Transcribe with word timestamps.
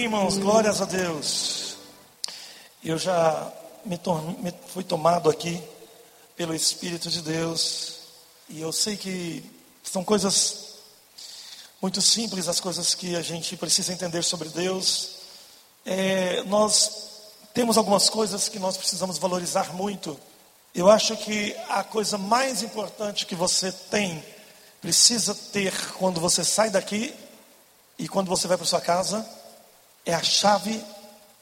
Amém, 0.00 0.06
irmãos. 0.06 0.38
Glórias 0.38 0.80
a 0.80 0.86
Deus. 0.86 1.76
Eu 2.82 2.96
já 2.96 3.52
me, 3.84 4.00
me 4.38 4.54
fui 4.68 4.82
tomado 4.82 5.28
aqui 5.28 5.62
pelo 6.34 6.54
Espírito 6.54 7.10
de 7.10 7.20
Deus. 7.20 7.98
E 8.48 8.62
eu 8.62 8.72
sei 8.72 8.96
que 8.96 9.44
são 9.82 10.02
coisas 10.02 10.78
muito 11.82 12.00
simples, 12.00 12.48
as 12.48 12.58
coisas 12.60 12.94
que 12.94 13.14
a 13.14 13.20
gente 13.20 13.58
precisa 13.58 13.92
entender 13.92 14.22
sobre 14.22 14.48
Deus. 14.48 15.16
É, 15.84 16.44
nós 16.44 17.10
temos 17.52 17.76
algumas 17.76 18.08
coisas 18.08 18.48
que 18.48 18.58
nós 18.58 18.78
precisamos 18.78 19.18
valorizar 19.18 19.74
muito. 19.74 20.18
Eu 20.74 20.88
acho 20.88 21.14
que 21.14 21.54
a 21.68 21.84
coisa 21.84 22.16
mais 22.16 22.62
importante 22.62 23.26
que 23.26 23.34
você 23.34 23.70
tem, 23.70 24.24
precisa 24.80 25.34
ter 25.34 25.74
quando 25.98 26.18
você 26.22 26.42
sai 26.42 26.70
daqui 26.70 27.14
e 27.98 28.08
quando 28.08 28.28
você 28.28 28.48
vai 28.48 28.56
para 28.56 28.66
sua 28.66 28.80
casa, 28.80 29.28
é 30.04 30.14
a 30.14 30.22
chave 30.22 30.82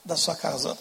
da 0.04 0.16
sua 0.16 0.34
casa. 0.36 0.76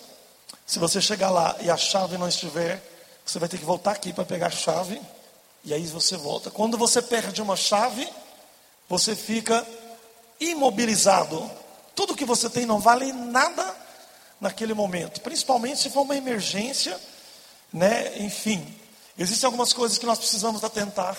Se 0.66 0.80
você 0.80 1.02
chegar 1.02 1.30
lá 1.30 1.56
e 1.62 1.70
a 1.70 1.78
chave 1.78 2.18
não 2.18 2.28
estiver, 2.28 2.82
você 3.26 3.40
vai 3.40 3.50
ter 3.50 3.58
que 3.58 3.66
voltar 3.66 3.92
aqui 3.92 4.14
para 4.14 4.26
pegar 4.26 4.48
a 4.48 4.52
chave 4.52 5.02
e 5.64 5.74
aí 5.74 5.86
você 5.88 6.16
volta. 6.16 6.50
Quando 6.50 6.78
você 6.78 7.02
perde 7.02 7.42
uma 7.42 7.56
chave, 7.56 8.08
você 8.88 9.16
fica 9.16 9.66
imobilizado. 10.40 11.50
Tudo 11.96 12.16
que 12.16 12.26
você 12.26 12.50
tem 12.50 12.66
não 12.66 12.80
vale 12.80 13.12
nada 13.12 13.76
naquele 14.40 14.74
momento, 14.74 15.20
principalmente 15.22 15.82
se 15.82 15.90
for 15.90 16.02
uma 16.02 16.16
emergência, 16.16 17.00
né? 17.74 18.18
Enfim, 18.20 18.66
existem 19.18 19.48
algumas 19.48 19.74
coisas 19.74 19.98
que 19.98 20.06
nós 20.06 20.20
precisamos 20.20 20.64
atentar 20.64 21.18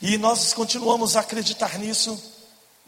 e 0.00 0.16
nós 0.16 0.54
continuamos 0.54 1.16
a 1.16 1.20
acreditar 1.20 1.78
nisso. 1.78 2.39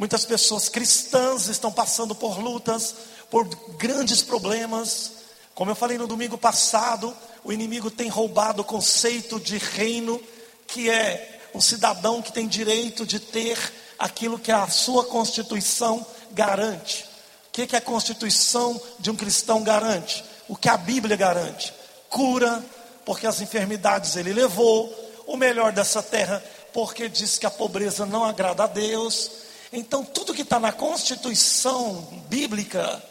Muitas 0.02 0.24
pessoas 0.24 0.68
cristãs 0.68 1.46
estão 1.46 1.70
passando 1.70 2.12
por 2.12 2.36
lutas, 2.36 2.92
por 3.30 3.44
grandes 3.78 4.20
problemas. 4.20 5.12
Como 5.54 5.70
eu 5.70 5.76
falei 5.76 5.96
no 5.96 6.08
domingo 6.08 6.36
passado, 6.36 7.16
o 7.44 7.52
inimigo 7.52 7.88
tem 7.88 8.08
roubado 8.08 8.62
o 8.62 8.64
conceito 8.64 9.38
de 9.38 9.58
reino, 9.58 10.20
que 10.66 10.90
é 10.90 11.40
o 11.54 11.62
cidadão 11.62 12.20
que 12.20 12.32
tem 12.32 12.48
direito 12.48 13.06
de 13.06 13.20
ter 13.20 13.56
aquilo 13.96 14.40
que 14.40 14.50
a 14.50 14.66
sua 14.66 15.04
constituição 15.04 16.04
garante. 16.32 17.04
O 17.46 17.52
que, 17.52 17.68
que 17.68 17.76
a 17.76 17.80
constituição 17.80 18.82
de 18.98 19.08
um 19.08 19.14
cristão 19.14 19.62
garante? 19.62 20.24
O 20.48 20.56
que 20.56 20.68
a 20.68 20.76
Bíblia 20.76 21.16
garante? 21.16 21.72
Cura, 22.10 22.60
porque 23.04 23.24
as 23.24 23.40
enfermidades 23.40 24.16
ele 24.16 24.32
levou, 24.32 24.92
o 25.28 25.36
melhor 25.36 25.70
dessa 25.70 26.02
terra, 26.02 26.42
porque 26.72 27.08
diz 27.08 27.38
que 27.38 27.46
a 27.46 27.50
pobreza 27.52 28.04
não 28.04 28.24
agrada 28.24 28.64
a 28.64 28.66
Deus 28.66 29.51
então, 29.72 30.04
tudo 30.04 30.34
que 30.34 30.42
está 30.42 30.60
na 30.60 30.70
Constituição 30.70 31.94
bíblica 32.28 33.02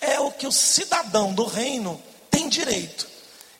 é 0.00 0.20
o 0.20 0.30
que 0.30 0.46
o 0.46 0.52
cidadão 0.52 1.34
do 1.34 1.44
reino 1.44 2.00
tem 2.30 2.48
direito. 2.48 3.08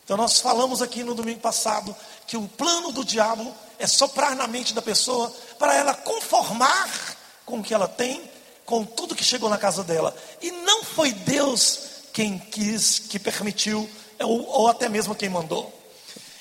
Então, 0.05 0.17
nós 0.17 0.39
falamos 0.39 0.81
aqui 0.81 1.03
no 1.03 1.15
domingo 1.15 1.41
passado 1.41 1.95
que 2.25 2.37
o 2.37 2.47
plano 2.47 2.93
do 2.93 3.05
diabo 3.05 3.53
é 3.79 3.87
soprar 3.87 4.37
na 4.37 4.47
mente 4.47 4.73
da 4.73 4.81
pessoa 4.81 5.33
para 5.59 5.75
ela 5.75 5.93
conformar 5.93 7.17
com 7.45 7.59
o 7.59 7.63
que 7.65 7.75
ela 7.75 7.89
tem, 7.89 8.23
com 8.65 8.85
tudo 8.85 9.17
que 9.17 9.25
chegou 9.25 9.51
na 9.51 9.59
casa 9.59 9.83
dela. 9.83 10.15
E 10.41 10.53
não 10.53 10.85
foi 10.85 11.13
Deus 11.13 11.81
quem 12.13 12.39
quis, 12.39 13.01
que 13.01 13.19
permitiu, 13.19 13.91
ou, 14.21 14.47
ou 14.47 14.69
até 14.69 14.89
mesmo 14.89 15.17
quem 15.17 15.29
mandou. 15.29 15.73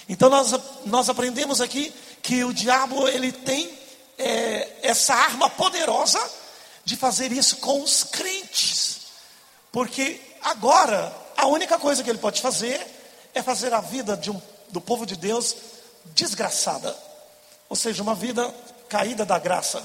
Então, 0.08 0.30
nós, 0.30 0.54
nós 0.86 1.10
aprendemos 1.10 1.62
aqui 1.62 1.92
que 2.22 2.44
o 2.44 2.54
diabo 2.54 3.08
ele 3.08 3.32
tem 3.32 3.85
é, 4.18 4.80
essa 4.84 5.14
arma 5.14 5.50
poderosa 5.50 6.20
de 6.84 6.96
fazer 6.96 7.32
isso 7.32 7.58
com 7.58 7.82
os 7.82 8.04
crentes. 8.04 9.02
Porque 9.72 10.22
agora, 10.42 11.14
a 11.36 11.48
única 11.48 11.78
coisa 11.78 12.04
que 12.04 12.10
ele 12.10 12.20
pode 12.20 12.42
fazer 12.42 12.80
é 13.34 13.42
fazer 13.42 13.74
a 13.74 13.82
vida 13.82 14.20
um, 14.30 14.42
do 14.70 14.80
povo 14.80 15.06
de 15.06 15.16
Deus 15.16 15.56
desgraçada. 16.14 16.96
Ou 17.68 17.76
seja, 17.76 18.04
uma 18.04 18.16
vida 18.16 18.54
caída 18.88 19.26
da 19.26 19.40
graça. 19.40 19.84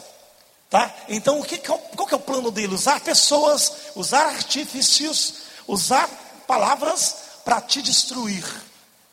Tá? 0.69 0.95
Então, 1.09 1.41
o 1.41 1.45
que, 1.45 1.59
qual, 1.59 1.79
qual 1.79 2.07
que 2.07 2.15
é 2.15 2.17
o 2.17 2.21
plano 2.21 2.51
dele? 2.51 2.75
Usar 2.75 3.01
pessoas, 3.01 3.73
usar 3.97 4.27
artifícios, 4.27 5.35
usar 5.67 6.09
palavras 6.47 7.17
para 7.45 7.61
te 7.61 7.83
destruir. 7.83 8.45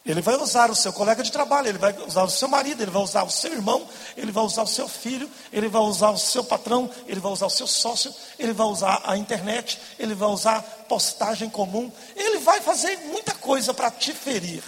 Ele 0.07 0.22
vai 0.22 0.38
usar 0.38 0.72
o 0.72 0.75
seu 0.75 0.94
colega 0.94 1.22
de 1.22 1.29
trabalho, 1.29 1.68
ele 1.68 1.78
vai 1.78 1.94
usar 2.07 2.23
o 2.23 2.29
seu 2.29 2.47
marido, 2.47 2.81
ele 2.81 2.90
vai 2.90 3.01
usar 3.01 3.23
o 3.23 3.29
seu 3.29 3.51
irmão, 3.51 3.85
ele 4.16 4.31
vai 4.31 4.41
usar 4.41 4.63
o 4.63 4.68
seu 4.68 4.88
filho, 4.88 5.29
ele 5.51 5.68
vai 5.68 5.81
usar 5.81 6.12
o 6.12 6.18
seu 6.18 6.45
patrão, 6.45 6.90
ele 7.07 7.19
vai 7.19 7.29
usar 7.29 7.45
o 7.45 7.50
seu 7.50 7.68
sócio, 7.68 8.16
ele 8.40 8.53
vai 8.53 8.66
usar 8.67 9.01
a 9.03 9.17
internet, 9.17 9.78
ele 10.00 10.16
vai 10.16 10.29
usar 10.29 10.62
postagem 10.88 11.50
comum, 11.50 11.91
ele 12.16 12.38
vai 12.38 12.62
fazer 12.62 12.97
muita 13.00 13.34
coisa 13.35 13.73
para 13.73 13.91
te 13.91 14.13
ferir, 14.13 14.63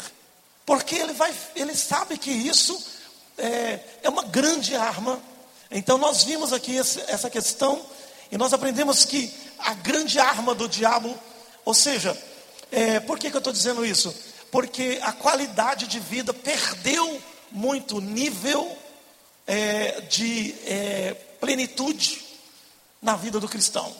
porque 0.65 0.95
ele, 0.95 1.13
vai, 1.13 1.33
ele 1.55 1.73
sabe 1.73 2.17
que 2.17 2.31
isso 2.31 2.77
é, 3.37 3.79
é 4.03 4.09
uma 4.09 4.23
grande 4.23 4.75
arma. 4.75 5.21
Então 5.71 5.97
nós 5.97 6.21
vimos 6.21 6.51
aqui 6.51 6.75
esse, 6.75 6.99
essa 7.07 7.29
questão 7.29 7.81
e 8.29 8.37
nós 8.37 8.51
aprendemos 8.51 9.05
que 9.05 9.33
a 9.57 9.73
grande 9.73 10.19
arma 10.19 10.53
do 10.53 10.67
diabo, 10.67 11.17
ou 11.63 11.73
seja, 11.73 12.17
é, 12.69 12.99
por 12.99 13.17
que, 13.17 13.29
que 13.29 13.37
eu 13.37 13.39
estou 13.39 13.53
dizendo 13.53 13.85
isso? 13.85 14.13
Porque 14.51 14.99
a 15.01 15.11
qualidade 15.11 15.87
de 15.87 15.99
vida 15.99 16.33
perdeu 16.33 17.21
muito 17.51 17.99
nível 17.99 18.77
é, 19.47 20.01
de 20.01 20.55
é, 20.65 21.13
plenitude 21.39 22.23
na 23.01 23.15
vida 23.15 23.39
do 23.39 23.47
cristão. 23.47 23.93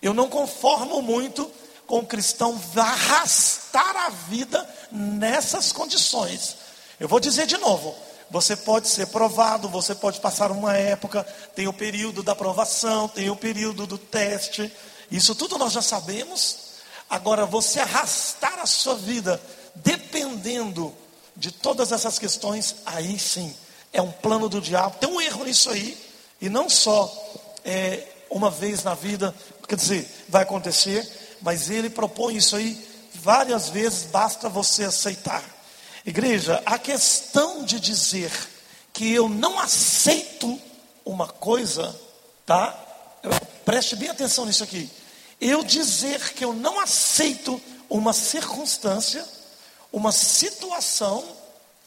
Eu 0.00 0.14
não 0.14 0.28
conformo 0.28 1.00
muito 1.02 1.50
com 1.86 1.98
o 1.98 2.06
cristão 2.06 2.60
arrastar 2.76 3.96
a 3.96 4.08
vida 4.08 4.68
nessas 4.90 5.72
condições. 5.72 6.56
Eu 6.98 7.08
vou 7.08 7.20
dizer 7.20 7.46
de 7.46 7.56
novo: 7.58 7.94
você 8.30 8.56
pode 8.56 8.88
ser 8.88 9.08
provado, 9.08 9.68
você 9.68 9.94
pode 9.94 10.20
passar 10.20 10.50
uma 10.50 10.74
época, 10.74 11.22
tem 11.54 11.68
o 11.68 11.72
período 11.72 12.22
da 12.22 12.32
aprovação, 12.32 13.08
tem 13.08 13.28
o 13.28 13.36
período 13.36 13.86
do 13.86 13.98
teste, 13.98 14.72
isso 15.10 15.34
tudo 15.34 15.58
nós 15.58 15.72
já 15.72 15.82
sabemos. 15.82 16.72
Agora, 17.10 17.44
você 17.44 17.78
arrastar 17.78 18.58
a 18.58 18.64
sua 18.64 18.94
vida 18.94 19.38
dependendo 19.74 20.94
de 21.36 21.50
todas 21.50 21.92
essas 21.92 22.18
questões, 22.18 22.76
aí 22.84 23.18
sim 23.18 23.54
é 23.92 24.00
um 24.00 24.10
plano 24.10 24.48
do 24.48 24.60
diabo. 24.60 24.96
Tem 24.98 25.08
um 25.08 25.20
erro 25.20 25.44
nisso 25.44 25.70
aí, 25.70 25.98
e 26.40 26.48
não 26.48 26.68
só 26.68 27.12
é, 27.64 28.06
uma 28.30 28.50
vez 28.50 28.82
na 28.82 28.94
vida, 28.94 29.34
quer 29.68 29.76
dizer, 29.76 30.08
vai 30.28 30.42
acontecer, 30.42 31.38
mas 31.40 31.70
ele 31.70 31.90
propõe 31.90 32.36
isso 32.36 32.56
aí 32.56 32.88
várias 33.14 33.68
vezes, 33.68 34.04
basta 34.04 34.48
você 34.48 34.84
aceitar. 34.84 35.42
Igreja, 36.04 36.62
a 36.66 36.78
questão 36.78 37.64
de 37.64 37.78
dizer 37.78 38.30
que 38.92 39.12
eu 39.12 39.28
não 39.28 39.58
aceito 39.58 40.60
uma 41.04 41.28
coisa, 41.28 41.98
tá? 42.44 42.78
Preste 43.64 43.96
bem 43.96 44.08
atenção 44.08 44.44
nisso 44.44 44.64
aqui. 44.64 44.90
Eu 45.40 45.62
dizer 45.62 46.32
que 46.34 46.44
eu 46.44 46.52
não 46.52 46.80
aceito 46.80 47.60
uma 47.88 48.12
circunstância 48.12 49.24
uma 49.92 50.10
situação 50.10 51.24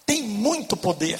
tem 0.05 0.21
muito 0.21 0.77
poder. 0.77 1.19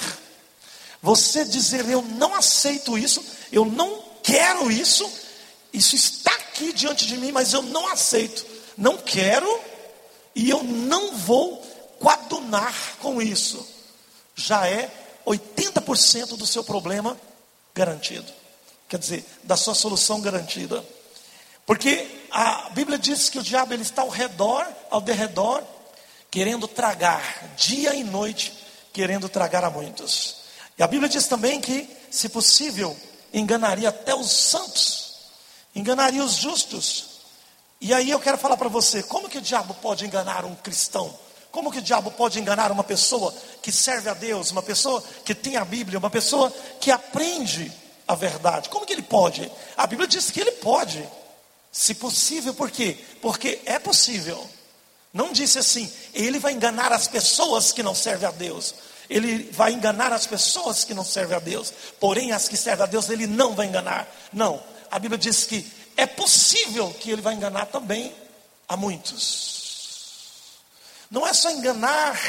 Você 1.02 1.44
dizer 1.44 1.88
eu 1.88 2.00
não 2.02 2.34
aceito 2.34 2.96
isso, 2.96 3.24
eu 3.50 3.64
não 3.64 4.02
quero 4.22 4.70
isso, 4.70 5.10
isso 5.72 5.96
está 5.96 6.32
aqui 6.32 6.72
diante 6.72 7.06
de 7.06 7.16
mim, 7.16 7.32
mas 7.32 7.52
eu 7.52 7.62
não 7.62 7.88
aceito, 7.88 8.46
não 8.76 8.96
quero 8.96 9.60
e 10.34 10.48
eu 10.48 10.62
não 10.62 11.16
vou 11.16 11.58
coadunar 11.98 12.74
com 13.00 13.20
isso. 13.20 13.66
Já 14.34 14.66
é 14.68 14.90
80% 15.26 16.36
do 16.36 16.46
seu 16.46 16.62
problema 16.62 17.18
garantido. 17.74 18.32
Quer 18.88 18.98
dizer, 18.98 19.24
da 19.42 19.56
sua 19.56 19.74
solução 19.74 20.20
garantida. 20.20 20.84
Porque 21.64 22.06
a 22.30 22.70
Bíblia 22.70 22.96
diz 22.96 23.28
que 23.28 23.38
o 23.38 23.42
diabo 23.42 23.74
ele 23.74 23.82
está 23.82 24.02
ao 24.02 24.08
redor, 24.08 24.66
ao 24.90 25.00
derredor 25.00 25.64
querendo 26.36 26.68
tragar, 26.68 27.54
dia 27.56 27.94
e 27.94 28.04
noite, 28.04 28.52
querendo 28.92 29.26
tragar 29.26 29.64
a 29.64 29.70
muitos. 29.70 30.36
E 30.78 30.82
a 30.82 30.86
Bíblia 30.86 31.08
diz 31.08 31.26
também 31.26 31.62
que, 31.62 31.88
se 32.10 32.28
possível, 32.28 32.94
enganaria 33.32 33.88
até 33.88 34.14
os 34.14 34.30
santos, 34.32 35.14
enganaria 35.74 36.22
os 36.22 36.34
justos. 36.34 37.22
E 37.80 37.94
aí 37.94 38.10
eu 38.10 38.20
quero 38.20 38.36
falar 38.36 38.58
para 38.58 38.68
você: 38.68 39.02
como 39.02 39.30
que 39.30 39.38
o 39.38 39.40
diabo 39.40 39.72
pode 39.80 40.04
enganar 40.04 40.44
um 40.44 40.54
cristão? 40.54 41.18
Como 41.50 41.72
que 41.72 41.78
o 41.78 41.82
diabo 41.82 42.10
pode 42.10 42.38
enganar 42.38 42.70
uma 42.70 42.84
pessoa 42.84 43.34
que 43.62 43.72
serve 43.72 44.10
a 44.10 44.12
Deus, 44.12 44.50
uma 44.50 44.62
pessoa 44.62 45.02
que 45.24 45.34
tem 45.34 45.56
a 45.56 45.64
Bíblia, 45.64 45.98
uma 45.98 46.10
pessoa 46.10 46.52
que 46.78 46.90
aprende 46.90 47.72
a 48.06 48.14
verdade? 48.14 48.68
Como 48.68 48.84
que 48.84 48.92
ele 48.92 49.00
pode? 49.00 49.50
A 49.74 49.86
Bíblia 49.86 50.06
diz 50.06 50.30
que 50.30 50.42
ele 50.42 50.52
pode, 50.52 51.02
se 51.72 51.94
possível, 51.94 52.52
por 52.52 52.70
quê? 52.70 52.98
Porque 53.22 53.62
é 53.64 53.78
possível. 53.78 54.46
Não 55.16 55.32
disse 55.32 55.58
assim, 55.58 55.90
ele 56.12 56.38
vai 56.38 56.52
enganar 56.52 56.92
as 56.92 57.08
pessoas 57.08 57.72
que 57.72 57.82
não 57.82 57.94
servem 57.94 58.28
a 58.28 58.30
Deus. 58.30 58.74
Ele 59.08 59.50
vai 59.50 59.72
enganar 59.72 60.12
as 60.12 60.26
pessoas 60.26 60.84
que 60.84 60.92
não 60.92 61.06
servem 61.06 61.34
a 61.34 61.40
Deus. 61.40 61.72
Porém, 61.98 62.32
as 62.32 62.48
que 62.48 62.56
servem 62.56 62.84
a 62.84 62.86
Deus, 62.86 63.08
ele 63.08 63.26
não 63.26 63.54
vai 63.54 63.66
enganar. 63.66 64.06
Não. 64.30 64.62
A 64.90 64.98
Bíblia 64.98 65.16
diz 65.16 65.44
que 65.44 65.66
é 65.96 66.04
possível 66.04 66.94
que 67.00 67.10
ele 67.10 67.22
vai 67.22 67.32
enganar 67.32 67.64
também 67.64 68.14
a 68.68 68.76
muitos. 68.76 70.50
Não 71.10 71.26
é 71.26 71.32
só 71.32 71.50
enganar 71.50 72.20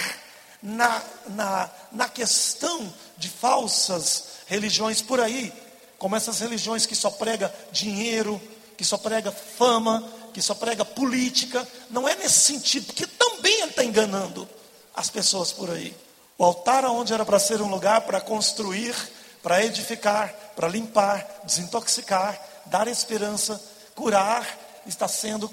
na, 0.63 1.04
na, 1.28 1.69
na 1.92 2.07
questão 2.07 2.94
de 3.18 3.28
falsas 3.28 4.28
religiões 4.45 5.01
por 5.01 5.19
aí, 5.19 5.51
como 5.98 6.16
essas 6.16 6.39
religiões 6.39 6.86
que 6.86 6.95
só 6.95 7.10
prega 7.10 7.54
dinheiro, 7.69 8.42
que 8.78 8.86
só 8.86 8.98
prega 8.98 9.30
fama, 9.30 10.10
que 10.33 10.41
só 10.41 10.53
prega 10.53 10.85
política. 10.85 11.68
Não 11.89 12.07
é 12.07 12.15
nesse 12.15 12.39
sentido, 12.39 12.88
porque 12.88 13.06
também 13.06 13.62
ele 13.62 13.71
está 13.71 13.83
enganando 13.83 14.47
as 14.95 15.09
pessoas 15.09 15.51
por 15.51 15.69
aí. 15.69 15.95
O 16.38 16.44
altar 16.44 16.85
onde 16.85 17.13
era 17.13 17.25
para 17.25 17.39
ser 17.39 17.62
um 17.62 17.69
lugar 17.69 18.01
para 18.01 18.21
construir, 18.21 18.95
para 19.41 19.63
edificar, 19.63 20.33
para 20.56 20.68
limpar, 20.68 21.41
desintoxicar, 21.44 22.39
dar 22.65 22.88
esperança, 22.88 23.62
curar, 23.95 24.45
está 24.85 25.07
sendo 25.07 25.50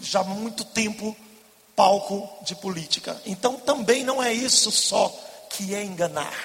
já 0.00 0.20
há 0.20 0.24
muito 0.24 0.64
tempo 0.64 1.16
palco 1.74 2.28
de 2.42 2.54
política. 2.56 3.20
Então 3.26 3.56
também 3.56 4.02
não 4.02 4.22
é 4.22 4.32
isso 4.32 4.70
só 4.70 5.14
que 5.50 5.74
é 5.74 5.82
enganar, 5.82 6.36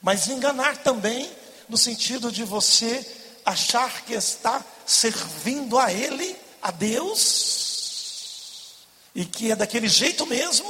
mas 0.00 0.28
enganar 0.28 0.76
também 0.78 1.30
no 1.68 1.76
sentido 1.76 2.30
de 2.30 2.44
você 2.44 3.04
achar 3.44 4.02
que 4.02 4.12
está 4.12 4.64
servindo 4.86 5.78
a 5.78 5.92
Ele, 5.92 6.36
a 6.62 6.70
Deus, 6.70 7.60
e 9.14 9.24
que 9.24 9.50
é 9.50 9.56
daquele 9.56 9.88
jeito 9.88 10.26
mesmo. 10.26 10.68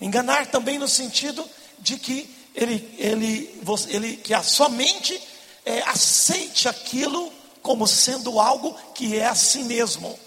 Enganar 0.00 0.46
também 0.46 0.78
no 0.78 0.88
sentido 0.88 1.48
de 1.78 1.96
que 1.98 2.28
ele, 2.54 2.94
ele, 2.98 3.62
ele 3.88 4.16
que 4.16 4.34
a 4.34 4.42
sua 4.42 4.68
mente 4.68 5.20
é, 5.64 5.80
aceite 5.82 6.68
aquilo 6.68 7.32
como 7.62 7.86
sendo 7.86 8.38
algo 8.38 8.76
que 8.94 9.16
é 9.16 9.26
assim 9.26 9.64
mesmo. 9.64 10.18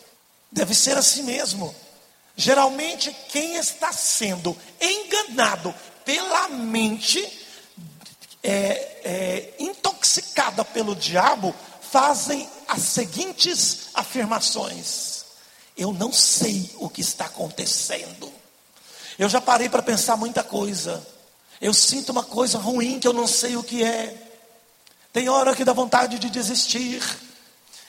Deve 0.51 0.73
ser 0.73 0.97
assim 0.97 1.23
mesmo. 1.23 1.73
Geralmente, 2.35 3.15
quem 3.29 3.55
está 3.55 3.91
sendo 3.91 4.55
enganado 4.79 5.73
pela 6.05 6.47
mente, 6.49 7.19
é, 8.43 8.51
é, 9.03 9.53
intoxicada 9.59 10.63
pelo 10.63 10.95
diabo, 10.95 11.53
fazem 11.91 12.49
as 12.67 12.81
seguintes 12.83 13.89
afirmações: 13.93 15.25
Eu 15.75 15.93
não 15.93 16.11
sei 16.11 16.69
o 16.77 16.89
que 16.89 17.01
está 17.01 17.25
acontecendo. 17.25 18.31
Eu 19.17 19.27
já 19.27 19.41
parei 19.41 19.69
para 19.69 19.81
pensar 19.81 20.15
muita 20.15 20.43
coisa. 20.43 21.05
Eu 21.59 21.73
sinto 21.73 22.11
uma 22.11 22.23
coisa 22.23 22.57
ruim 22.59 22.99
que 22.99 23.07
eu 23.07 23.13
não 23.13 23.27
sei 23.27 23.57
o 23.57 23.63
que 23.63 23.83
é. 23.83 24.15
Tem 25.11 25.27
hora 25.27 25.55
que 25.55 25.65
dá 25.65 25.73
vontade 25.73 26.19
de 26.19 26.29
desistir. 26.29 27.01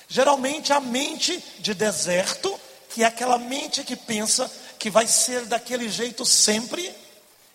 Geralmente 0.09 0.73
a 0.73 0.81
mente 0.81 1.45
de 1.59 1.75
deserto 1.75 2.59
que 2.89 3.05
é 3.05 3.07
aquela 3.07 3.39
mente 3.39 3.85
que 3.85 3.95
pensa 3.95 4.51
que 4.79 4.91
vai 4.91 5.07
ser 5.07 5.45
daquele 5.45 5.89
jeito 5.89 6.25
sempre, 6.25 6.95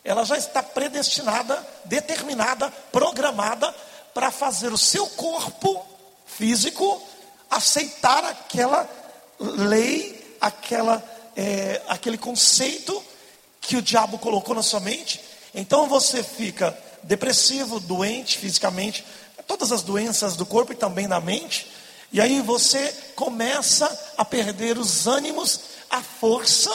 ela 0.04 0.24
já 0.24 0.38
está 0.38 0.62
predestinada, 0.62 1.66
determinada, 1.86 2.70
programada 2.92 3.74
para 4.14 4.30
fazer 4.30 4.72
o 4.72 4.78
seu 4.78 5.08
corpo 5.08 5.93
físico 6.38 7.02
aceitar 7.50 8.24
aquela 8.24 8.90
lei, 9.40 10.38
aquela, 10.42 11.04
é, 11.36 11.82
aquele 11.88 12.18
conceito 12.18 13.04
que 13.62 13.78
o 13.78 13.82
diabo 13.82 14.18
colocou 14.18 14.56
na 14.56 14.64
sua 14.64 14.80
mente. 14.80 15.22
Então 15.54 15.88
você 15.88 16.24
fica 16.24 16.78
depressivo, 17.04 17.80
doente 17.80 18.38
fisicamente, 18.38 19.06
todas 19.48 19.72
as 19.72 19.82
doenças 19.82 20.36
do 20.36 20.46
corpo 20.46 20.72
e 20.72 20.76
também 20.76 21.08
da 21.08 21.20
mente 21.20 21.68
e 22.14 22.22
aí 22.22 22.42
você 22.42 22.94
começa 23.16 24.14
a 24.16 24.24
perder 24.24 24.78
os 24.78 25.08
ânimos, 25.08 25.62
a 25.90 26.00
força, 26.00 26.70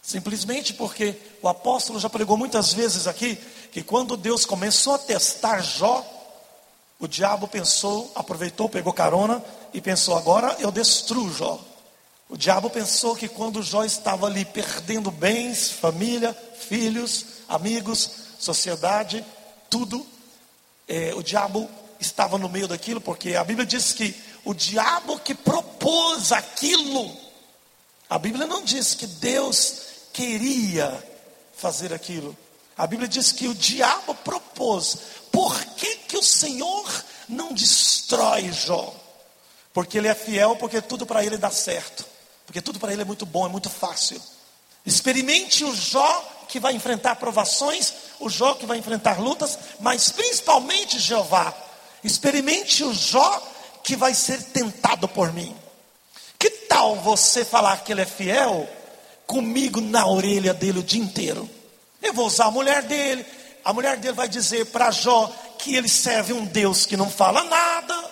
simplesmente 0.00 0.74
porque 0.74 1.16
o 1.42 1.48
apóstolo 1.48 1.98
já 1.98 2.08
pregou 2.08 2.36
muitas 2.36 2.72
vezes 2.72 3.08
aqui 3.08 3.36
que 3.72 3.82
quando 3.82 4.16
Deus 4.16 4.46
começou 4.46 4.94
a 4.94 4.98
testar 4.98 5.60
Jó, 5.60 6.06
o 7.00 7.08
diabo 7.08 7.48
pensou, 7.48 8.12
aproveitou, 8.14 8.68
pegou 8.68 8.92
carona 8.92 9.42
e 9.72 9.80
pensou: 9.80 10.16
agora 10.16 10.54
eu 10.60 10.70
destruo 10.70 11.32
Jó. 11.32 11.58
O 12.28 12.36
diabo 12.36 12.68
pensou 12.68 13.16
que 13.16 13.26
quando 13.26 13.62
Jó 13.62 13.82
estava 13.82 14.26
ali 14.26 14.44
perdendo 14.44 15.10
bens, 15.10 15.70
família, 15.70 16.36
filhos, 16.58 17.24
amigos, 17.48 18.10
sociedade, 18.38 19.24
tudo, 19.68 20.06
é, 20.86 21.12
o 21.14 21.22
diabo 21.22 21.68
estava 21.98 22.38
no 22.38 22.48
meio 22.48 22.68
daquilo, 22.68 23.00
porque 23.00 23.34
a 23.34 23.42
Bíblia 23.42 23.66
diz 23.66 23.92
que 23.92 24.14
o 24.44 24.54
diabo 24.54 25.18
que 25.18 25.34
propôs 25.34 26.32
aquilo. 26.32 27.16
A 28.08 28.18
Bíblia 28.18 28.46
não 28.46 28.62
diz 28.62 28.94
que 28.94 29.06
Deus 29.06 29.82
queria 30.12 31.02
fazer 31.56 31.92
aquilo. 31.92 32.36
A 32.76 32.86
Bíblia 32.86 33.08
diz 33.08 33.32
que 33.32 33.46
o 33.46 33.54
diabo 33.54 34.14
propôs. 34.14 34.98
Por 35.30 35.64
que, 35.76 35.96
que 35.96 36.16
o 36.16 36.22
Senhor 36.22 37.04
não 37.28 37.52
destrói 37.52 38.52
Jó? 38.52 38.94
Porque 39.72 39.98
ele 39.98 40.08
é 40.08 40.14
fiel, 40.14 40.56
porque 40.56 40.80
tudo 40.80 41.06
para 41.06 41.24
ele 41.24 41.36
dá 41.36 41.50
certo. 41.50 42.04
Porque 42.44 42.60
tudo 42.60 42.80
para 42.80 42.92
ele 42.92 43.02
é 43.02 43.04
muito 43.04 43.24
bom, 43.24 43.46
é 43.46 43.48
muito 43.48 43.70
fácil. 43.70 44.20
Experimente 44.84 45.64
o 45.64 45.74
Jó 45.74 46.28
que 46.48 46.58
vai 46.58 46.74
enfrentar 46.74 47.14
provações, 47.16 47.92
o 48.18 48.28
Jó 48.28 48.54
que 48.54 48.66
vai 48.66 48.78
enfrentar 48.78 49.20
lutas, 49.20 49.58
mas 49.78 50.10
principalmente 50.10 50.98
Jeová. 50.98 51.54
Experimente 52.02 52.82
o 52.82 52.92
Jó 52.92 53.40
que 53.84 53.94
vai 53.94 54.14
ser 54.14 54.42
tentado 54.42 55.06
por 55.06 55.32
mim. 55.32 55.54
Que 56.38 56.50
tal 56.50 56.96
você 56.96 57.44
falar 57.44 57.84
que 57.84 57.92
ele 57.92 58.00
é 58.00 58.06
fiel 58.06 58.68
comigo 59.26 59.80
na 59.80 60.06
orelha 60.06 60.52
dele 60.52 60.80
o 60.80 60.82
dia 60.82 61.00
inteiro? 61.00 61.48
Eu 62.02 62.12
vou 62.12 62.26
usar 62.26 62.46
a 62.46 62.50
mulher 62.50 62.82
dele, 62.82 63.24
a 63.64 63.72
mulher 63.72 63.96
dele 63.96 64.14
vai 64.14 64.28
dizer 64.28 64.66
para 64.66 64.90
Jó 64.90 65.26
que 65.58 65.74
ele 65.74 65.88
serve 65.88 66.32
um 66.32 66.44
Deus 66.44 66.86
que 66.86 66.96
não 66.96 67.10
fala 67.10 67.44
nada, 67.44 68.10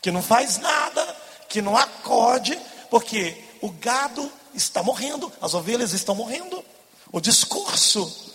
que 0.00 0.10
não 0.10 0.22
faz 0.22 0.58
nada, 0.58 1.16
que 1.48 1.60
não 1.60 1.76
acode, 1.76 2.58
porque 2.90 3.36
o 3.60 3.70
gado 3.70 4.30
está 4.54 4.82
morrendo, 4.82 5.32
as 5.40 5.54
ovelhas 5.54 5.92
estão 5.92 6.14
morrendo. 6.14 6.64
O 7.10 7.20
discurso 7.20 8.32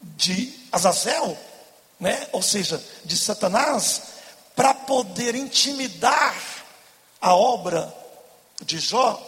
de 0.00 0.52
Azazel, 0.70 1.36
né, 1.98 2.28
ou 2.32 2.42
seja, 2.42 2.82
de 3.04 3.16
Satanás, 3.16 4.02
para 4.56 4.74
poder 4.74 5.34
intimidar 5.34 6.34
a 7.20 7.34
obra 7.34 7.92
de 8.62 8.78
Jó, 8.78 9.20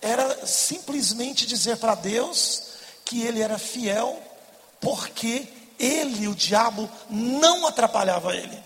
era 0.00 0.46
simplesmente 0.46 1.46
dizer 1.46 1.76
para 1.78 1.94
Deus 1.94 2.62
que 3.04 3.22
ele 3.22 3.40
era 3.40 3.58
fiel, 3.58 4.22
porque 4.80 5.48
ele, 5.78 6.28
o 6.28 6.34
diabo, 6.34 6.88
não 7.08 7.66
atrapalhava 7.66 8.34
ele. 8.34 8.58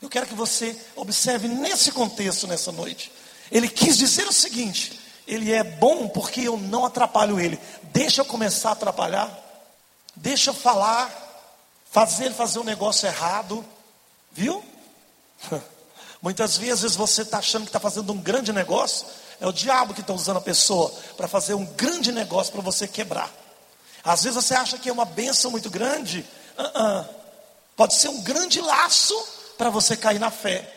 Eu 0.00 0.08
quero 0.08 0.26
que 0.26 0.34
você 0.34 0.76
observe 0.94 1.48
nesse 1.48 1.90
contexto 1.90 2.46
nessa 2.46 2.70
noite. 2.70 3.10
Ele 3.50 3.68
quis 3.68 3.96
dizer 3.96 4.26
o 4.26 4.32
seguinte: 4.32 5.00
ele 5.26 5.52
é 5.52 5.62
bom 5.62 6.08
porque 6.08 6.42
eu 6.42 6.56
não 6.56 6.84
atrapalho 6.84 7.40
ele. 7.40 7.58
Deixa 7.84 8.20
eu 8.20 8.24
começar 8.24 8.70
a 8.70 8.72
atrapalhar, 8.72 9.30
deixa 10.14 10.50
eu 10.50 10.54
falar, 10.54 11.10
fazer 11.90 12.26
ele 12.26 12.34
fazer 12.34 12.58
um 12.58 12.64
negócio 12.64 13.06
errado, 13.06 13.64
viu? 14.32 14.64
Muitas 16.22 16.56
vezes 16.56 16.96
você 16.96 17.22
está 17.22 17.38
achando 17.38 17.62
que 17.62 17.68
está 17.68 17.80
fazendo 17.80 18.12
um 18.12 18.18
grande 18.18 18.52
negócio, 18.52 19.06
é 19.40 19.46
o 19.46 19.52
diabo 19.52 19.94
que 19.94 20.00
está 20.00 20.12
usando 20.12 20.38
a 20.38 20.40
pessoa 20.40 20.92
para 21.16 21.28
fazer 21.28 21.54
um 21.54 21.64
grande 21.64 22.10
negócio 22.10 22.52
para 22.52 22.62
você 22.62 22.88
quebrar. 22.88 23.32
Às 24.02 24.22
vezes 24.22 24.42
você 24.42 24.54
acha 24.54 24.78
que 24.78 24.88
é 24.88 24.92
uma 24.92 25.04
benção 25.04 25.50
muito 25.50 25.70
grande, 25.70 26.26
uh 26.58 26.62
-uh. 26.62 27.08
pode 27.76 27.94
ser 27.94 28.08
um 28.08 28.22
grande 28.22 28.60
laço 28.60 29.14
para 29.56 29.70
você 29.70 29.96
cair 29.96 30.18
na 30.18 30.30
fé, 30.30 30.68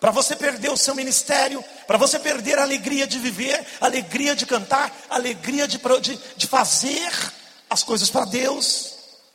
para 0.00 0.10
você 0.10 0.36
perder 0.36 0.70
o 0.70 0.76
seu 0.76 0.94
ministério, 0.94 1.62
para 1.86 1.98
você 1.98 2.18
perder 2.18 2.58
a 2.58 2.62
alegria 2.62 3.06
de 3.06 3.18
viver, 3.18 3.66
a 3.80 3.86
alegria 3.86 4.34
de 4.36 4.46
cantar, 4.46 4.94
a 5.10 5.16
alegria 5.16 5.66
de, 5.66 5.78
de, 6.00 6.20
de 6.36 6.46
fazer 6.46 7.12
as 7.68 7.82
coisas 7.82 8.08
para 8.08 8.24
Deus. 8.24 8.94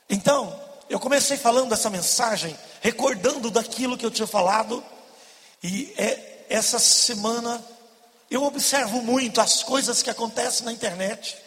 Então, 0.09 0.59
eu 0.89 0.99
comecei 0.99 1.37
falando 1.37 1.73
essa 1.73 1.89
mensagem, 1.89 2.57
recordando 2.81 3.49
daquilo 3.49 3.97
que 3.97 4.05
eu 4.05 4.11
tinha 4.11 4.27
falado, 4.27 4.83
e 5.61 5.93
é, 5.97 6.45
essa 6.49 6.79
semana 6.79 7.63
eu 8.29 8.43
observo 8.43 9.01
muito 9.01 9.39
as 9.41 9.63
coisas 9.63 10.01
que 10.01 10.09
acontecem 10.09 10.65
na 10.65 10.71
internet, 10.71 11.37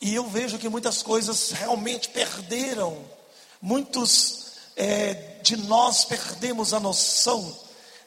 e 0.00 0.14
eu 0.14 0.26
vejo 0.26 0.58
que 0.58 0.68
muitas 0.68 1.02
coisas 1.02 1.50
realmente 1.50 2.08
perderam, 2.10 2.98
muitos 3.60 4.46
é, 4.76 5.38
de 5.42 5.56
nós 5.56 6.04
perdemos 6.04 6.72
a 6.72 6.80
noção 6.80 7.56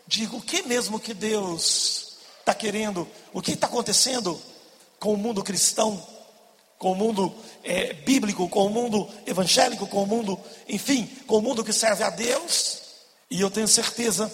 de 0.07 0.25
o 0.25 0.41
que 0.41 0.63
mesmo 0.63 0.99
que 0.99 1.13
Deus 1.13 2.17
está 2.39 2.53
querendo, 2.53 3.07
o 3.31 3.41
que 3.41 3.51
está 3.51 3.67
acontecendo 3.67 4.39
com 4.99 5.13
o 5.13 5.17
mundo 5.17 5.43
cristão 5.43 6.01
com 6.79 6.93
o 6.93 6.95
mundo 6.95 7.35
é, 7.61 7.91
bíblico, 7.93 8.47
com 8.47 8.65
o 8.65 8.69
mundo 8.69 9.07
evangélico, 9.27 9.85
com 9.85 10.01
o 10.01 10.07
mundo, 10.07 10.39
enfim, 10.67 11.05
com 11.27 11.37
o 11.37 11.41
mundo 11.41 11.63
que 11.63 11.73
serve 11.73 12.05
a 12.05 12.09
Deus. 12.09 12.79
E 13.29 13.41
eu 13.41 13.51
tenho 13.51 13.67
certeza 13.67 14.31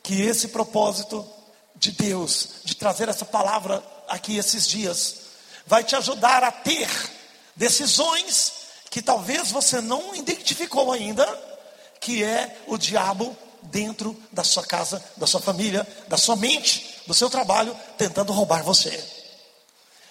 que 0.00 0.22
esse 0.22 0.48
propósito 0.48 1.28
de 1.74 1.90
Deus, 1.90 2.60
de 2.64 2.76
trazer 2.76 3.08
essa 3.08 3.24
palavra 3.24 3.82
aqui 4.08 4.36
esses 4.36 4.68
dias 4.68 5.16
vai 5.66 5.82
te 5.82 5.96
ajudar 5.96 6.44
a 6.44 6.52
ter 6.52 6.88
decisões 7.56 8.52
que 8.90 9.00
talvez 9.00 9.50
você 9.50 9.80
não 9.80 10.14
identificou 10.14 10.92
ainda, 10.92 11.24
que 12.00 12.24
é 12.24 12.58
o 12.66 12.76
diabo 12.76 13.36
dentro 13.62 14.20
da 14.32 14.42
sua 14.42 14.64
casa, 14.64 15.02
da 15.16 15.26
sua 15.26 15.40
família, 15.40 15.86
da 16.08 16.16
sua 16.16 16.34
mente, 16.34 17.02
do 17.06 17.14
seu 17.14 17.30
trabalho, 17.30 17.76
tentando 17.96 18.32
roubar 18.32 18.64
você. 18.64 19.02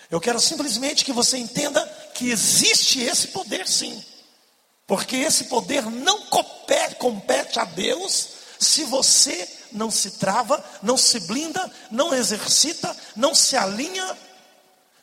Eu 0.10 0.20
quero 0.20 0.40
simplesmente 0.40 1.06
que 1.06 1.12
você 1.12 1.38
entenda 1.38 1.86
que 2.16 2.32
existe 2.32 3.02
esse 3.02 3.28
poder 3.28 3.68
sim. 3.68 4.04
Porque 4.88 5.18
esse 5.18 5.44
poder 5.44 5.84
não 5.86 6.26
compete, 6.26 7.60
a 7.60 7.66
Deus 7.66 8.40
se 8.60 8.84
você 8.84 9.48
não 9.72 9.90
se 9.90 10.12
trava, 10.12 10.64
não 10.84 10.98
se 10.98 11.22
blinda, 11.22 11.72
não 11.90 12.14
exercita, 12.14 12.96
não 13.16 13.34
se 13.34 13.56
alinha, 13.56 14.18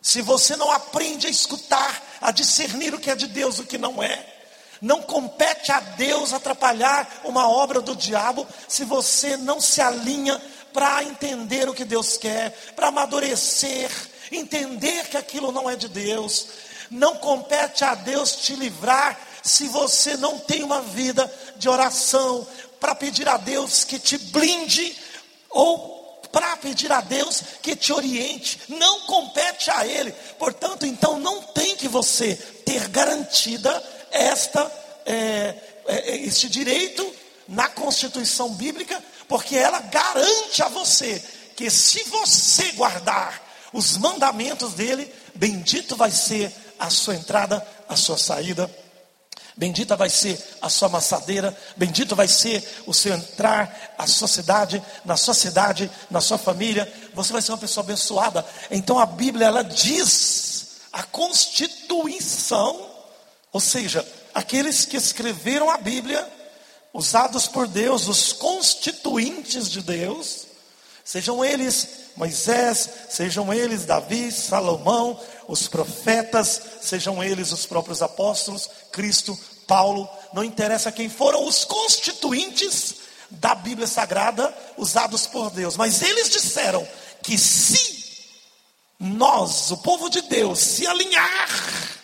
se 0.02 0.20
você 0.20 0.54
não 0.56 0.70
aprende 0.70 1.26
a 1.26 1.30
escutar, 1.30 2.02
a 2.20 2.30
discernir 2.30 2.94
o 2.94 2.98
que 2.98 3.10
é 3.10 3.14
de 3.14 3.26
Deus 3.26 3.58
e 3.58 3.62
o 3.62 3.66
que 3.66 3.78
não 3.78 4.02
é. 4.02 4.34
Não 4.80 5.00
compete 5.02 5.72
a 5.72 5.80
Deus 5.80 6.32
atrapalhar 6.32 7.22
uma 7.24 7.48
obra 7.48 7.80
do 7.80 7.96
diabo 7.96 8.46
se 8.68 8.84
você 8.84 9.36
não 9.36 9.60
se 9.60 9.80
alinha 9.80 10.40
para 10.72 11.02
entender 11.02 11.68
o 11.68 11.74
que 11.74 11.84
Deus 11.84 12.18
quer, 12.18 12.50
para 12.76 12.88
amadurecer, 12.88 13.90
entender 14.30 15.08
que 15.08 15.16
aquilo 15.16 15.50
não 15.50 15.70
é 15.70 15.76
de 15.76 15.88
Deus. 15.88 16.48
Não 16.90 17.16
compete 17.16 17.84
a 17.84 17.94
Deus 17.94 18.36
te 18.36 18.54
livrar 18.54 19.18
se 19.42 19.68
você 19.68 20.16
não 20.16 20.38
tem 20.38 20.62
uma 20.62 20.82
vida 20.82 21.32
de 21.56 21.68
oração 21.68 22.46
para 22.78 22.94
pedir 22.94 23.28
a 23.28 23.36
Deus 23.36 23.84
que 23.84 23.98
te 23.98 24.18
blinde 24.18 24.94
ou 25.48 25.95
para 26.30 26.56
pedir 26.56 26.90
a 26.92 27.00
Deus 27.00 27.42
que 27.62 27.76
te 27.76 27.92
oriente, 27.92 28.60
não 28.68 29.00
compete 29.02 29.70
a 29.70 29.86
Ele. 29.86 30.12
Portanto, 30.38 30.86
então 30.86 31.18
não 31.18 31.42
tem 31.42 31.76
que 31.76 31.88
você 31.88 32.34
ter 32.64 32.88
garantida 32.88 33.82
esta, 34.10 34.70
é, 35.04 35.54
é, 35.86 36.16
este 36.16 36.48
direito 36.48 37.14
na 37.48 37.68
Constituição 37.68 38.50
Bíblica, 38.50 39.02
porque 39.28 39.56
ela 39.56 39.80
garante 39.80 40.62
a 40.62 40.68
você 40.68 41.22
que 41.56 41.70
se 41.70 42.04
você 42.04 42.72
guardar 42.72 43.42
os 43.72 43.96
mandamentos 43.96 44.74
dele, 44.74 45.12
bendito 45.34 45.96
vai 45.96 46.10
ser 46.10 46.52
a 46.78 46.90
sua 46.90 47.14
entrada, 47.14 47.66
a 47.88 47.96
sua 47.96 48.18
saída. 48.18 48.70
Bendita 49.56 49.96
vai 49.96 50.10
ser 50.10 50.38
a 50.60 50.68
sua 50.68 50.88
amassadeira, 50.88 51.56
bendito 51.76 52.14
vai 52.14 52.28
ser 52.28 52.62
o 52.86 52.92
seu 52.92 53.14
entrar, 53.14 53.94
a 53.96 54.06
sua 54.06 54.28
cidade, 54.28 54.82
na 55.04 55.16
sua 55.16 55.32
cidade, 55.32 55.90
na 56.10 56.20
sua 56.20 56.36
família. 56.36 56.92
Você 57.14 57.32
vai 57.32 57.40
ser 57.40 57.52
uma 57.52 57.58
pessoa 57.58 57.82
abençoada. 57.82 58.44
Então 58.70 58.98
a 58.98 59.06
Bíblia 59.06 59.46
ela 59.46 59.62
diz 59.64 60.66
a 60.92 61.02
constituição 61.02 62.96
ou 63.56 63.60
seja, 63.60 64.06
aqueles 64.34 64.84
que 64.84 64.98
escreveram 64.98 65.70
a 65.70 65.78
Bíblia, 65.78 66.30
usados 66.92 67.48
por 67.48 67.66
Deus, 67.66 68.06
os 68.06 68.30
constituintes 68.34 69.70
de 69.70 69.80
Deus, 69.80 70.45
sejam 71.06 71.42
eles 71.42 71.88
Moisés, 72.16 72.90
sejam 73.08 73.52
eles 73.54 73.86
Davi, 73.86 74.30
Salomão, 74.30 75.18
os 75.48 75.68
profetas, 75.68 76.60
sejam 76.82 77.24
eles 77.24 77.52
os 77.52 77.64
próprios 77.64 78.02
apóstolos, 78.02 78.68
Cristo, 78.92 79.38
Paulo, 79.66 80.08
não 80.34 80.44
interessa 80.44 80.92
quem 80.92 81.08
foram 81.08 81.46
os 81.46 81.64
constituintes 81.64 82.96
da 83.30 83.54
Bíblia 83.54 83.86
Sagrada 83.86 84.54
usados 84.76 85.26
por 85.26 85.50
Deus, 85.50 85.76
mas 85.76 86.02
eles 86.02 86.28
disseram 86.28 86.86
que 87.22 87.38
se 87.38 87.96
nós, 88.98 89.70
o 89.70 89.78
povo 89.78 90.10
de 90.10 90.22
Deus, 90.22 90.58
se 90.58 90.86
alinhar 90.86 91.96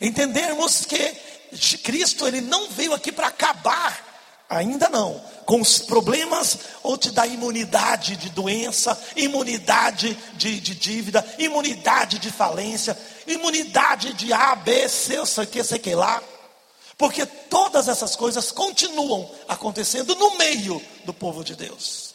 Entendermos 0.00 0.84
que 0.84 1.78
Cristo 1.82 2.26
ele 2.26 2.40
não 2.40 2.68
veio 2.70 2.92
aqui 2.92 3.10
para 3.10 3.28
acabar, 3.28 4.15
ainda 4.48 4.88
não, 4.88 5.20
com 5.44 5.60
os 5.60 5.78
problemas 5.78 6.58
ou 6.82 6.96
te 6.96 7.10
dar 7.10 7.26
imunidade 7.26 8.16
de 8.16 8.30
doença, 8.30 8.98
imunidade 9.14 10.14
de, 10.34 10.60
de 10.60 10.74
dívida, 10.74 11.24
imunidade 11.38 12.18
de 12.18 12.30
falência, 12.30 12.96
imunidade 13.26 14.12
de 14.14 14.32
A, 14.32 14.54
B, 14.54 14.88
C, 14.88 15.24
sei 15.26 15.46
que, 15.46 15.64
sei 15.64 15.78
que 15.78 15.94
lá. 15.94 16.22
Porque 16.96 17.26
todas 17.26 17.88
essas 17.88 18.16
coisas 18.16 18.50
continuam 18.50 19.30
acontecendo 19.48 20.14
no 20.14 20.36
meio 20.38 20.82
do 21.04 21.12
povo 21.12 21.44
de 21.44 21.54
Deus. 21.54 22.14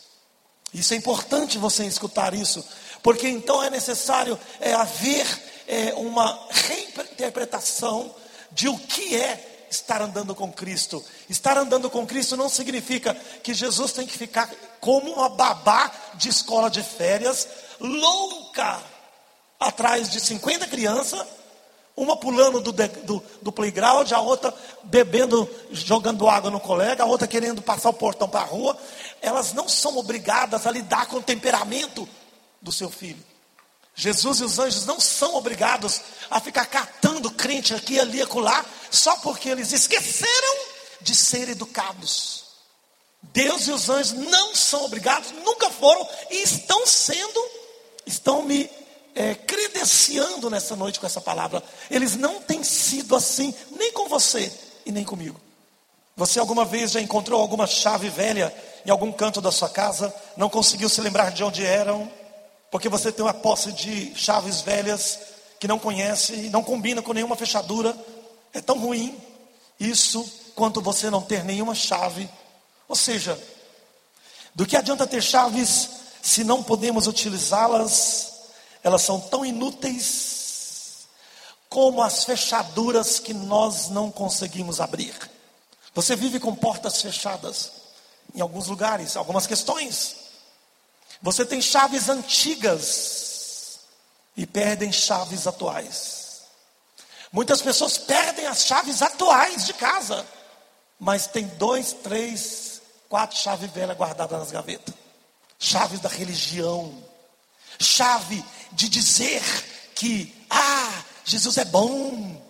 Isso 0.74 0.94
é 0.94 0.98
importante 0.98 1.58
você 1.58 1.86
escutar 1.86 2.34
isso, 2.34 2.66
porque 3.04 3.28
então 3.28 3.62
é 3.62 3.70
necessário 3.70 4.40
é, 4.60 4.74
haver 4.74 5.28
é, 5.68 5.94
uma 5.96 6.48
reinterpretação 6.50 8.14
de 8.52 8.70
o 8.70 8.78
que 8.78 9.16
é 9.16 9.51
estar 9.72 10.02
andando 10.02 10.36
com 10.36 10.52
Cristo. 10.52 11.04
Estar 11.30 11.58
andando 11.58 11.90
com 11.90 12.06
Cristo 12.06 12.38
não 12.38 12.50
significa 12.50 13.14
que 13.44 13.54
Jesus 13.54 13.92
tem 13.92 14.06
que 14.06 14.18
ficar 14.18 14.50
como 14.80 15.12
uma 15.12 15.30
babá 15.30 15.92
de 16.16 16.30
escola 16.30 16.70
de 16.70 16.84
férias, 16.84 17.48
louca, 17.80 18.82
atrás 19.60 20.10
de 20.10 20.20
50 20.20 20.68
crianças, 20.68 21.26
uma 21.96 22.18
pulando 22.18 22.62
do, 22.62 22.72
do, 22.72 23.24
do 23.42 23.52
playground, 23.52 24.12
a 24.12 24.20
outra 24.20 24.54
bebendo, 24.84 25.48
jogando 25.72 26.28
água 26.28 26.50
no 26.50 26.60
colega, 26.60 27.04
a 27.04 27.08
outra 27.08 27.28
querendo 27.28 27.62
passar 27.62 27.90
o 27.90 27.94
portão 27.94 28.28
para 28.28 28.42
a 28.42 28.46
rua. 28.46 28.78
Elas 29.22 29.54
não 29.54 29.70
são 29.70 29.98
obrigadas 29.98 30.66
a 30.66 30.72
lidar 30.72 31.06
com 31.08 31.18
o 31.18 31.24
temperamento 31.24 32.08
do 32.62 32.72
seu 32.72 32.90
filho. 32.90 33.24
Jesus 33.94 34.40
e 34.40 34.44
os 34.44 34.58
anjos 34.58 34.86
não 34.86 35.00
são 35.00 35.36
obrigados 35.36 36.02
a 36.30 36.40
ficar 36.40 36.66
catando 36.66 37.30
crente 37.30 37.74
aqui, 37.74 38.00
ali 38.00 38.22
acolá, 38.22 38.66
só 38.92 39.16
porque 39.18 39.50
eles 39.50 39.72
esqueceram 39.72 40.58
de 41.00 41.16
ser 41.16 41.50
educados. 41.50 42.44
Deus 43.24 43.68
e 43.68 43.72
os 43.72 43.90
anjos 43.90 44.12
não 44.14 44.54
são 44.54 44.84
obrigados, 44.86 45.32
nunca 45.32 45.70
foram 45.70 46.08
e 46.30 46.44
estão 46.44 46.86
sendo, 46.86 47.50
estão 48.06 48.44
me 48.44 48.70
é, 49.16 49.36
credenciando 49.36 50.50
nessa 50.50 50.76
noite 50.76 51.00
com 51.00 51.06
essa 51.06 51.22
palavra. 51.22 51.64
Eles 51.90 52.16
não 52.16 52.42
têm 52.42 52.64
sido 52.64 53.16
assim, 53.16 53.54
nem 53.72 53.92
com 53.94 54.10
você 54.10 54.52
e 54.86 54.92
nem 54.92 55.04
comigo. 55.04 55.40
Você 56.16 56.40
alguma 56.40 56.66
vez 56.66 56.92
já 56.92 57.02
encontrou 57.02 57.40
alguma 57.40 57.66
chave 57.66 58.10
velha 58.10 58.54
em 58.86 58.90
algum 58.90 59.12
canto 59.12 59.40
da 59.40 59.52
sua 59.52 59.70
casa, 59.70 60.14
não 60.36 60.50
conseguiu 60.50 60.90
se 60.90 61.00
lembrar 61.00 61.32
de 61.32 61.44
onde 61.44 61.66
eram? 61.66 62.12
Porque 62.70 62.90
você 62.90 63.12
tem 63.12 63.24
uma 63.24 63.34
posse 63.34 63.72
de 63.72 64.14
chaves 64.16 64.62
velhas 64.62 65.20
que 65.60 65.68
não 65.68 65.78
conhece 65.78 66.50
não 66.50 66.64
combina 66.64 67.04
com 67.04 67.14
nenhuma 67.14 67.36
fechadura. 67.36 67.96
É 68.54 68.62
tão 68.62 68.80
ruim 68.80 69.20
isso 69.80 70.24
quanto 70.56 70.82
você 70.82 71.10
não 71.10 71.22
ter 71.22 71.44
nenhuma 71.44 71.74
chave. 71.74 72.30
Ou 72.88 72.96
seja, 72.96 73.42
do 74.54 74.66
que 74.66 74.76
adianta 74.76 75.08
ter 75.08 75.22
chaves 75.22 75.90
se 76.22 76.44
não 76.44 76.62
podemos 76.62 77.08
utilizá-las? 77.08 78.32
Elas 78.84 79.02
são 79.02 79.20
tão 79.20 79.46
inúteis 79.46 81.08
como 81.70 82.02
as 82.02 82.26
fechaduras 82.26 83.18
que 83.18 83.34
nós 83.34 83.90
não 83.90 84.12
conseguimos 84.12 84.82
abrir. 84.82 85.16
Você 85.94 86.16
vive 86.16 86.40
com 86.40 86.54
portas 86.54 87.02
fechadas 87.02 87.72
em 88.36 88.42
alguns 88.42 88.68
lugares, 88.68 89.16
algumas 89.16 89.48
questões. 89.48 90.16
Você 91.22 91.46
tem 91.46 91.62
chaves 91.62 92.10
antigas 92.10 93.80
e 94.36 94.46
perdem 94.46 94.92
chaves 94.92 95.48
atuais. 95.48 96.21
Muitas 97.32 97.62
pessoas 97.62 97.98
perdem 97.98 98.46
as 98.48 98.66
chaves 98.66 99.02
atuais 99.02 99.66
de 99.66 99.74
casa, 99.74 100.26
mas 101.00 101.28
tem 101.28 101.48
dois, 101.48 101.94
três, 101.94 102.82
quatro 103.08 103.38
chaves 103.38 103.72
velhas 103.72 103.98
guardadas 103.98 104.40
nas 104.40 104.52
gavetas. 104.52 104.94
Chaves 105.58 106.00
da 106.00 106.10
religião, 106.10 106.94
chave 107.80 108.44
de 108.72 108.90
dizer 108.90 109.42
que, 109.96 110.34
ah, 110.50 111.04
Jesus 111.24 111.58
é 111.58 111.66
bom, 111.66 112.42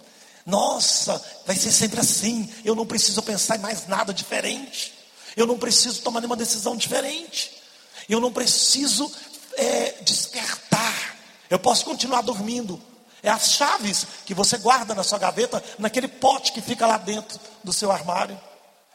nossa, 0.46 1.24
vai 1.46 1.56
ser 1.56 1.72
sempre 1.72 2.00
assim, 2.00 2.52
eu 2.64 2.74
não 2.74 2.86
preciso 2.86 3.22
pensar 3.22 3.58
em 3.58 3.60
mais 3.60 3.88
nada 3.88 4.14
diferente, 4.14 4.94
eu 5.36 5.46
não 5.46 5.58
preciso 5.58 6.02
tomar 6.02 6.20
nenhuma 6.20 6.36
decisão 6.36 6.76
diferente. 6.76 7.62
Eu 8.10 8.20
não 8.20 8.32
preciso 8.32 9.12
é, 9.56 9.92
despertar. 10.02 11.18
Eu 11.50 11.60
posso 11.60 11.86
continuar 11.86 12.22
dormindo. 12.22 12.82
É 13.24 13.30
as 13.30 13.52
chaves 13.52 14.08
que 14.26 14.34
você 14.34 14.58
guarda 14.58 14.96
na 14.96 15.04
sua 15.04 15.20
gaveta, 15.20 15.64
naquele 15.78 16.08
pote 16.08 16.52
que 16.52 16.62
fica 16.62 16.88
lá 16.88 16.98
dentro 16.98 17.40
do 17.64 17.72
seu 17.72 17.92
armário. 17.92 18.40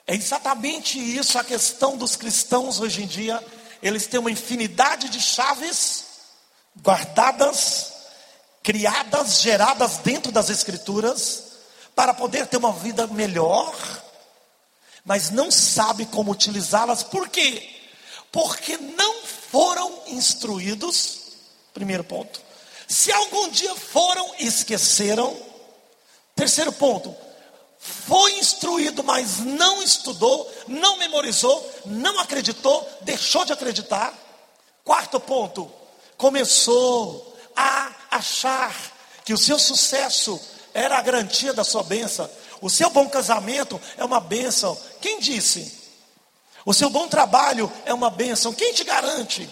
É 0.07 0.15
exatamente 0.15 0.99
isso 0.99 1.39
a 1.39 1.45
questão 1.45 1.97
dos 1.97 2.17
cristãos 2.17 2.81
hoje 2.81 3.03
em 3.03 3.07
dia. 3.07 3.45
Eles 3.83 4.07
têm 4.07 4.19
uma 4.19 4.31
infinidade 4.31 5.09
de 5.09 5.21
chaves 5.21 6.05
guardadas, 6.83 7.93
criadas, 8.63 9.41
geradas 9.41 9.99
dentro 9.99 10.33
das 10.33 10.51
Escrituras, 10.51 11.45
para 11.95 12.13
poder 12.13 12.47
ter 12.47 12.57
uma 12.57 12.73
vida 12.73 13.07
melhor, 13.07 13.75
mas 15.05 15.31
não 15.31 15.51
sabe 15.51 16.05
como 16.07 16.33
utilizá-las. 16.33 17.03
Por 17.03 17.29
quê? 17.29 17.77
porque 18.37 18.77
não 18.77 19.23
foram 19.25 20.03
instruídos, 20.09 21.21
primeiro 21.73 22.05
ponto, 22.05 22.39
Se 22.89 23.11
algum 23.11 23.49
dia 23.49 23.75
foram 23.75 24.35
esqueceram, 24.39 25.37
terceiro 26.35 26.73
ponto, 26.73 27.15
foi 27.79 28.39
instruído, 28.39 29.03
mas 29.03 29.39
não 29.39 29.83
estudou, 29.83 30.51
não 30.67 30.97
memorizou, 30.97 31.75
não 31.85 32.19
acreditou, 32.21 32.89
deixou 33.03 33.45
de 33.45 33.53
acreditar. 33.53 34.15
Quarto 34.85 35.19
ponto, 35.21 35.71
começou 36.17 37.37
a 37.55 37.93
achar 38.11 38.75
que 39.25 39.33
o 39.33 39.39
seu 39.39 39.59
sucesso 39.59 40.41
era 40.73 40.99
a 40.99 41.03
garantia 41.03 41.53
da 41.53 41.65
sua 41.65 41.83
bênção, 41.83 42.29
o 42.61 42.71
seu 42.71 42.91
bom 42.91 43.09
casamento 43.09 43.81
é 43.97 44.05
uma 44.05 44.21
bênção. 44.21 44.79
Quem 45.01 45.21
disse? 45.21 45.87
O 46.65 46.75
seu 46.75 46.91
bom 46.91 47.07
trabalho 47.07 47.73
é 47.85 47.95
uma 47.95 48.11
bênção. 48.11 48.53
Quem 48.53 48.73
te 48.73 48.83
garante? 48.83 49.49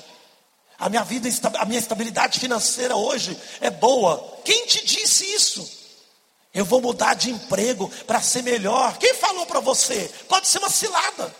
A 0.78 0.88
minha 0.88 1.04
vida, 1.04 1.28
a 1.58 1.64
minha 1.64 1.78
estabilidade 1.78 2.40
financeira 2.40 2.96
hoje 2.96 3.38
é 3.60 3.70
boa. 3.70 4.40
Quem 4.44 4.66
te 4.66 4.84
disse 4.84 5.24
isso? 5.24 5.84
Eu 6.52 6.64
vou 6.64 6.80
mudar 6.80 7.14
de 7.14 7.30
emprego 7.30 7.90
para 8.06 8.20
ser 8.20 8.42
melhor. 8.42 8.96
Quem 8.98 9.14
falou 9.14 9.46
para 9.46 9.60
você? 9.60 10.10
Pode 10.28 10.46
ser 10.46 10.58
uma 10.58 10.70
cilada. 10.70 11.34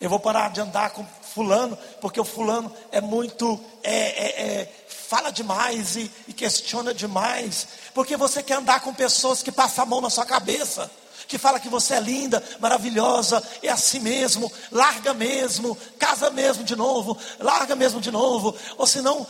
Eu 0.00 0.10
vou 0.10 0.18
parar 0.18 0.50
de 0.50 0.60
andar 0.60 0.90
com 0.90 1.06
fulano, 1.34 1.78
porque 2.00 2.20
o 2.20 2.24
fulano 2.24 2.74
é 2.90 3.00
muito, 3.00 3.58
é, 3.82 3.92
é, 3.92 4.60
é, 4.60 4.72
fala 4.88 5.30
demais 5.30 5.96
e, 5.96 6.10
e 6.26 6.32
questiona 6.32 6.92
demais. 6.92 7.68
Porque 7.94 8.16
você 8.16 8.42
quer 8.42 8.54
andar 8.54 8.80
com 8.80 8.92
pessoas 8.92 9.42
que 9.42 9.52
passam 9.52 9.84
a 9.84 9.86
mão 9.86 10.00
na 10.00 10.10
sua 10.10 10.26
cabeça 10.26 10.90
que 11.26 11.38
fala 11.38 11.60
que 11.60 11.68
você 11.68 11.94
é 11.94 12.00
linda, 12.00 12.42
maravilhosa, 12.60 13.42
é 13.62 13.68
assim 13.68 13.98
mesmo, 13.98 14.50
larga 14.70 15.14
mesmo, 15.14 15.76
casa 15.98 16.30
mesmo 16.30 16.64
de 16.64 16.76
novo, 16.76 17.16
larga 17.38 17.74
mesmo 17.74 18.00
de 18.00 18.10
novo, 18.10 18.56
ou 18.76 18.86
senão, 18.86 19.26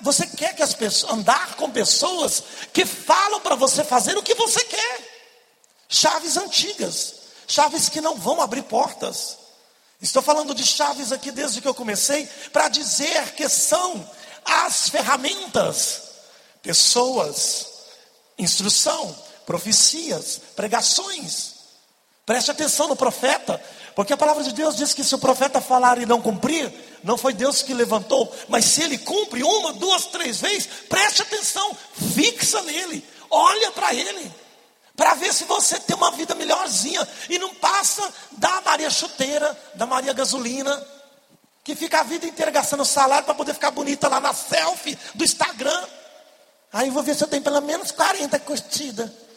você 0.00 0.26
quer 0.26 0.54
que 0.54 0.62
as 0.62 0.74
pessoas, 0.74 1.12
andar 1.12 1.56
com 1.56 1.70
pessoas 1.70 2.42
que 2.72 2.84
falam 2.84 3.40
para 3.40 3.54
você 3.54 3.84
fazer 3.84 4.16
o 4.16 4.22
que 4.22 4.34
você 4.34 4.64
quer, 4.64 5.00
chaves 5.88 6.36
antigas, 6.36 7.14
chaves 7.46 7.88
que 7.88 8.00
não 8.00 8.16
vão 8.16 8.40
abrir 8.40 8.62
portas. 8.62 9.38
Estou 10.00 10.22
falando 10.22 10.54
de 10.54 10.64
chaves 10.64 11.10
aqui 11.10 11.32
desde 11.32 11.60
que 11.60 11.66
eu 11.66 11.74
comecei, 11.74 12.26
para 12.52 12.68
dizer 12.68 13.32
que 13.32 13.48
são 13.48 14.08
as 14.44 14.88
ferramentas, 14.88 16.02
pessoas, 16.62 17.66
instrução, 18.38 19.16
profecias, 19.48 20.38
pregações. 20.54 21.54
Preste 22.26 22.50
atenção 22.50 22.86
no 22.86 22.94
profeta, 22.94 23.58
porque 23.94 24.12
a 24.12 24.16
palavra 24.16 24.44
de 24.44 24.52
Deus 24.52 24.76
diz 24.76 24.92
que 24.92 25.02
se 25.02 25.14
o 25.14 25.18
profeta 25.18 25.58
falar 25.58 25.96
e 25.96 26.04
não 26.04 26.20
cumprir, 26.20 26.70
não 27.02 27.16
foi 27.16 27.32
Deus 27.32 27.62
que 27.62 27.72
levantou, 27.72 28.30
mas 28.46 28.66
se 28.66 28.82
ele 28.82 28.98
cumpre 28.98 29.42
uma, 29.42 29.72
duas, 29.72 30.04
três 30.04 30.38
vezes, 30.38 30.66
preste 30.90 31.22
atenção, 31.22 31.74
fixa 32.14 32.60
nele, 32.60 33.02
olha 33.30 33.72
para 33.72 33.94
ele, 33.94 34.30
para 34.94 35.14
ver 35.14 35.32
se 35.32 35.44
você 35.44 35.80
tem 35.80 35.96
uma 35.96 36.10
vida 36.10 36.34
melhorzinha 36.34 37.08
e 37.30 37.38
não 37.38 37.54
passa 37.54 38.06
da 38.32 38.60
Maria 38.60 38.90
Chuteira, 38.90 39.58
da 39.76 39.86
Maria 39.86 40.12
Gasolina, 40.12 40.86
que 41.64 41.74
fica 41.74 42.00
a 42.00 42.02
vida 42.02 42.26
inteira 42.26 42.50
gastando 42.50 42.84
salário 42.84 43.24
para 43.24 43.34
poder 43.34 43.54
ficar 43.54 43.70
bonita 43.70 44.08
lá 44.08 44.20
na 44.20 44.34
selfie 44.34 44.98
do 45.14 45.24
Instagram. 45.24 45.86
Aí 46.70 46.88
eu 46.88 46.92
vou 46.92 47.02
ver 47.02 47.14
se 47.14 47.24
eu 47.24 47.28
tenho 47.28 47.42
pelo 47.42 47.62
menos 47.62 47.90
40 47.90 48.38
curtidas. 48.40 49.27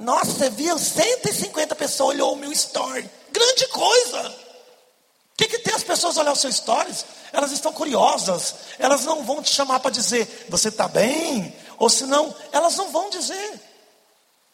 Nossa, 0.00 0.32
você 0.32 0.48
viu 0.48 0.78
150 0.78 1.74
pessoas 1.74 2.14
olhou 2.14 2.32
o 2.32 2.36
meu 2.36 2.50
story. 2.52 3.08
Grande 3.30 3.66
coisa. 3.68 4.30
O 4.30 5.36
que, 5.36 5.46
que 5.46 5.58
tem 5.58 5.74
as 5.74 5.84
pessoas 5.84 6.16
olhar 6.16 6.32
os 6.32 6.40
seus 6.40 6.56
stories? 6.56 7.04
Elas 7.30 7.52
estão 7.52 7.70
curiosas. 7.70 8.54
Elas 8.78 9.04
não 9.04 9.22
vão 9.24 9.42
te 9.42 9.52
chamar 9.52 9.78
para 9.78 9.90
dizer, 9.90 10.46
você 10.48 10.68
está 10.68 10.88
bem? 10.88 11.54
Ou 11.76 11.90
senão, 11.90 12.34
elas 12.50 12.76
não 12.76 12.90
vão 12.90 13.10
dizer. 13.10 13.60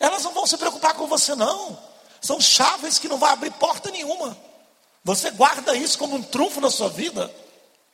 Elas 0.01 0.25
não 0.25 0.35
vão 0.35 0.49
se 0.49 0.57
preocupar 0.57 0.95
com 0.95 1.07
você, 1.07 1.37
não. 1.37 1.79
São 2.21 2.41
chaves 2.41 2.99
que 2.99 3.09
não 3.09 3.17
vão 3.17 3.29
abrir 3.29 3.53
porta 3.53 3.89
nenhuma. 3.93 4.37
Você 5.05 5.31
guarda 5.31 5.77
isso 5.77 5.97
como 5.97 6.17
um 6.17 6.23
trunfo 6.25 6.61
na 6.61 6.71
sua 6.73 6.89
vida, 6.89 7.33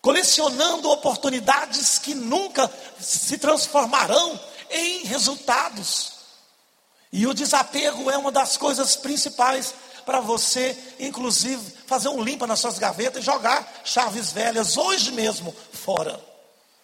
colecionando 0.01 0.91
oportunidades 0.91 1.99
que 1.99 2.15
nunca 2.15 2.73
se 2.99 3.37
transformarão 3.37 4.41
em 4.71 5.05
resultados. 5.05 6.22
E 7.12 7.27
o 7.27 7.35
desapego 7.35 8.11
é 8.11 8.16
uma 8.16 8.33
das 8.33 8.57
coisas 8.57 8.96
principais 8.96 9.75
para 10.07 10.20
você, 10.20 10.77
inclusive, 10.98 11.62
fazer 11.87 12.09
um 12.09 12.22
limpa 12.22 12.46
nas 12.46 12.59
suas 12.59 12.79
gavetas 12.79 13.22
e 13.22 13.27
jogar 13.27 13.83
chaves 13.85 14.33
velhas 14.33 14.77
hoje 14.77 15.12
mesmo 15.12 15.55
fora. 15.72 16.18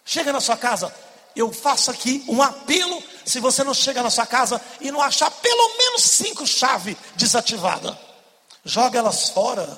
Chega 0.05 0.31
na 0.31 0.39
sua 0.39 0.55
casa, 0.55 0.93
eu 1.35 1.51
faço 1.51 1.89
aqui 1.89 2.23
um 2.27 2.41
apelo. 2.41 3.01
Se 3.25 3.39
você 3.39 3.63
não 3.63 3.73
chega 3.73 4.03
na 4.03 4.09
sua 4.09 4.25
casa 4.25 4.61
e 4.79 4.91
não 4.91 5.01
achar 5.01 5.29
pelo 5.31 5.77
menos 5.77 6.03
cinco 6.03 6.45
chaves 6.45 6.95
desativadas, 7.15 7.95
joga 8.63 8.99
elas 8.99 9.29
fora, 9.29 9.77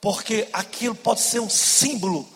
porque 0.00 0.48
aquilo 0.52 0.94
pode 0.94 1.20
ser 1.20 1.40
um 1.40 1.50
símbolo 1.50 2.28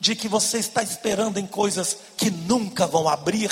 de 0.00 0.14
que 0.14 0.28
você 0.28 0.58
está 0.58 0.82
esperando 0.82 1.38
em 1.38 1.46
coisas 1.46 1.96
que 2.16 2.30
nunca 2.30 2.86
vão 2.86 3.08
abrir 3.08 3.50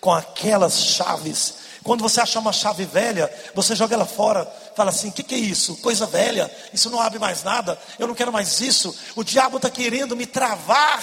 com 0.00 0.12
aquelas 0.12 0.78
chaves 0.78 1.59
quando 1.82 2.02
você 2.02 2.20
achar 2.20 2.40
uma 2.40 2.52
chave 2.52 2.84
velha, 2.84 3.32
você 3.54 3.74
joga 3.74 3.94
ela 3.94 4.06
fora, 4.06 4.44
fala 4.76 4.90
assim: 4.90 5.08
o 5.08 5.12
que, 5.12 5.22
que 5.22 5.34
é 5.34 5.38
isso? 5.38 5.76
Coisa 5.76 6.06
velha, 6.06 6.50
isso 6.72 6.90
não 6.90 7.00
abre 7.00 7.18
mais 7.18 7.42
nada, 7.42 7.78
eu 7.98 8.06
não 8.06 8.14
quero 8.14 8.32
mais 8.32 8.60
isso. 8.60 8.94
O 9.16 9.24
diabo 9.24 9.56
está 9.56 9.70
querendo 9.70 10.14
me 10.14 10.26
travar, 10.26 11.02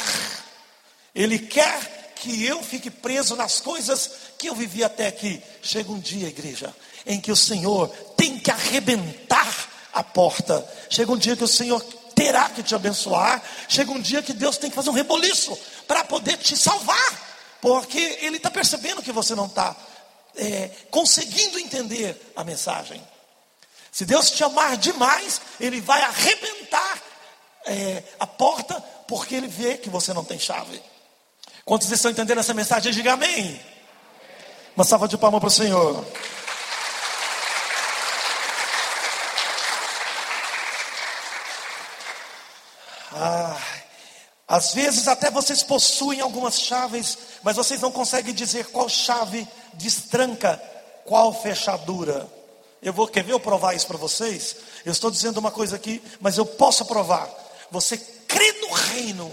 ele 1.16 1.40
quer 1.40 2.14
que 2.16 2.46
eu 2.46 2.62
fique 2.64 2.90
preso 2.90 3.36
nas 3.36 3.60
coisas 3.60 4.12
que 4.38 4.48
eu 4.48 4.56
vivi 4.56 4.84
até 4.84 5.08
aqui. 5.08 5.42
Chega 5.62 5.92
um 5.92 6.00
dia, 6.00 6.28
igreja, 6.28 6.74
em 7.06 7.20
que 7.20 7.32
o 7.32 7.36
Senhor 7.36 7.90
tem 8.16 8.38
que 8.38 8.52
arrebentar 8.52 9.70
a 9.94 10.04
porta. 10.04 10.68
Chega 10.90 11.12
um 11.12 11.18
dia 11.18 11.36
que 11.36 11.44
o 11.44 11.48
Senhor 11.48 11.82
terá 12.14 12.50
que 12.50 12.64
te 12.64 12.76
abençoar. 12.76 13.42
Chega 13.68 13.92
um 13.92 14.00
dia 14.00 14.22
que 14.22 14.34
Deus 14.34 14.58
tem 14.58 14.70
que 14.70 14.76
fazer 14.76 14.90
um 14.90 14.94
reboliço 14.94 15.58
para 15.88 16.04
poder 16.04 16.38
te 16.38 16.56
salvar, 16.56 17.58
porque 17.62 18.20
Ele 18.22 18.38
está 18.38 18.52
percebendo 18.52 19.02
que 19.02 19.12
você 19.12 19.34
não 19.34 19.46
está 19.46 19.76
é, 20.38 20.70
conseguindo 20.90 21.60
entender 21.60 22.16
a 22.36 22.44
mensagem. 22.44 23.02
Se 23.92 24.06
Deus 24.06 24.32
te 24.32 24.44
amar 24.44 24.78
demais, 24.78 25.42
Ele 25.60 25.82
vai 25.82 26.02
arrebentar 26.02 27.02
é, 27.66 28.04
a 28.20 28.28
porta, 28.28 28.80
porque 29.08 29.36
Ele 29.36 29.48
vê 29.48 29.78
que 29.78 29.90
você 29.90 30.14
não 30.14 30.24
tem 30.24 30.40
chave. 30.40 30.82
Quantos 31.66 31.92
estão 31.92 32.12
entendendo 32.12 32.40
essa 32.40 32.54
mensagem? 32.54 32.94
Diga 32.94 33.14
amém. 33.14 33.60
Uma 34.76 34.86
salva 34.86 35.08
de 35.08 35.18
palmas 35.18 35.40
para 35.40 35.48
o 35.48 35.52
Senhor. 35.52 36.06
Ah, 43.12 43.58
às 44.48 44.74
vezes 44.74 45.08
até 45.08 45.32
vocês 45.32 45.64
possuem 45.64 46.22
algumas 46.22 46.60
chaves, 46.60 47.18
mas 47.44 47.56
vocês 47.56 47.82
não 47.82 47.92
conseguem 47.92 48.34
dizer 48.34 48.68
qual 48.68 48.88
chave 48.88 49.46
destranca 49.78 50.62
qual 51.06 51.34
fechadura. 51.34 52.30
Eu 52.82 52.94
vou, 52.94 53.08
quer 53.08 53.24
ver 53.24 53.32
eu 53.32 53.40
provar 53.40 53.74
isso 53.74 53.88
para 53.88 53.98
vocês? 53.98 54.58
Eu 54.86 54.92
estou 54.92 55.10
dizendo 55.10 55.38
uma 55.38 55.52
coisa 55.52 55.76
aqui, 55.76 56.02
mas 56.20 56.38
eu 56.38 56.46
posso 56.46 56.86
provar. 56.86 57.30
Você 57.72 57.98
crê 57.98 58.52
no 58.62 58.72
reino, 58.72 59.32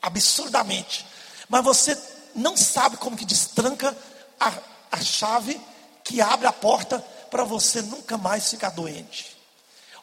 absurdamente, 0.00 1.06
mas 1.48 1.64
você 1.64 1.96
não 2.34 2.56
sabe 2.56 2.96
como 2.96 3.16
que 3.16 3.24
destranca 3.24 3.96
a, 4.40 4.52
a 4.90 5.00
chave 5.00 5.60
que 6.02 6.20
abre 6.20 6.46
a 6.46 6.52
porta 6.52 6.98
para 7.30 7.44
você 7.44 7.80
nunca 7.82 8.18
mais 8.18 8.50
ficar 8.50 8.70
doente. 8.70 9.36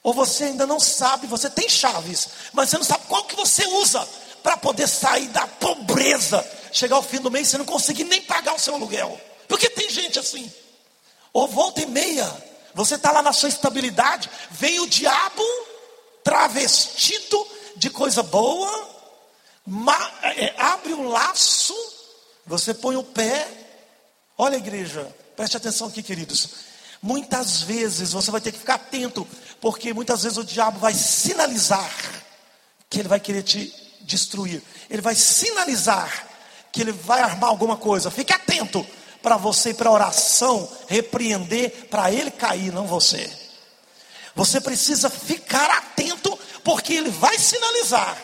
Ou 0.02 0.13
você 0.13 0.46
ainda 0.46 0.65
não 0.65 0.80
sabe, 0.80 1.28
você 1.28 1.50
tem 1.50 1.68
chaves, 1.68 2.30
mas 2.54 2.70
você 2.70 2.78
não 2.78 2.86
sabe 2.86 3.04
qual 3.08 3.26
que 3.26 3.36
você 3.36 3.65
usa 3.68 4.08
para 4.42 4.56
poder 4.56 4.88
sair 4.88 5.28
da 5.28 5.46
pobreza, 5.46 6.46
chegar 6.72 6.96
ao 6.96 7.04
fim 7.04 7.20
do 7.20 7.30
mês 7.30 7.50
você 7.50 7.58
não 7.58 7.65
conseguir 7.65 8.06
nem 8.06 8.22
pagar 8.22 8.56
o 8.56 8.60
seu 8.60 8.76
aluguel. 8.76 9.20
Porque 9.50 9.70
tem 9.70 9.90
gente 9.90 10.20
assim. 10.20 10.50
Ou 11.34 11.48
volta 11.48 11.82
e 11.82 11.86
meia, 11.88 12.32
você 12.74 12.96
está 12.96 13.12
lá 13.12 13.22
na 13.22 13.34
sua 13.34 13.50
estabilidade, 13.50 14.30
vem 14.52 14.80
o 14.80 14.88
diabo 14.88 15.44
travestido 16.24 17.46
de 17.76 17.90
coisa 17.90 18.22
boa, 18.24 18.88
é, 20.24 20.54
abre 20.58 20.94
um 20.94 21.10
laço, 21.10 21.76
você 22.46 22.74
põe 22.74 22.96
o 22.96 23.04
pé. 23.04 23.48
Olha, 24.38 24.56
igreja, 24.56 25.14
preste 25.36 25.58
atenção 25.58 25.88
aqui, 25.88 26.04
queridos. 26.04 26.50
Muitas 27.02 27.62
vezes 27.62 28.12
você 28.12 28.30
vai 28.30 28.42
ter 28.42 28.52
que 28.52 28.60
ficar 28.60 28.76
atento, 28.76 29.28
porque 29.60 29.94
muitas 29.94 30.24
vezes 30.24 30.38
o 30.38 30.44
diabo 30.44 30.80
vai 30.80 30.94
sinalizar 30.94 31.92
que 32.90 33.00
ele 33.00 33.08
vai 33.08 33.20
querer 33.20 33.44
te 33.44 33.74
destruir. 34.02 34.62
Ele 34.90 35.02
vai 35.02 35.16
sinalizar 35.16 36.28
que 36.72 36.82
ele 36.82 36.92
vai 36.92 37.22
armar 37.22 37.50
alguma 37.50 37.78
coisa. 37.78 38.12
Fique 38.12 38.34
atento, 38.34 38.86
para 39.22 39.38
você 39.38 39.72
ir 39.72 39.74
para 39.74 39.92
oração, 39.92 40.70
repreender, 40.88 41.88
para 41.90 42.12
ele 42.12 42.32
cair, 42.32 42.72
não 42.72 42.88
você. 42.88 43.30
Você 44.36 44.62
precisa 44.62 45.10
ficar 45.10 45.70
atento, 45.70 46.38
porque 46.64 46.94
ele 46.94 47.10
vai 47.10 47.38
sinalizar. 47.38 48.18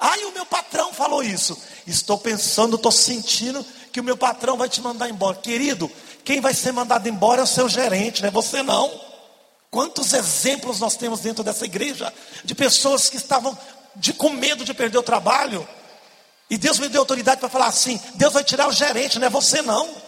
Ai, 0.00 0.24
o 0.24 0.32
meu 0.32 0.46
patrão 0.46 0.92
falou 0.92 1.22
isso. 1.22 1.56
Estou 1.86 2.18
pensando, 2.18 2.76
estou 2.76 2.92
sentindo 2.92 3.64
que 3.92 4.00
o 4.00 4.04
meu 4.04 4.16
patrão 4.16 4.56
vai 4.56 4.68
te 4.68 4.80
mandar 4.80 5.08
embora. 5.08 5.36
Querido, 5.36 5.90
quem 6.24 6.40
vai 6.40 6.54
ser 6.54 6.72
mandado 6.72 7.08
embora 7.08 7.40
é 7.40 7.44
o 7.44 7.46
seu 7.46 7.68
gerente, 7.68 8.22
não 8.22 8.28
é 8.28 8.32
você 8.32 8.62
não. 8.62 9.08
Quantos 9.70 10.12
exemplos 10.12 10.80
nós 10.80 10.96
temos 10.96 11.20
dentro 11.20 11.44
dessa 11.44 11.64
igreja 11.64 12.12
de 12.44 12.54
pessoas 12.54 13.10
que 13.10 13.16
estavam 13.16 13.56
de, 13.96 14.12
com 14.12 14.30
medo 14.30 14.64
de 14.64 14.72
perder 14.72 14.98
o 14.98 15.02
trabalho. 15.02 15.66
E 16.50 16.56
Deus 16.56 16.78
me 16.78 16.88
deu 16.88 17.02
autoridade 17.02 17.40
para 17.40 17.48
falar 17.48 17.66
assim: 17.66 18.00
Deus 18.14 18.32
vai 18.32 18.44
tirar 18.44 18.68
o 18.68 18.72
gerente, 18.72 19.18
não 19.18 19.26
é 19.26 19.30
você 19.30 19.60
não. 19.60 20.07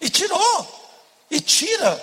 E 0.00 0.10
tirou, 0.10 0.66
e 1.30 1.40
tira, 1.40 2.00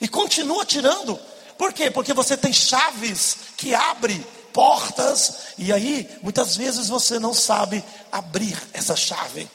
e 0.00 0.08
continua 0.08 0.64
tirando. 0.64 1.18
Por 1.58 1.72
quê? 1.72 1.90
Porque 1.90 2.12
você 2.12 2.36
tem 2.36 2.52
chaves 2.52 3.36
que 3.56 3.74
abrem 3.74 4.24
portas, 4.52 5.54
e 5.58 5.72
aí 5.72 6.08
muitas 6.22 6.56
vezes 6.56 6.88
você 6.88 7.18
não 7.18 7.34
sabe 7.34 7.84
abrir 8.10 8.56
essa 8.72 8.96
chave. 8.96 9.48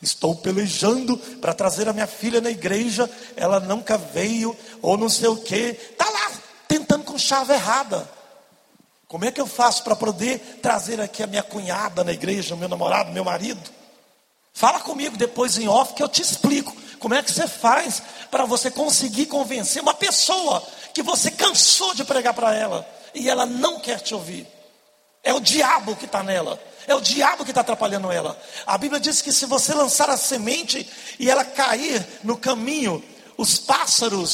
Estou 0.00 0.36
pelejando 0.36 1.16
para 1.40 1.54
trazer 1.54 1.88
a 1.88 1.92
minha 1.92 2.06
filha 2.06 2.40
na 2.40 2.50
igreja, 2.50 3.10
ela 3.34 3.58
nunca 3.58 3.96
veio, 3.96 4.56
ou 4.82 4.96
não 4.96 5.08
sei 5.08 5.28
o 5.28 5.36
que, 5.36 5.76
está 5.90 6.08
lá 6.08 6.32
tentando 6.68 7.04
com 7.04 7.18
chave 7.18 7.54
errada. 7.54 8.08
Como 9.08 9.24
é 9.24 9.30
que 9.30 9.40
eu 9.40 9.46
faço 9.46 9.84
para 9.84 9.96
poder 9.96 10.60
trazer 10.62 11.00
aqui 11.00 11.22
a 11.22 11.26
minha 11.26 11.42
cunhada 11.42 12.02
na 12.02 12.12
igreja, 12.12 12.56
meu 12.56 12.68
namorado, 12.68 13.12
meu 13.12 13.24
marido? 13.24 13.70
Fala 14.52 14.80
comigo 14.80 15.16
depois 15.16 15.58
em 15.58 15.68
off 15.68 15.94
que 15.94 16.02
eu 16.02 16.08
te 16.08 16.22
explico 16.22 16.74
como 17.06 17.14
é 17.14 17.22
que 17.22 17.30
você 17.30 17.46
faz 17.46 18.02
para 18.32 18.44
você 18.44 18.68
conseguir 18.68 19.26
convencer 19.26 19.80
uma 19.80 19.94
pessoa 19.94 20.60
que 20.92 21.04
você 21.04 21.30
cansou 21.30 21.94
de 21.94 22.02
pregar 22.02 22.34
para 22.34 22.52
ela 22.52 22.84
e 23.14 23.30
ela 23.30 23.46
não 23.46 23.78
quer 23.78 24.00
te 24.00 24.12
ouvir. 24.12 24.44
É 25.22 25.32
o 25.32 25.38
diabo 25.38 25.94
que 25.94 26.06
está 26.06 26.24
nela. 26.24 26.60
É 26.84 26.96
o 26.96 27.00
diabo 27.00 27.44
que 27.44 27.52
está 27.52 27.60
atrapalhando 27.60 28.10
ela. 28.10 28.36
A 28.66 28.76
Bíblia 28.76 28.98
diz 28.98 29.22
que 29.22 29.30
se 29.30 29.46
você 29.46 29.72
lançar 29.72 30.10
a 30.10 30.16
semente 30.16 30.84
e 31.16 31.30
ela 31.30 31.44
cair 31.44 32.04
no 32.24 32.36
caminho, 32.36 33.00
os 33.36 33.56
pássaros, 33.56 34.32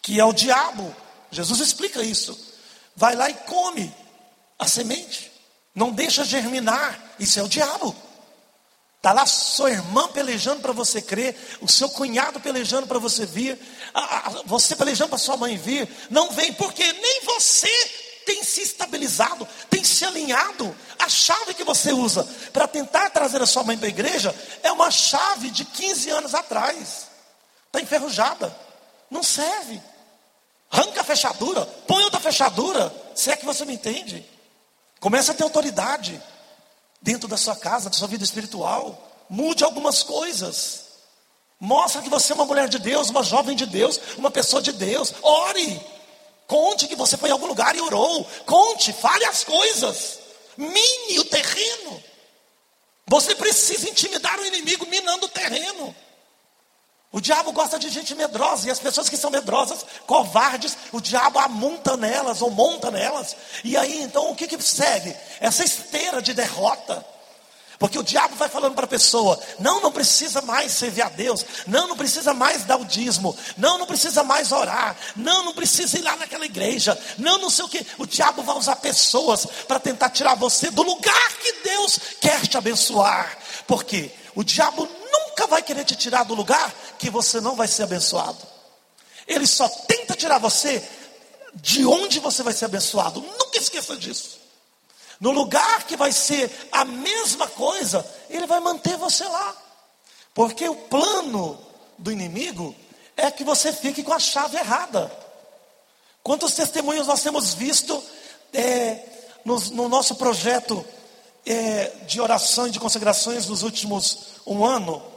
que 0.00 0.18
é 0.18 0.24
o 0.24 0.32
diabo, 0.32 0.96
Jesus 1.30 1.60
explica 1.60 2.02
isso 2.02 2.50
vai 2.96 3.14
lá 3.14 3.28
e 3.28 3.34
come 3.34 3.94
a 4.58 4.66
semente. 4.66 5.30
Não 5.74 5.90
deixa 5.90 6.24
germinar. 6.24 6.98
Isso 7.18 7.38
é 7.38 7.42
o 7.42 7.48
diabo. 7.48 7.94
Está 9.02 9.12
lá 9.12 9.26
sua 9.26 9.72
irmã 9.72 10.06
pelejando 10.06 10.60
para 10.60 10.72
você 10.72 11.02
crer, 11.02 11.36
o 11.60 11.66
seu 11.66 11.88
cunhado 11.88 12.38
pelejando 12.38 12.86
para 12.86 13.00
você 13.00 13.26
vir, 13.26 13.58
a, 13.92 14.28
a, 14.28 14.30
você 14.44 14.76
pelejando 14.76 15.08
para 15.08 15.18
sua 15.18 15.36
mãe 15.36 15.56
vir. 15.56 15.88
Não 16.08 16.30
vem, 16.30 16.52
porque 16.52 16.84
nem 16.84 17.20
você 17.22 17.68
tem 18.24 18.44
se 18.44 18.62
estabilizado, 18.62 19.44
tem 19.68 19.82
se 19.82 20.04
alinhado. 20.04 20.72
A 21.00 21.08
chave 21.08 21.52
que 21.52 21.64
você 21.64 21.92
usa 21.92 22.24
para 22.52 22.68
tentar 22.68 23.10
trazer 23.10 23.42
a 23.42 23.46
sua 23.46 23.64
mãe 23.64 23.76
para 23.76 23.88
a 23.88 23.90
igreja 23.90 24.32
é 24.62 24.70
uma 24.70 24.88
chave 24.88 25.50
de 25.50 25.64
15 25.64 26.10
anos 26.10 26.32
atrás. 26.32 27.08
Está 27.66 27.80
enferrujada. 27.80 28.56
Não 29.10 29.24
serve. 29.24 29.82
Arranca 30.70 31.00
a 31.00 31.04
fechadura, 31.04 31.66
põe 31.88 32.04
outra 32.04 32.20
fechadura, 32.20 32.94
se 33.16 33.32
é 33.32 33.36
que 33.36 33.44
você 33.44 33.64
me 33.64 33.74
entende. 33.74 34.24
Começa 35.00 35.32
a 35.32 35.34
ter 35.34 35.42
autoridade 35.42 36.22
dentro 37.02 37.28
da 37.28 37.36
sua 37.36 37.56
casa, 37.56 37.90
da 37.90 37.96
sua 37.96 38.08
vida 38.08 38.24
espiritual. 38.24 39.26
Mude 39.28 39.64
algumas 39.64 40.02
coisas. 40.02 40.82
Mostra 41.58 42.02
que 42.02 42.08
você 42.08 42.32
é 42.32 42.34
uma 42.34 42.44
mulher 42.44 42.68
de 42.68 42.78
Deus, 42.78 43.10
uma 43.10 43.22
jovem 43.22 43.54
de 43.54 43.66
Deus, 43.66 44.00
uma 44.16 44.30
pessoa 44.30 44.62
de 44.62 44.72
Deus. 44.72 45.12
Ore. 45.22 45.80
Conte 46.46 46.88
que 46.88 46.96
você 46.96 47.16
foi 47.16 47.28
em 47.28 47.32
algum 47.32 47.46
lugar 47.46 47.74
e 47.76 47.80
orou. 47.80 48.24
Conte, 48.46 48.92
fale 48.92 49.24
as 49.24 49.44
coisas. 49.44 50.18
Mine 50.56 51.18
o 51.18 51.24
terreno. 51.24 52.02
Você 53.06 53.34
precisa 53.34 53.88
intimidar 53.88 54.38
o 54.38 54.46
inimigo 54.46 54.86
minando 54.86 55.26
o 55.26 55.28
terreno. 55.28 55.94
O 57.12 57.20
diabo 57.20 57.52
gosta 57.52 57.78
de 57.78 57.90
gente 57.90 58.14
medrosa, 58.14 58.66
e 58.66 58.70
as 58.70 58.78
pessoas 58.78 59.06
que 59.06 59.18
são 59.18 59.30
medrosas, 59.30 59.84
covardes, 60.06 60.76
o 60.90 61.00
diabo 61.00 61.38
amonta 61.38 61.94
nelas 61.94 62.40
ou 62.40 62.50
monta 62.50 62.90
nelas. 62.90 63.36
E 63.62 63.76
aí 63.76 64.02
então 64.02 64.30
o 64.30 64.34
que, 64.34 64.48
que 64.48 64.60
segue? 64.62 65.14
Essa 65.38 65.62
esteira 65.62 66.22
de 66.22 66.32
derrota. 66.32 67.04
Porque 67.82 67.98
o 67.98 68.02
diabo 68.04 68.36
vai 68.36 68.48
falando 68.48 68.76
para 68.76 68.84
a 68.84 68.88
pessoa: 68.88 69.38
não, 69.58 69.80
não 69.80 69.90
precisa 69.90 70.40
mais 70.40 70.70
servir 70.70 71.02
a 71.02 71.08
Deus, 71.08 71.44
não, 71.66 71.88
não 71.88 71.96
precisa 71.96 72.32
mais 72.32 72.64
dar 72.64 72.76
o 72.76 72.84
dízimo, 72.84 73.36
não, 73.58 73.76
não 73.76 73.86
precisa 73.86 74.22
mais 74.22 74.52
orar, 74.52 74.96
não, 75.16 75.44
não 75.44 75.52
precisa 75.52 75.98
ir 75.98 76.02
lá 76.02 76.14
naquela 76.14 76.46
igreja, 76.46 76.96
não, 77.18 77.38
não 77.38 77.50
sei 77.50 77.64
o 77.64 77.68
que. 77.68 77.84
O 77.98 78.06
diabo 78.06 78.42
vai 78.42 78.56
usar 78.56 78.76
pessoas 78.76 79.44
para 79.66 79.80
tentar 79.80 80.10
tirar 80.10 80.36
você 80.36 80.70
do 80.70 80.82
lugar 80.82 81.32
que 81.42 81.52
Deus 81.64 81.98
quer 82.20 82.46
te 82.46 82.56
abençoar. 82.56 83.36
Porque 83.66 84.10
o 84.34 84.42
diabo 84.42 84.88
nunca 85.12 85.46
vai 85.46 85.62
querer 85.62 85.84
te 85.84 85.96
tirar 85.96 86.24
do 86.24 86.34
lugar 86.34 86.72
que 86.98 87.10
você 87.10 87.40
não 87.40 87.54
vai 87.54 87.68
ser 87.68 87.84
abençoado. 87.84 88.38
Ele 89.26 89.46
só 89.46 89.68
tenta 89.68 90.14
tirar 90.14 90.38
você 90.38 90.82
de 91.54 91.84
onde 91.84 92.18
você 92.18 92.42
vai 92.42 92.52
ser 92.52 92.66
abençoado. 92.66 93.20
Nunca 93.20 93.58
esqueça 93.58 93.96
disso. 93.96 94.40
No 95.20 95.30
lugar 95.30 95.84
que 95.84 95.96
vai 95.96 96.10
ser 96.10 96.50
a 96.72 96.84
mesma 96.84 97.46
coisa, 97.46 98.04
ele 98.28 98.46
vai 98.46 98.58
manter 98.60 98.96
você 98.96 99.24
lá. 99.24 99.56
Porque 100.34 100.68
o 100.68 100.74
plano 100.74 101.58
do 101.98 102.10
inimigo 102.10 102.74
é 103.16 103.30
que 103.30 103.44
você 103.44 103.72
fique 103.72 104.02
com 104.02 104.12
a 104.12 104.18
chave 104.18 104.56
errada. 104.56 105.10
Quantos 106.22 106.54
testemunhos 106.54 107.06
nós 107.06 107.22
temos 107.22 107.54
visto 107.54 108.02
é, 108.52 109.00
no, 109.44 109.58
no, 109.70 109.88
nosso 109.88 110.16
projeto 110.16 110.84
é, 111.44 111.92
de 112.06 112.20
oração 112.20 112.66
e 112.66 112.70
de 112.70 112.80
consagrações 112.80 113.46
nos 113.46 113.62
últimos 113.62 114.18
um 114.46 114.64
ano? 114.64 115.12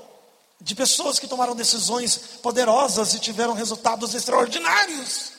de 0.65 0.73
pessoas 0.73 1.19
que 1.19 1.27
tomaram 1.27 1.55
decisões 1.55 2.17
poderosas 2.41 3.13
e 3.13 3.19
tiveram 3.19 3.53
resultados 3.53 4.15
extraordinários. 4.15 5.33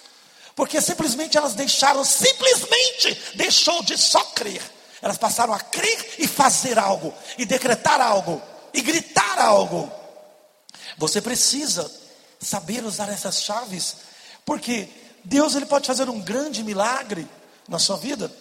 Porque 0.54 0.80
simplesmente 0.80 1.36
elas 1.36 1.54
deixaram, 1.54 2.04
simplesmente 2.04 3.34
deixou 3.34 3.82
de 3.82 3.98
só 3.98 4.22
crer. 4.26 4.62
Elas 5.02 5.18
passaram 5.18 5.52
a 5.52 5.58
crer 5.58 6.14
e 6.18 6.28
fazer 6.28 6.78
algo, 6.78 7.12
e 7.36 7.44
decretar 7.44 8.00
algo, 8.00 8.40
e 8.72 8.80
gritar 8.80 9.38
algo. 9.40 9.90
Você 10.96 11.20
precisa 11.20 11.90
saber 12.40 12.84
usar 12.84 13.08
essas 13.08 13.42
chaves, 13.42 13.96
porque 14.44 14.88
Deus 15.24 15.54
ele 15.56 15.66
pode 15.66 15.86
fazer 15.86 16.08
um 16.08 16.20
grande 16.20 16.62
milagre 16.62 17.26
na 17.68 17.80
sua 17.80 17.96
vida. 17.96 18.32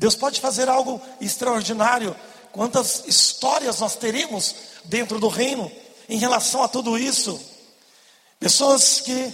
Deus 0.00 0.16
pode 0.16 0.40
fazer 0.40 0.66
algo 0.66 0.98
extraordinário. 1.20 2.16
Quantas 2.52 3.04
histórias 3.06 3.80
nós 3.80 3.96
teremos 3.96 4.54
dentro 4.86 5.20
do 5.20 5.28
reino 5.28 5.70
em 6.08 6.16
relação 6.16 6.62
a 6.62 6.68
tudo 6.68 6.96
isso. 6.96 7.38
Pessoas 8.38 9.02
que 9.02 9.30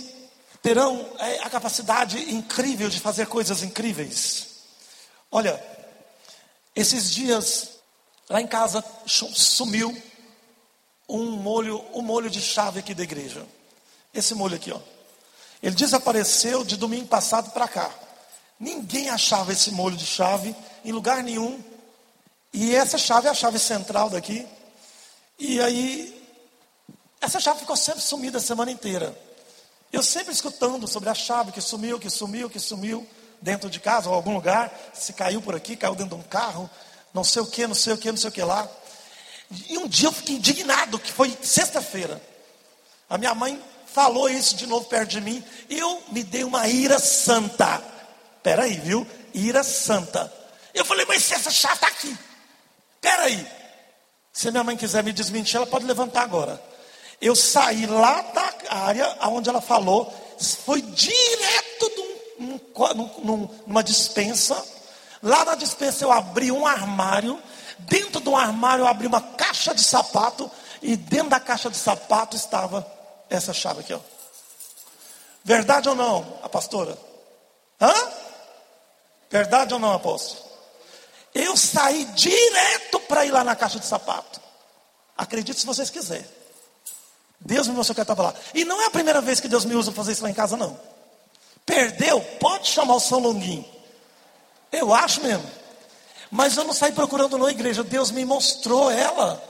terão 0.61 1.09
é, 1.21 1.39
a 1.45 1.51
capacidade 1.51 2.19
incrível 2.35 2.89
de 2.89 2.99
fazer 2.99 3.29
coisas 3.29 3.63
incríveis. 3.63 4.49
Olha, 5.31 5.65
esses 6.75 7.13
dias 7.13 7.69
lá 8.29 8.41
em 8.41 8.47
casa 8.49 8.85
sumiu 9.07 9.97
um 11.09 11.31
molho, 11.31 11.81
um 11.95 12.03
molho 12.03 12.29
de 12.29 12.41
chave 12.41 12.81
aqui 12.81 12.93
da 12.93 13.05
igreja. 13.05 13.47
Esse 14.13 14.35
molho 14.35 14.57
aqui, 14.57 14.73
ó. 14.73 14.81
Ele 15.63 15.77
desapareceu 15.77 16.65
de 16.65 16.77
domingo 16.77 17.07
passado 17.07 17.53
para 17.53 17.69
cá. 17.69 18.06
Ninguém 18.59 19.11
achava 19.11 19.53
esse 19.53 19.71
molho 19.71 19.97
de 19.97 20.07
chave 20.07 20.55
em 20.85 20.93
lugar 20.93 21.23
nenhum. 21.23 21.63
E 22.53 22.75
essa 22.75 22.97
chave 22.97 23.29
é 23.29 23.31
a 23.31 23.35
chave 23.35 23.59
central 23.59 24.09
daqui. 24.09 24.47
E 25.39 25.61
aí 25.61 26.17
essa 27.21 27.41
chave 27.41 27.61
ficou 27.61 27.77
sempre 27.77 28.01
sumida 28.01 28.39
a 28.39 28.41
semana 28.41 28.71
inteira. 28.71 29.17
Eu 29.93 30.03
sempre 30.03 30.33
escutando 30.33 30.87
sobre 30.87 31.09
a 31.09 31.15
chave 31.15 31.53
que 31.53 31.61
sumiu, 31.61 31.99
que 31.99 32.11
sumiu, 32.11 32.51
que 32.51 32.59
sumiu 32.59 33.07
dentro 33.41 33.69
de 33.69 33.81
casa 33.81 34.09
ou 34.09 34.15
algum 34.15 34.35
lugar, 34.35 34.73
se 34.95 35.13
caiu 35.13 35.43
por 35.43 35.55
aqui, 35.55 35.77
caiu 35.77 35.95
dentro 35.95 36.17
de 36.17 36.23
um 36.23 36.29
carro, 36.29 36.69
não 37.13 37.25
sei 37.25 37.43
o 37.43 37.47
que, 37.47 37.67
não 37.67 37.75
sei 37.75 37.93
o 37.93 37.99
que, 37.99 38.11
não 38.11 38.17
sei 38.17 38.31
o 38.31 38.33
que 38.33 38.43
lá. 38.43 38.69
E 39.69 39.79
um 39.79 39.87
dia 39.87 40.09
eu 40.09 40.13
fiquei 40.13 40.37
indignado, 40.37 40.99
que 40.99 41.13
foi 41.13 41.37
sexta-feira. 41.43 42.21
A 43.09 43.17
minha 43.17 43.35
mãe 43.35 43.63
falou 43.87 44.29
isso 44.29 44.57
de 44.57 44.67
novo 44.67 44.87
perto 44.87 45.11
de 45.11 45.21
mim, 45.21 45.43
eu 45.71 46.03
me 46.11 46.23
dei 46.23 46.45
uma 46.45 46.67
ira 46.69 46.99
santa. 46.99 47.83
Peraí, 48.47 48.75
viu? 48.75 49.05
Ira 49.35 49.65
santa. 49.65 50.33
Eu 50.73 50.85
falei, 50.85 51.05
mas 51.05 51.25
se 51.25 51.35
essa 51.35 51.51
chave 51.51 51.75
está 51.75 51.89
aqui, 51.89 52.17
peraí. 53.01 53.45
Se 54.33 54.53
minha 54.53 54.63
mãe 54.63 54.77
quiser 54.77 55.03
me 55.03 55.13
desmentir, 55.13 55.57
ela 55.57 55.67
pode 55.67 55.85
levantar 55.85 56.23
agora. 56.23 56.63
Eu 57.21 57.35
saí 57.35 57.87
lá 57.87 58.21
da 58.21 58.55
área 58.71 59.19
onde 59.23 59.49
ela 59.49 59.61
falou, 59.61 60.15
foi 60.65 60.81
direto 60.81 61.91
num, 62.39 62.61
num, 63.25 63.51
numa 63.67 63.83
dispensa. 63.83 64.65
Lá 65.21 65.45
na 65.45 65.57
dispensa 65.57 66.05
eu 66.05 66.13
abri 66.13 66.53
um 66.53 66.65
armário. 66.65 67.43
Dentro 67.81 68.21
do 68.21 68.37
armário 68.37 68.83
eu 68.83 68.87
abri 68.87 69.09
uma 69.09 69.23
caixa 69.23 69.75
de 69.75 69.83
sapato. 69.83 70.49
E 70.81 70.95
dentro 70.95 71.31
da 71.31 71.41
caixa 71.41 71.69
de 71.69 71.77
sapato 71.77 72.37
estava 72.37 72.87
essa 73.29 73.53
chave 73.53 73.81
aqui. 73.81 73.93
Ó. 73.93 73.99
Verdade 75.43 75.89
ou 75.89 75.97
não, 75.97 76.39
a 76.45 76.49
pastora? 76.49 76.97
Hã? 77.81 78.16
Verdade 79.31 79.75
ou 79.75 79.81
não, 79.81 79.93
apóstolo? 79.93 80.45
Eu 81.35 81.57
saí 81.57 82.05
direto 82.07 83.01
para 83.01 83.27
ir 83.27 83.31
lá 83.31 83.45
na 83.45 83.55
caixa 83.55 83.79
de 83.79 83.87
sapato. 83.87 84.41
Acredite 85.17 85.61
se 85.61 85.67
vocês 85.67 85.91
quiserem. 85.91 86.27
Deus 87.41 87.69
me 87.69 87.75
mostrou 87.75 87.95
que 87.95 88.01
eu 88.01 88.03
estava 88.03 88.23
lá. 88.23 88.35
E 88.55 88.65
não 88.65 88.81
é 88.81 88.87
a 88.87 88.91
primeira 88.91 89.21
vez 89.21 89.41
que 89.41 89.49
Deus 89.49 89.65
me 89.65 89.75
usa 89.75 89.93
para 89.93 90.03
fazer 90.03 90.13
isso 90.13 90.23
lá 90.23 90.31
em 90.31 90.35
casa, 90.35 90.57
não. 90.57 90.79
Perdeu? 91.65 92.21
Pode 92.41 92.69
chamar 92.69 92.95
o 92.95 93.01
São 93.01 93.19
Longuinho. 93.19 93.65
Eu 94.73 94.95
acho 94.95 95.21
mesmo. 95.23 95.49
Mas 96.31 96.57
eu 96.57 96.65
não 96.65 96.73
saí 96.73 96.93
procurando 96.93 97.37
na 97.39 97.51
igreja. 97.51 97.85
Deus 97.85 98.11
me 98.11 98.25
mostrou 98.25 98.91
ela. 98.91 99.43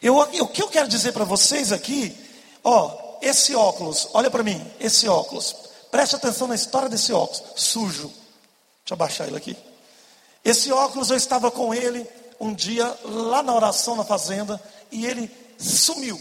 Eu, 0.00 0.18
o 0.18 0.48
que 0.48 0.62
eu 0.62 0.68
quero 0.68 0.88
dizer 0.88 1.12
para 1.12 1.24
vocês 1.24 1.70
aqui, 1.72 2.16
ó, 2.62 3.18
esse 3.20 3.54
óculos, 3.54 4.08
olha 4.14 4.30
para 4.30 4.42
mim, 4.42 4.64
esse 4.80 5.08
óculos. 5.08 5.54
Preste 5.90 6.16
atenção 6.16 6.48
na 6.48 6.54
história 6.54 6.88
desse 6.88 7.12
óculos, 7.12 7.42
sujo. 7.54 8.21
Deixa 8.84 8.90
eu 8.90 8.94
abaixar 8.94 9.28
ele 9.28 9.36
aqui. 9.36 9.56
Esse 10.44 10.72
óculos 10.72 11.10
eu 11.10 11.16
estava 11.16 11.50
com 11.50 11.72
ele 11.72 12.06
um 12.40 12.52
dia 12.52 12.98
lá 13.04 13.42
na 13.42 13.54
oração 13.54 13.94
na 13.94 14.04
fazenda 14.04 14.60
e 14.90 15.06
ele 15.06 15.30
sumiu. 15.56 16.20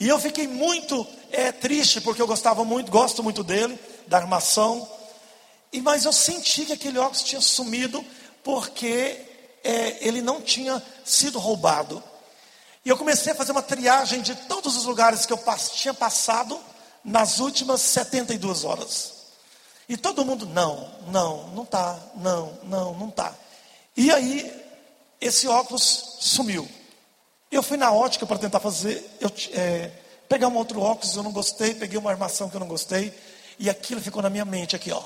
E 0.00 0.08
eu 0.08 0.18
fiquei 0.18 0.48
muito 0.48 1.06
é, 1.30 1.52
triste 1.52 2.00
porque 2.00 2.22
eu 2.22 2.26
gostava 2.26 2.64
muito, 2.64 2.90
gosto 2.90 3.22
muito 3.22 3.44
dele, 3.44 3.78
da 4.06 4.16
armação. 4.16 4.88
E 5.70 5.82
mas 5.82 6.06
eu 6.06 6.12
senti 6.12 6.64
que 6.64 6.72
aquele 6.72 6.98
óculos 6.98 7.22
tinha 7.22 7.40
sumido 7.40 8.02
porque 8.42 9.20
é, 9.62 10.06
ele 10.06 10.22
não 10.22 10.40
tinha 10.40 10.82
sido 11.04 11.38
roubado. 11.38 12.02
E 12.82 12.88
eu 12.88 12.96
comecei 12.96 13.32
a 13.32 13.36
fazer 13.36 13.52
uma 13.52 13.62
triagem 13.62 14.22
de 14.22 14.34
todos 14.34 14.74
os 14.74 14.86
lugares 14.86 15.26
que 15.26 15.32
eu 15.34 15.38
pass 15.38 15.72
tinha 15.72 15.92
passado 15.92 16.58
nas 17.04 17.38
últimas 17.38 17.82
72 17.82 18.64
horas. 18.64 19.17
E 19.88 19.96
todo 19.96 20.24
mundo, 20.24 20.44
não, 20.46 20.90
não, 21.06 21.48
não 21.48 21.64
tá, 21.64 21.98
não, 22.16 22.58
não, 22.64 22.94
não 22.94 23.10
tá. 23.10 23.34
E 23.96 24.10
aí, 24.10 24.52
esse 25.20 25.48
óculos 25.48 26.16
sumiu. 26.20 26.68
Eu 27.50 27.62
fui 27.62 27.78
na 27.78 27.90
ótica 27.90 28.26
para 28.26 28.38
tentar 28.38 28.60
fazer, 28.60 29.16
eu, 29.18 29.32
é, 29.52 29.90
pegar 30.28 30.48
um 30.48 30.56
outro 30.56 30.80
óculos, 30.80 31.16
eu 31.16 31.22
não 31.22 31.32
gostei, 31.32 31.74
peguei 31.74 31.98
uma 31.98 32.10
armação 32.10 32.50
que 32.50 32.56
eu 32.56 32.60
não 32.60 32.68
gostei, 32.68 33.12
e 33.58 33.70
aquilo 33.70 34.00
ficou 34.00 34.22
na 34.22 34.28
minha 34.28 34.44
mente 34.44 34.76
aqui, 34.76 34.92
ó. 34.92 35.02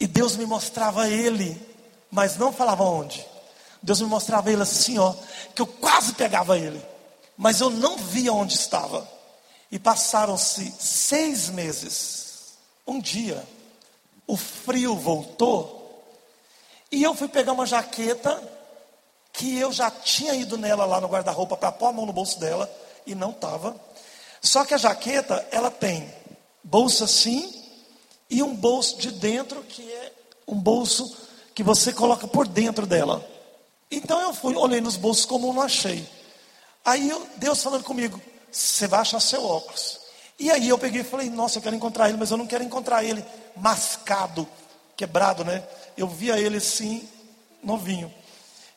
E 0.00 0.06
Deus 0.06 0.36
me 0.36 0.46
mostrava 0.46 1.08
ele, 1.08 1.60
mas 2.10 2.36
não 2.38 2.52
falava 2.52 2.82
onde. 2.82 3.24
Deus 3.82 4.00
me 4.00 4.08
mostrava 4.08 4.50
ele 4.50 4.62
assim, 4.62 4.98
ó, 4.98 5.14
que 5.54 5.60
eu 5.60 5.66
quase 5.66 6.14
pegava 6.14 6.58
ele, 6.58 6.82
mas 7.36 7.60
eu 7.60 7.68
não 7.68 7.98
via 7.98 8.32
onde 8.32 8.54
estava. 8.54 9.06
E 9.70 9.78
passaram-se 9.78 10.72
seis 10.78 11.50
meses. 11.50 12.56
Um 12.86 13.00
dia, 13.00 13.44
o 14.26 14.36
frio 14.36 14.96
voltou, 14.96 16.04
e 16.90 17.02
eu 17.02 17.14
fui 17.14 17.28
pegar 17.28 17.52
uma 17.52 17.66
jaqueta 17.66 18.42
que 19.32 19.58
eu 19.58 19.70
já 19.72 19.90
tinha 19.90 20.34
ido 20.34 20.56
nela 20.56 20.84
lá 20.84 21.00
no 21.00 21.08
guarda-roupa 21.08 21.56
para 21.56 21.72
pôr 21.72 21.86
a 21.86 21.92
mão 21.92 22.06
no 22.06 22.12
bolso 22.12 22.40
dela, 22.40 22.70
e 23.06 23.14
não 23.14 23.30
estava. 23.30 23.78
Só 24.40 24.64
que 24.64 24.74
a 24.74 24.78
jaqueta, 24.78 25.46
ela 25.50 25.70
tem 25.70 26.12
bolsa 26.62 27.04
assim, 27.04 27.64
e 28.28 28.42
um 28.42 28.54
bolso 28.54 28.98
de 28.98 29.10
dentro, 29.10 29.62
que 29.62 29.82
é 29.92 30.12
um 30.48 30.54
bolso 30.56 31.16
que 31.54 31.62
você 31.62 31.92
coloca 31.92 32.26
por 32.26 32.46
dentro 32.46 32.86
dela. 32.86 33.26
Então 33.90 34.20
eu 34.20 34.34
fui, 34.34 34.54
olhei 34.56 34.80
nos 34.80 34.96
bolsos 34.96 35.24
como 35.24 35.52
não 35.52 35.62
achei. 35.62 36.08
Aí 36.84 37.08
eu, 37.08 37.26
Deus 37.36 37.62
falando 37.62 37.84
comigo, 37.84 38.20
você 38.50 38.86
vai 38.86 39.00
achar 39.00 39.20
seu 39.20 39.44
óculos. 39.44 40.00
E 40.38 40.50
aí 40.50 40.68
eu 40.68 40.78
peguei 40.78 41.00
e 41.00 41.04
falei, 41.04 41.30
nossa, 41.30 41.58
eu 41.58 41.62
quero 41.62 41.74
encontrar 41.74 42.08
ele, 42.08 42.18
mas 42.18 42.30
eu 42.30 42.36
não 42.36 42.46
quero 42.46 42.62
encontrar 42.62 43.02
ele 43.02 43.24
mascado, 43.56 44.46
quebrado, 44.96 45.44
né? 45.44 45.62
Eu 45.96 46.06
via 46.08 46.38
ele 46.38 46.58
assim, 46.58 47.08
novinho. 47.62 48.12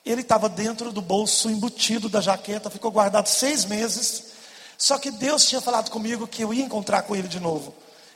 Ele 0.06 0.22
estava 0.22 0.48
dentro 0.48 0.92
do 0.92 1.02
bolso 1.02 1.50
embutido 1.50 2.08
da 2.08 2.22
jaqueta, 2.22 2.70
ficou 2.70 2.90
guardado 2.92 3.28
seis 3.28 3.66
meses. 3.66 4.32
Só 4.78 4.98
que 4.98 5.12
Deus 5.12 5.46
tinha 5.46 5.60
falado 5.60 5.92
comigo 5.92 6.28
que 6.28 6.42
eu 6.42 6.54
ia 6.54 6.64
encontrar 6.64 7.02
com 7.02 7.16
ele 7.16 7.28
de 7.28 7.40
novo. 7.40 7.76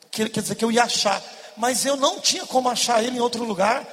quer 0.10 0.30
dizer, 0.30 0.56
que 0.56 0.64
eu 0.64 0.72
ia 0.72 0.84
achar. 0.84 1.22
Mas 1.58 1.86
eu 1.86 1.98
não 1.98 2.22
tinha 2.22 2.46
como 2.46 2.70
achar 2.70 3.04
ele 3.04 3.18
em 3.18 3.22
outro 3.22 3.44
lugar. 3.44 3.86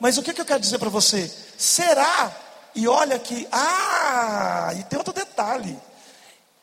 Mas 0.00 0.18
o 0.18 0.22
que, 0.22 0.34
que 0.34 0.40
eu 0.40 0.44
quero 0.44 0.60
dizer 0.60 0.78
para 0.78 0.90
você? 0.90 1.32
Será 1.56 2.34
e 2.76 2.86
olha 2.86 3.18
que, 3.18 3.48
ah, 3.50 4.70
e 4.78 4.82
tem 4.84 4.98
outro 4.98 5.14
detalhe. 5.14 5.78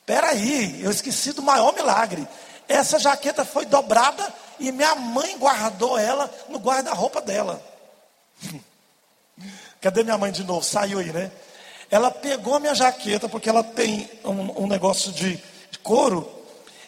Peraí, 0.05 0.81
eu 0.83 0.91
esqueci 0.91 1.31
do 1.31 1.41
maior 1.41 1.73
milagre. 1.73 2.27
Essa 2.67 2.99
jaqueta 2.99 3.45
foi 3.45 3.65
dobrada 3.65 4.27
e 4.59 4.71
minha 4.71 4.95
mãe 4.95 5.37
guardou 5.37 5.97
ela 5.97 6.29
no 6.49 6.59
guarda-roupa 6.59 7.21
dela. 7.21 7.61
Cadê 9.81 10.03
minha 10.03 10.17
mãe 10.17 10.31
de 10.31 10.43
novo? 10.43 10.63
Saiu 10.63 10.99
aí, 10.99 11.11
né? 11.11 11.31
Ela 11.91 12.09
pegou 12.09 12.55
a 12.55 12.59
minha 12.59 12.73
jaqueta, 12.73 13.29
porque 13.29 13.49
ela 13.49 13.63
tem 13.63 14.09
um, 14.23 14.63
um 14.63 14.67
negócio 14.67 15.11
de, 15.11 15.35
de 15.69 15.79
couro, 15.79 16.27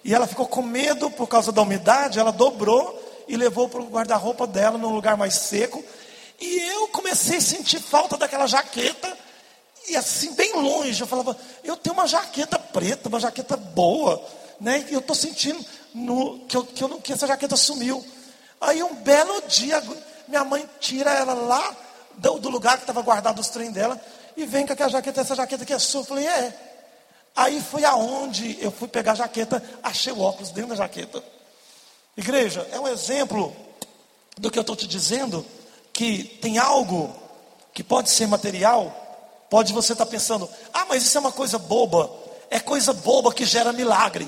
e 0.03 0.13
ela 0.13 0.25
ficou 0.25 0.47
com 0.47 0.61
medo 0.61 1.11
por 1.11 1.27
causa 1.27 1.51
da 1.51 1.61
umidade, 1.61 2.19
ela 2.19 2.31
dobrou 2.31 3.03
e 3.27 3.35
levou 3.35 3.67
para 3.67 3.81
o 3.81 3.89
guarda-roupa 3.89 4.47
dela 4.47 4.77
num 4.77 4.93
lugar 4.93 5.17
mais 5.17 5.35
seco. 5.35 5.83
E 6.39 6.59
eu 6.71 6.87
comecei 6.89 7.37
a 7.37 7.41
sentir 7.41 7.79
falta 7.79 8.17
daquela 8.17 8.47
jaqueta. 8.47 9.17
E 9.87 9.95
assim, 9.95 10.33
bem 10.33 10.53
longe, 10.53 11.01
eu 11.01 11.07
falava, 11.07 11.37
eu 11.63 11.75
tenho 11.77 11.93
uma 11.93 12.07
jaqueta 12.07 12.57
preta, 12.57 13.09
uma 13.09 13.19
jaqueta 13.19 13.55
boa, 13.55 14.23
né? 14.59 14.85
E 14.89 14.93
eu 14.93 14.99
estou 14.99 15.15
sentindo 15.15 15.63
no, 15.93 16.39
que, 16.47 16.57
eu, 16.57 16.65
que, 16.65 16.83
eu, 16.83 16.89
que 17.01 17.13
essa 17.13 17.27
jaqueta 17.27 17.55
sumiu. 17.55 18.03
Aí 18.59 18.81
um 18.81 18.95
belo 18.95 19.41
dia, 19.47 19.81
minha 20.27 20.43
mãe 20.43 20.67
tira 20.79 21.11
ela 21.11 21.33
lá 21.33 21.75
do, 22.17 22.39
do 22.39 22.49
lugar 22.49 22.77
que 22.77 22.83
estava 22.83 23.01
guardado 23.01 23.39
os 23.39 23.49
trem 23.49 23.71
dela 23.71 23.99
e 24.35 24.45
vem 24.45 24.65
com 24.65 24.73
aquela 24.73 24.89
jaqueta, 24.89 25.21
essa 25.21 25.35
jaqueta 25.35 25.65
que 25.65 25.73
é 25.73 25.79
sua. 25.79 26.01
Eu 26.01 26.05
falei, 26.05 26.27
é. 26.27 26.61
Aí 27.35 27.61
foi 27.61 27.83
aonde 27.83 28.57
eu 28.61 28.71
fui 28.71 28.87
pegar 28.87 29.11
a 29.11 29.15
jaqueta, 29.15 29.61
achei 29.83 30.11
o 30.11 30.21
óculos 30.21 30.51
dentro 30.51 30.69
da 30.69 30.75
jaqueta. 30.75 31.23
Igreja, 32.15 32.67
é 32.71 32.79
um 32.79 32.87
exemplo 32.87 33.53
do 34.37 34.49
que 34.49 34.57
eu 34.57 34.61
estou 34.61 34.75
te 34.75 34.87
dizendo 34.87 35.45
que 35.91 36.23
tem 36.41 36.57
algo 36.57 37.13
que 37.73 37.83
pode 37.83 38.09
ser 38.09 38.25
material, 38.27 39.04
pode 39.55 39.71
você 39.71 39.93
estar 39.93 40.03
tá 40.03 40.11
pensando, 40.11 40.49
ah, 40.73 40.85
mas 40.89 41.03
isso 41.03 41.17
é 41.17 41.21
uma 41.21 41.31
coisa 41.31 41.57
boba, 41.57 42.11
é 42.49 42.59
coisa 42.59 42.91
boba 42.91 43.33
que 43.33 43.45
gera 43.45 43.71
milagre. 43.71 44.27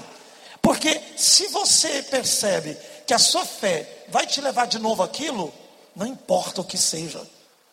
Porque 0.62 1.02
se 1.18 1.48
você 1.48 2.02
percebe 2.02 2.78
que 3.06 3.13
a 3.13 3.20
sua 3.20 3.44
fé 3.44 4.06
vai 4.08 4.26
te 4.26 4.40
levar 4.40 4.68
de 4.68 4.80
novo 4.80 5.04
aquilo, 5.04 5.54
não 5.94 6.08
importa 6.08 6.62
o 6.62 6.63
que 6.63 6.78
seja. 6.78 7.22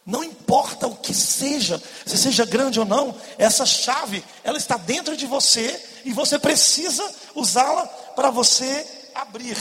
Não 0.04 0.24
importa 0.24 0.88
o 0.88 0.96
que 0.96 1.14
seja, 1.14 1.80
se 2.04 2.18
seja 2.18 2.44
grande 2.44 2.80
ou 2.80 2.84
não, 2.84 3.14
essa 3.38 3.64
chave, 3.64 4.24
ela 4.42 4.58
está 4.58 4.76
dentro 4.76 5.16
de 5.16 5.24
você 5.24 5.80
e 6.04 6.12
você 6.12 6.40
precisa 6.40 7.08
usá-la 7.36 7.86
para 8.16 8.30
você 8.30 8.84
abrir 9.14 9.56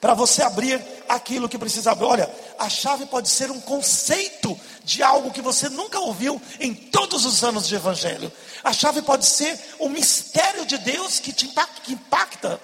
para 0.00 0.14
você 0.14 0.42
abrir 0.42 0.82
aquilo 1.08 1.48
que 1.48 1.58
precisa 1.58 1.92
abrir. 1.92 2.06
Olha, 2.06 2.34
a 2.58 2.68
chave 2.70 3.04
pode 3.06 3.28
ser 3.28 3.50
um 3.50 3.60
conceito 3.60 4.58
de 4.82 5.02
algo 5.02 5.30
que 5.30 5.42
você 5.42 5.68
nunca 5.68 5.98
ouviu 6.00 6.40
em 6.58 6.72
todos 6.72 7.26
os 7.26 7.44
anos 7.44 7.68
de 7.68 7.74
evangelho. 7.74 8.32
A 8.64 8.72
chave 8.72 9.02
pode 9.02 9.26
ser 9.26 9.58
um 9.78 9.88
mistério 9.88 10.64
de 10.64 10.78
Deus 10.78 11.18
que 11.18 11.32
te 11.32 11.46
impacta. 11.46 11.80
Que 11.82 11.92
impacta. 11.92 12.60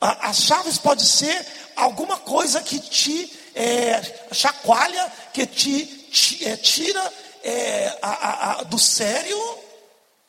As 0.00 0.42
chaves 0.42 0.78
pode 0.78 1.04
ser 1.04 1.46
alguma 1.76 2.18
coisa 2.18 2.60
que 2.60 2.78
te 2.78 3.32
é, 3.54 4.02
chacoalha, 4.32 5.12
que 5.32 5.46
te, 5.46 5.86
te 5.86 6.46
é, 6.46 6.56
tira 6.56 7.12
é, 7.42 7.98
a, 8.02 8.10
a, 8.10 8.60
a, 8.60 8.62
do 8.64 8.78
sério 8.78 9.38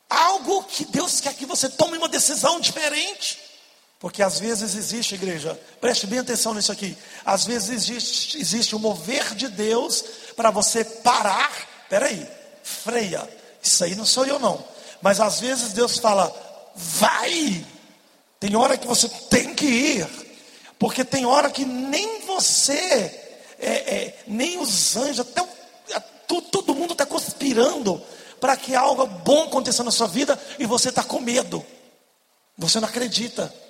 algo 0.09 0.63
que 0.63 0.85
Deus 0.85 1.19
quer 1.19 1.33
que 1.33 1.45
você 1.45 1.67
tome 1.67 1.97
uma 1.97 2.07
decisão 2.07 2.59
diferente. 2.59 3.44
Porque 4.05 4.21
às 4.21 4.39
vezes 4.39 4.75
existe, 4.75 5.15
igreja, 5.15 5.59
preste 5.81 6.05
bem 6.05 6.19
atenção 6.19 6.53
nisso 6.53 6.71
aqui. 6.71 6.95
Às 7.25 7.43
vezes 7.43 7.71
existe, 7.71 8.39
existe 8.39 8.75
um 8.75 8.79
mover 8.79 9.33
de 9.33 9.47
Deus 9.47 10.05
para 10.35 10.51
você 10.51 10.85
parar. 10.85 11.51
Peraí, 11.89 12.23
freia. 12.61 13.27
Isso 13.63 13.83
aí 13.83 13.95
não 13.95 14.05
sou 14.05 14.23
eu, 14.23 14.37
não. 14.37 14.63
Mas 15.01 15.19
às 15.19 15.39
vezes 15.39 15.73
Deus 15.73 15.97
fala, 15.97 16.31
vai. 16.75 17.65
Tem 18.39 18.55
hora 18.55 18.77
que 18.77 18.85
você 18.85 19.09
tem 19.09 19.55
que 19.55 19.65
ir. 19.65 20.07
Porque 20.77 21.03
tem 21.03 21.25
hora 21.25 21.49
que 21.49 21.65
nem 21.65 22.21
você, 22.27 23.11
é, 23.57 23.71
é, 23.71 24.23
nem 24.27 24.59
os 24.59 24.95
anjos, 24.95 25.21
até 25.21 25.41
o, 25.41 25.49
a, 25.95 25.99
todo 25.99 26.75
mundo 26.75 26.91
está 26.91 27.07
conspirando 27.07 27.99
para 28.39 28.55
que 28.55 28.75
algo 28.75 29.07
bom 29.07 29.45
aconteça 29.45 29.83
na 29.83 29.89
sua 29.89 30.05
vida 30.05 30.39
e 30.59 30.67
você 30.67 30.89
está 30.89 31.03
com 31.03 31.19
medo. 31.19 31.65
Você 32.55 32.79
não 32.79 32.87
acredita. 32.87 33.64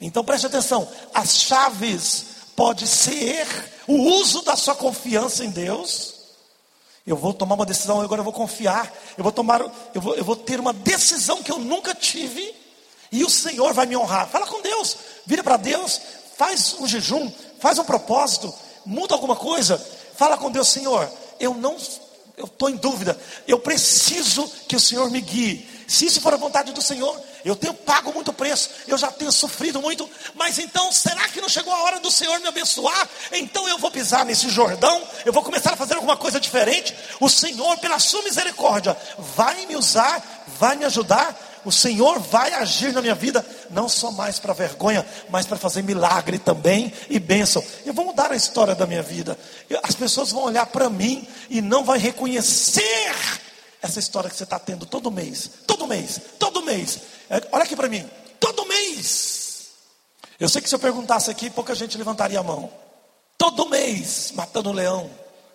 Então 0.00 0.24
preste 0.24 0.46
atenção: 0.46 0.88
as 1.12 1.36
chaves 1.36 2.26
pode 2.56 2.86
ser 2.86 3.46
o 3.86 3.94
uso 3.94 4.42
da 4.42 4.56
sua 4.56 4.74
confiança 4.74 5.44
em 5.44 5.50
Deus. 5.50 6.14
Eu 7.06 7.16
vou 7.16 7.34
tomar 7.34 7.54
uma 7.54 7.66
decisão, 7.66 8.00
agora 8.00 8.20
eu 8.20 8.24
vou 8.24 8.32
confiar, 8.32 8.90
eu 9.18 9.22
vou 9.22 9.32
tomar, 9.32 9.60
eu 9.94 10.00
vou, 10.00 10.14
eu 10.14 10.24
vou 10.24 10.36
ter 10.36 10.58
uma 10.58 10.72
decisão 10.72 11.42
que 11.42 11.52
eu 11.52 11.58
nunca 11.58 11.94
tive, 11.94 12.54
e 13.12 13.22
o 13.22 13.28
Senhor 13.28 13.74
vai 13.74 13.84
me 13.84 13.94
honrar. 13.94 14.26
Fala 14.26 14.46
com 14.46 14.62
Deus, 14.62 14.96
vira 15.26 15.44
para 15.44 15.58
Deus, 15.58 16.00
faz 16.38 16.76
um 16.80 16.86
jejum, 16.86 17.30
faz 17.60 17.78
um 17.78 17.84
propósito, 17.84 18.52
muda 18.86 19.14
alguma 19.14 19.36
coisa, 19.36 19.76
fala 20.16 20.38
com 20.38 20.50
Deus, 20.50 20.68
Senhor, 20.68 21.10
eu 21.38 21.52
não, 21.52 21.76
eu 22.38 22.46
estou 22.46 22.70
em 22.70 22.76
dúvida, 22.76 23.20
eu 23.46 23.58
preciso 23.58 24.48
que 24.66 24.74
o 24.76 24.80
Senhor 24.80 25.10
me 25.10 25.20
guie, 25.20 25.68
se 25.86 26.06
isso 26.06 26.22
for 26.22 26.32
a 26.32 26.38
vontade 26.38 26.72
do 26.72 26.80
Senhor, 26.80 27.20
eu 27.44 27.54
tenho 27.54 27.74
pago 27.74 28.12
muito 28.12 28.32
preço, 28.32 28.70
eu 28.86 28.96
já 28.96 29.10
tenho 29.10 29.30
sofrido 29.30 29.80
muito, 29.80 30.08
mas 30.34 30.58
então 30.58 30.90
será 30.90 31.28
que 31.28 31.40
não 31.40 31.48
chegou 31.48 31.72
a 31.72 31.82
hora 31.82 32.00
do 32.00 32.10
Senhor 32.10 32.40
me 32.40 32.48
abençoar? 32.48 33.08
Então 33.32 33.68
eu 33.68 33.78
vou 33.78 33.90
pisar 33.90 34.24
nesse 34.24 34.48
Jordão, 34.48 35.02
eu 35.24 35.32
vou 35.32 35.42
começar 35.42 35.74
a 35.74 35.76
fazer 35.76 35.94
alguma 35.94 36.16
coisa 36.16 36.40
diferente. 36.40 36.94
O 37.20 37.28
Senhor, 37.28 37.76
pela 37.78 37.98
sua 37.98 38.22
misericórdia, 38.22 38.96
vai 39.36 39.66
me 39.66 39.76
usar, 39.76 40.44
vai 40.58 40.76
me 40.76 40.84
ajudar. 40.84 41.52
O 41.64 41.72
Senhor 41.72 42.18
vai 42.18 42.52
agir 42.52 42.92
na 42.92 43.00
minha 43.00 43.14
vida, 43.14 43.44
não 43.70 43.88
só 43.88 44.10
mais 44.10 44.38
para 44.38 44.52
vergonha, 44.52 45.04
mas 45.30 45.46
para 45.46 45.56
fazer 45.56 45.82
milagre 45.82 46.38
também 46.38 46.92
e 47.08 47.18
bênção. 47.18 47.64
Eu 47.86 47.94
vou 47.94 48.04
mudar 48.04 48.30
a 48.30 48.36
história 48.36 48.74
da 48.74 48.86
minha 48.86 49.02
vida. 49.02 49.38
As 49.82 49.94
pessoas 49.94 50.30
vão 50.30 50.44
olhar 50.44 50.66
para 50.66 50.90
mim 50.90 51.26
e 51.48 51.62
não 51.62 51.82
vai 51.82 51.98
reconhecer 51.98 53.14
essa 53.80 53.98
história 53.98 54.30
que 54.30 54.36
você 54.36 54.44
está 54.44 54.58
tendo 54.58 54.86
todo 54.86 55.10
mês, 55.10 55.50
todo 55.66 55.86
mês, 55.86 56.20
todo 56.38 56.62
mês. 56.62 57.00
É, 57.30 57.42
olha 57.52 57.64
aqui 57.64 57.76
para 57.76 57.88
mim, 57.88 58.08
todo 58.38 58.66
mês. 58.66 59.70
Eu 60.38 60.48
sei 60.48 60.60
que 60.60 60.68
se 60.68 60.74
eu 60.74 60.78
perguntasse 60.78 61.30
aqui, 61.30 61.48
pouca 61.48 61.74
gente 61.74 61.96
levantaria 61.96 62.38
a 62.38 62.42
mão. 62.42 62.70
Todo 63.38 63.68
mês 63.68 64.32
matando 64.32 64.72
leão, 64.72 65.10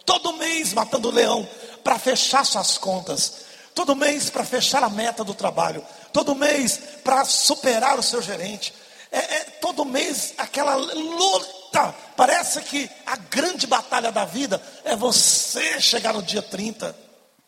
todo 0.05 0.33
mês 0.33 0.73
matando 0.73 1.11
leão 1.11 1.47
para 1.83 1.99
fechar 1.99 2.45
suas 2.45 2.77
contas, 2.77 3.33
todo 3.73 3.95
mês 3.95 4.29
para 4.29 4.43
fechar 4.43 4.83
a 4.83 4.89
meta 4.89 5.23
do 5.23 5.33
trabalho, 5.33 5.85
todo 6.11 6.35
mês 6.35 6.79
para 7.03 7.25
superar 7.25 7.97
o 7.97 8.03
seu 8.03 8.21
gerente. 8.21 8.73
É, 9.11 9.17
é, 9.17 9.39
todo 9.61 9.85
mês 9.85 10.33
aquela 10.37 10.75
luta. 10.75 11.95
Parece 12.15 12.61
que 12.61 12.89
a 13.05 13.15
grande 13.15 13.65
batalha 13.65 14.11
da 14.11 14.25
vida 14.25 14.61
é 14.83 14.95
você 14.95 15.79
chegar 15.81 16.13
no 16.13 16.21
dia 16.21 16.41
30. 16.41 16.95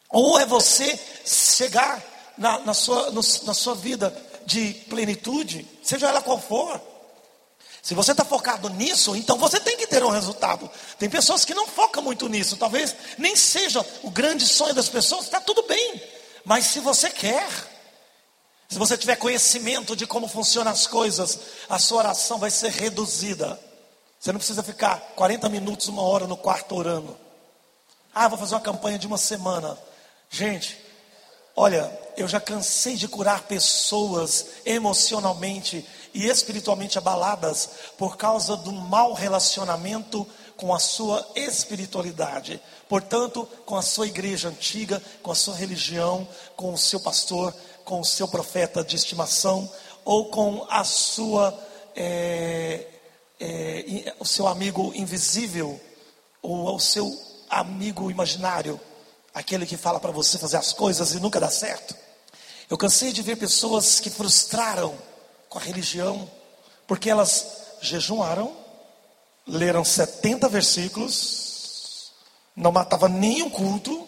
Ou 0.09 0.39
é 0.39 0.45
você 0.45 0.99
chegar 1.25 2.01
na, 2.41 2.57
na, 2.59 2.73
sua, 2.73 3.11
no, 3.11 3.21
na 3.43 3.53
sua 3.53 3.75
vida 3.75 4.11
de 4.47 4.73
plenitude, 4.89 5.65
seja 5.83 6.09
ela 6.09 6.23
qual 6.23 6.41
for. 6.41 6.81
Se 7.83 7.93
você 7.93 8.13
está 8.13 8.25
focado 8.25 8.67
nisso, 8.69 9.15
então 9.15 9.37
você 9.37 9.59
tem 9.59 9.77
que 9.77 9.85
ter 9.85 10.03
um 10.03 10.09
resultado. 10.09 10.69
Tem 10.97 11.07
pessoas 11.07 11.45
que 11.45 11.53
não 11.53 11.67
focam 11.67 12.01
muito 12.01 12.27
nisso, 12.27 12.57
talvez 12.57 12.95
nem 13.15 13.35
seja 13.35 13.85
o 14.01 14.09
grande 14.09 14.47
sonho 14.47 14.73
das 14.73 14.89
pessoas, 14.89 15.25
está 15.25 15.39
tudo 15.39 15.61
bem. 15.67 16.01
Mas 16.43 16.65
se 16.65 16.79
você 16.79 17.11
quer, 17.11 17.47
se 18.67 18.79
você 18.79 18.97
tiver 18.97 19.17
conhecimento 19.17 19.95
de 19.95 20.07
como 20.07 20.27
funcionam 20.27 20.71
as 20.71 20.87
coisas, 20.87 21.39
a 21.69 21.77
sua 21.77 21.99
oração 21.99 22.39
vai 22.39 22.49
ser 22.49 22.71
reduzida. 22.71 23.59
Você 24.19 24.31
não 24.31 24.39
precisa 24.39 24.63
ficar 24.63 24.99
40 25.15 25.47
minutos, 25.47 25.87
uma 25.87 26.01
hora 26.01 26.25
no 26.25 26.37
quarto 26.37 26.75
orando. 26.75 27.15
Ah, 28.13 28.27
vou 28.27 28.37
fazer 28.37 28.55
uma 28.55 28.61
campanha 28.61 28.97
de 28.97 29.05
uma 29.05 29.17
semana. 29.17 29.77
Gente, 30.27 30.80
olha, 31.55 31.91
eu 32.17 32.27
já 32.27 32.39
cansei 32.39 32.95
de 32.95 33.07
curar 33.07 33.43
pessoas 33.43 34.47
emocionalmente 34.65 35.85
e 36.13 36.27
espiritualmente 36.27 36.97
abaladas 36.97 37.69
por 37.97 38.17
causa 38.17 38.55
do 38.57 38.71
mau 38.71 39.13
relacionamento 39.13 40.27
com 40.57 40.73
a 40.73 40.79
sua 40.79 41.25
espiritualidade. 41.35 42.61
Portanto, 42.87 43.47
com 43.65 43.75
a 43.75 43.81
sua 43.81 44.07
igreja 44.07 44.49
antiga, 44.49 45.01
com 45.23 45.31
a 45.31 45.35
sua 45.35 45.55
religião, 45.55 46.27
com 46.55 46.73
o 46.73 46.77
seu 46.77 46.99
pastor, 46.99 47.53
com 47.83 47.99
o 47.99 48.05
seu 48.05 48.27
profeta 48.27 48.83
de 48.83 48.95
estimação, 48.95 49.69
ou 50.05 50.25
com 50.25 50.65
a 50.69 50.83
sua, 50.83 51.57
é, 51.95 52.85
é, 53.39 54.13
o 54.19 54.25
seu 54.25 54.47
amigo 54.47 54.91
invisível, 54.93 55.79
ou 56.41 56.75
o 56.75 56.79
seu 56.79 57.11
amigo 57.49 58.11
imaginário 58.11 58.79
aquele 59.33 59.65
que 59.65 59.77
fala 59.77 59.99
para 59.99 60.11
você 60.11 60.37
fazer 60.37 60.57
as 60.57 60.73
coisas 60.73 61.13
e 61.13 61.19
nunca 61.19 61.39
dá 61.39 61.49
certo. 61.49 61.95
Eu 62.69 62.77
cansei 62.77 63.11
de 63.11 63.21
ver 63.21 63.35
pessoas 63.35 63.99
que 63.99 64.09
frustraram 64.09 64.97
com 65.49 65.59
a 65.59 65.61
religião, 65.61 66.29
porque 66.87 67.09
elas 67.09 67.45
jejuaram, 67.81 68.55
leram 69.45 69.83
70 69.83 70.47
versículos, 70.47 72.11
não 72.55 72.71
matava 72.71 73.09
nenhum 73.09 73.49
culto. 73.49 74.07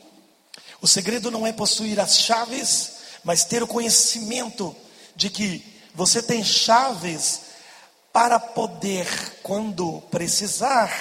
O 0.81 0.87
segredo 0.87 1.31
não 1.31 1.45
é 1.45 1.51
possuir 1.51 1.99
as 1.99 2.19
chaves, 2.19 2.93
mas 3.23 3.43
ter 3.43 3.63
o 3.63 3.67
conhecimento 3.67 4.75
de 5.15 5.29
que 5.29 5.81
você 5.93 6.21
tem 6.21 6.43
chaves 6.43 7.41
para 8.11 8.39
poder, 8.39 9.07
quando 9.41 10.01
precisar, 10.11 10.91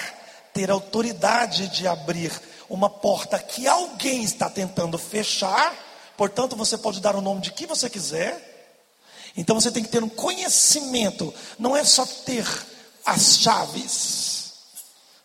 ter 0.53 0.71
autoridade 0.71 1.69
de 1.69 1.87
abrir 1.87 2.33
uma 2.73 2.89
porta 2.89 3.39
que 3.39 3.69
alguém 3.69 4.25
está 4.25 4.49
tentando 4.49 4.97
fechar, 4.97 5.75
portanto 6.17 6.57
você 6.57 6.79
pode 6.79 7.03
dar 7.03 7.15
o 7.15 7.21
nome 7.21 7.43
de 7.43 7.53
que 7.53 7.67
você 7.67 7.91
quiser. 7.91 8.49
Então 9.37 9.61
você 9.61 9.71
tem 9.71 9.83
que 9.83 9.91
ter 9.91 10.03
um 10.03 10.09
conhecimento, 10.09 11.35
não 11.59 11.77
é 11.77 11.85
só 11.85 12.07
ter 12.07 12.47
as 13.05 13.37
chaves. 13.37 14.53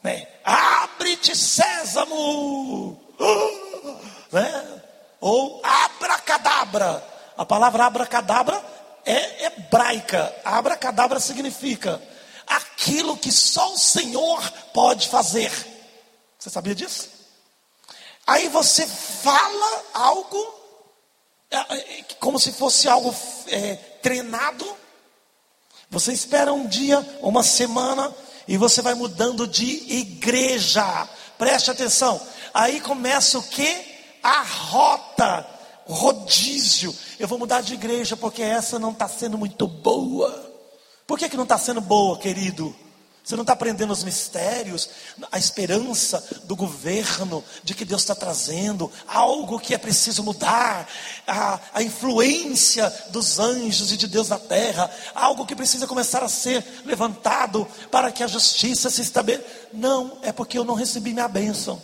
Né? 0.04 0.28
Abre-te 0.44 1.38
sésamo! 1.38 3.02
Né? 4.30 4.82
Ou 5.22 5.62
abracadabra. 5.64 7.02
A 7.38 7.46
palavra 7.46 7.86
abracadabra 7.86 8.62
é 9.06 9.46
hebraica. 9.46 10.36
Abracadabra 10.44 11.18
significa 11.18 12.02
aquilo 12.46 13.16
que 13.16 13.32
só 13.32 13.74
o 13.74 13.78
Senhor 13.78 14.52
pode 14.74 15.08
fazer. 15.08 15.50
Você 16.38 16.50
sabia 16.50 16.76
disso? 16.76 17.17
Aí 18.28 18.50
você 18.50 18.86
fala 18.86 19.84
algo, 19.94 20.54
é, 21.50 21.58
é, 21.58 22.04
como 22.20 22.38
se 22.38 22.52
fosse 22.52 22.90
algo 22.90 23.16
é, 23.48 23.76
treinado. 24.04 24.68
Você 25.90 26.12
espera 26.12 26.52
um 26.52 26.68
dia, 26.68 27.00
uma 27.22 27.42
semana, 27.42 28.14
e 28.46 28.58
você 28.58 28.82
vai 28.82 28.94
mudando 28.94 29.48
de 29.48 29.66
igreja. 29.94 31.08
Preste 31.38 31.72
atenção. 31.72 32.22
Aí 32.54 32.82
começa 32.82 33.40
o 33.40 33.44
que? 33.44 33.96
A 34.22 34.42
rota, 34.42 35.48
rodízio. 35.86 36.94
Eu 37.18 37.30
vou 37.30 37.40
mudar 37.40 37.62
de 37.62 37.76
igreja 37.76 38.18
porque 38.18 38.42
essa 38.42 38.78
não 38.78 38.92
está 38.92 39.08
sendo 39.08 39.38
muito 39.38 39.66
boa. 39.68 40.54
Por 41.06 41.18
que, 41.18 41.30
que 41.30 41.38
não 41.38 41.44
está 41.44 41.58
sendo 41.58 41.80
boa, 41.80 42.18
querido? 42.20 42.76
Você 43.28 43.36
não 43.36 43.44
está 43.44 43.52
aprendendo 43.52 43.92
os 43.92 44.06
mistérios, 44.06 44.90
a 45.30 45.38
esperança 45.38 46.24
do 46.46 46.56
governo, 46.56 47.44
de 47.62 47.74
que 47.74 47.84
Deus 47.84 48.04
está 48.04 48.16
trazendo, 48.16 48.90
algo 49.06 49.60
que 49.60 49.74
é 49.74 49.78
preciso 49.78 50.24
mudar, 50.24 50.88
a, 51.28 51.60
a, 51.74 51.84
influência 51.84 52.90
dos 53.10 53.38
anjos 53.38 53.92
e 53.92 53.98
de 53.98 54.08
Deus 54.08 54.30
na 54.30 54.40
terra, 54.40 54.90
algo 55.14 55.46
que 55.46 55.58
precisa 55.58 55.86
começar 55.86 56.24
a 56.24 56.30
ser 56.30 56.66
levantado 56.86 57.68
para 57.92 58.14
que 58.14 58.24
a 58.24 58.28
justiça 58.28 58.90
se 58.90 59.02
estabeleça. 59.02 59.44
Não, 59.74 60.20
é 60.22 60.32
porque 60.32 60.58
eu 60.58 60.64
não 60.64 60.76
recebi 60.76 61.12
minha 61.12 61.28
bênção. 61.28 61.82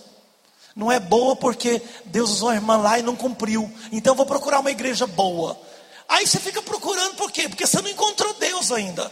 Não 0.74 0.90
é 0.90 0.98
boa 0.98 1.36
porque 1.36 1.82
Deus 2.06 2.30
usou 2.30 2.52
a 2.52 2.56
irmã 2.56 2.78
lá 2.78 3.00
e 3.00 3.04
não 3.04 3.18
cumpriu. 3.18 3.70
Então 3.92 4.14
eu 4.14 4.18
vou 4.18 4.26
procurar 4.26 4.62
uma 4.62 4.72
igreja 4.72 5.06
boa. 5.06 5.60
Aí 6.08 6.26
você 6.26 6.40
fica 6.40 6.62
procurando 6.62 7.16
por 7.16 7.34
quê? 7.34 7.50
Porque 7.50 7.68
você 7.68 7.82
não 7.82 7.90
encontrou 7.90 8.34
Deus 8.36 8.72
ainda. 8.72 9.12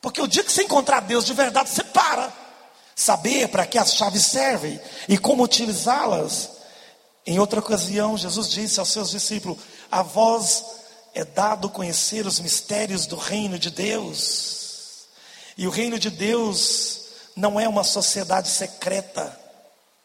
Porque 0.00 0.20
o 0.20 0.28
dia 0.28 0.44
que 0.44 0.52
você 0.52 0.62
encontrar 0.62 1.00
Deus 1.00 1.24
de 1.24 1.34
verdade, 1.34 1.70
você 1.70 1.84
para. 1.84 2.32
Saber 2.94 3.48
para 3.48 3.64
que 3.64 3.78
as 3.78 3.94
chaves 3.94 4.26
servem 4.26 4.80
e 5.08 5.16
como 5.16 5.44
utilizá-las. 5.44 6.50
Em 7.24 7.38
outra 7.38 7.60
ocasião, 7.60 8.16
Jesus 8.16 8.48
disse 8.48 8.80
aos 8.80 8.88
seus 8.88 9.10
discípulos: 9.10 9.58
A 9.90 10.02
vós 10.02 10.64
é 11.14 11.24
dado 11.24 11.68
conhecer 11.68 12.26
os 12.26 12.40
mistérios 12.40 13.06
do 13.06 13.16
reino 13.16 13.58
de 13.58 13.70
Deus. 13.70 15.06
E 15.56 15.66
o 15.66 15.70
reino 15.70 15.98
de 15.98 16.10
Deus 16.10 17.00
não 17.36 17.58
é 17.58 17.68
uma 17.68 17.84
sociedade 17.84 18.48
secreta, 18.48 19.38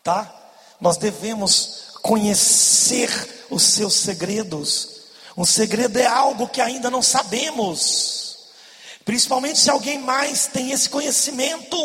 tá? 0.04 0.34
Nós 0.80 0.98
devemos 0.98 1.94
conhecer 2.02 3.48
os 3.50 3.64
seus 3.64 3.94
segredos. 3.94 4.90
Um 5.36 5.46
segredo 5.46 5.98
é 5.98 6.06
algo 6.06 6.48
que 6.48 6.62
ainda 6.62 6.92
não 6.92 7.02
sabemos. 7.02 8.23
Principalmente 9.06 9.60
se 9.60 9.70
alguém 9.70 10.00
mais 10.00 10.48
tem 10.48 10.72
esse 10.72 10.90
conhecimento. 10.90 11.78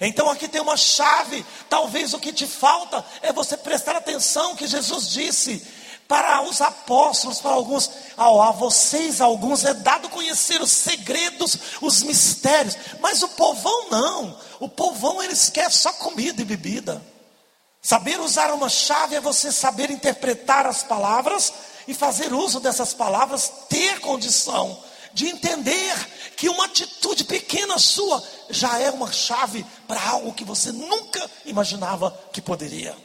Então 0.00 0.28
aqui 0.28 0.48
tem 0.48 0.60
uma 0.60 0.76
chave. 0.76 1.44
Talvez 1.68 2.12
o 2.12 2.18
que 2.18 2.32
te 2.32 2.46
falta 2.46 3.04
é 3.22 3.32
você 3.32 3.56
prestar 3.56 3.96
atenção 3.96 4.56
que 4.56 4.66
Jesus 4.66 5.08
disse 5.08 5.66
para 6.06 6.42
os 6.42 6.60
apóstolos, 6.60 7.40
para 7.40 7.52
alguns, 7.52 7.90
a 8.18 8.50
vocês, 8.50 9.20
alguns, 9.20 9.64
é 9.64 9.72
dado 9.72 10.10
conhecer 10.10 10.60
os 10.60 10.70
segredos, 10.70 11.56
os 11.80 12.02
mistérios, 12.02 12.76
mas 13.00 13.22
o 13.22 13.28
povão 13.28 13.88
não, 13.90 14.38
o 14.60 14.68
povão 14.68 15.22
eles 15.22 15.48
querem 15.48 15.70
só 15.70 15.90
comida 15.94 16.42
e 16.42 16.44
bebida. 16.44 17.02
Saber 17.80 18.20
usar 18.20 18.52
uma 18.52 18.68
chave 18.68 19.16
é 19.16 19.20
você 19.20 19.50
saber 19.50 19.90
interpretar 19.90 20.66
as 20.66 20.82
palavras 20.82 21.52
e 21.88 21.94
fazer 21.94 22.32
uso 22.34 22.60
dessas 22.60 22.92
palavras, 22.92 23.50
ter 23.70 23.98
condição 24.00 24.78
de 25.14 25.28
entender 25.28 25.94
que 26.36 26.48
uma 26.48 26.64
atitude 26.64 27.24
pequena 27.24 27.78
sua 27.78 28.22
já 28.50 28.78
é 28.78 28.90
uma 28.90 29.12
chave 29.12 29.64
para 29.86 30.02
algo 30.08 30.32
que 30.32 30.44
você 30.44 30.72
nunca 30.72 31.30
imaginava 31.44 32.10
que 32.32 32.40
poderia. 32.40 32.96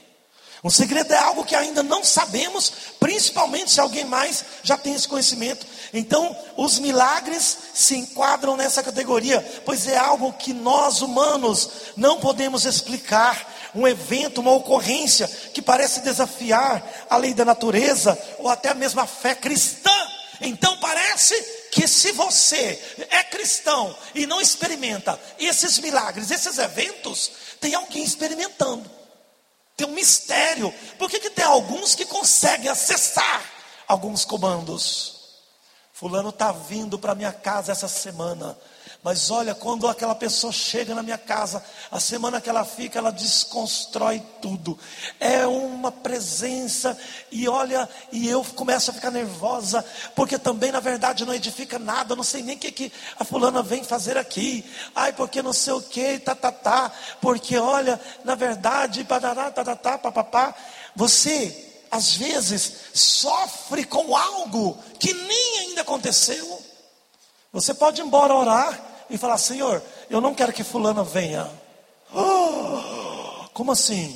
Um 0.64 0.70
segredo 0.70 1.14
é 1.14 1.18
algo 1.18 1.45
que 1.45 1.55
ainda 1.55 1.84
não 1.84 2.03
sabemos, 2.03 2.72
principalmente 2.99 3.72
se 3.72 3.80
alguém 3.80 4.03
mais 4.05 4.43
já 4.64 4.76
tem 4.76 4.93
esse 4.93 5.08
conhecimento. 5.08 5.66
Então, 5.93 6.36
os 6.58 6.80
milagres 6.80 7.58
se 7.74 7.95
enquadram 7.95 8.58
nessa 8.58 8.82
categoria, 8.82 9.39
pois 9.64 9.88
é 9.88 9.97
algo 9.97 10.34
que 10.34 10.53
nós 10.53 11.01
humanos 11.01 11.70
não 11.95 12.20
podemos 12.20 12.66
explicar. 12.66 13.55
Um 13.76 13.88
evento, 13.88 14.41
uma 14.41 14.53
ocorrência 14.53 15.28
que 15.53 15.62
parece 15.62 15.99
desafiar 15.99 16.84
a 17.10 17.18
lei 17.18 17.34
da 17.34 17.45
natureza 17.45 18.18
ou 18.39 18.49
até 18.49 18.74
mesmo 18.74 18.99
a 18.99 19.05
fé 19.05 19.36
cristã. 19.36 19.91
Então, 20.41 20.76
parece 20.78 21.36
que 21.72 21.88
se 21.88 22.11
você 22.11 22.82
é 23.09 23.24
cristão 23.24 23.95
e 24.13 24.26
não 24.26 24.41
experimenta 24.41 25.20
esses 25.39 25.80
milagres, 25.80 26.32
esses 26.32 26.57
eventos, 26.57 27.32
tem 27.59 27.76
alguém 27.76 28.03
experimentando. 28.03 28.89
Tem 29.76 29.88
um 29.88 29.91
mistério. 29.91 30.74
Por 30.97 31.09
que, 31.09 31.20
que 31.20 31.30
tem 31.30 31.45
alguns 31.45 31.93
que 31.93 32.05
conseguem 32.05 32.70
acessar 32.70 33.43
alguns 33.88 34.26
comandos? 34.26 35.18
Fulano 35.93 36.30
está 36.30 36.51
vindo 36.51 36.97
para 36.97 37.15
minha 37.15 37.32
casa 37.32 37.72
essa 37.72 37.88
semana. 37.88 38.57
Mas 39.04 39.32
olha, 39.32 39.56
quando 39.56 39.88
aquela 39.88 40.16
pessoa 40.16 40.52
chega 40.52 40.93
na 40.93 41.04
minha 41.04 41.18
casa, 41.18 41.64
a 41.89 42.00
semana 42.00 42.41
que 42.41 42.50
ela 42.50 42.66
fica, 42.66 43.00
ela 43.00 43.12
desconstrói 43.12 44.22
tudo. 44.41 44.78
É 45.20 45.45
uma 45.48 45.91
presença, 45.91 46.98
e 47.32 47.48
olha, 47.48 47.88
e 48.12 48.28
eu 48.28 48.43
começo 48.43 48.91
a 48.91 48.93
ficar 48.93 49.12
nervosa, 49.12 49.86
porque 50.16 50.38
também 50.38 50.72
na 50.72 50.80
verdade 50.80 51.26
não 51.26 51.34
edifica 51.34 51.80
nada, 51.80 52.14
eu 52.14 52.18
não 52.18 52.24
sei 52.24 52.43
nem 52.43 52.56
o 52.56 52.60
que, 52.60 52.72
que 52.72 52.91
a 53.20 53.24
fulana 53.24 53.64
vem 53.64 53.84
fazer 53.84 54.18
aqui. 54.18 54.66
Ai, 54.95 55.14
porque 55.14 55.41
não 55.41 55.54
sei 55.54 55.74
o 55.74 55.82
que, 55.82 56.20
tá, 56.20 56.36
tá, 56.36 56.52
tá, 56.52 56.91
porque 57.22 57.58
olha, 57.58 58.00
na 58.26 58.36
verdade, 58.36 59.04
parará, 59.04 59.52
tá, 59.52 59.64
tá, 59.64 59.76
tá, 59.76 59.98
papapá. 59.98 60.54
Você 60.95 61.66
às 61.89 62.16
vezes 62.16 62.74
sofre 62.93 63.86
com 63.86 64.16
algo 64.16 64.78
que 65.00 65.14
nem 65.14 65.60
ainda 65.60 65.82
aconteceu. 65.82 66.66
Você 67.58 67.74
pode 67.74 67.99
ir 67.99 68.05
embora 68.05 68.36
orar 68.36 68.80
e 69.10 69.18
falar: 69.18 69.39
Senhor, 69.39 69.82
eu 70.12 70.22
não 70.22 70.36
quero 70.36 70.53
que 70.53 70.64
Fulana 70.64 71.03
venha. 71.03 71.49
Oh, 72.14 73.47
como 73.51 73.72
assim? 73.72 74.16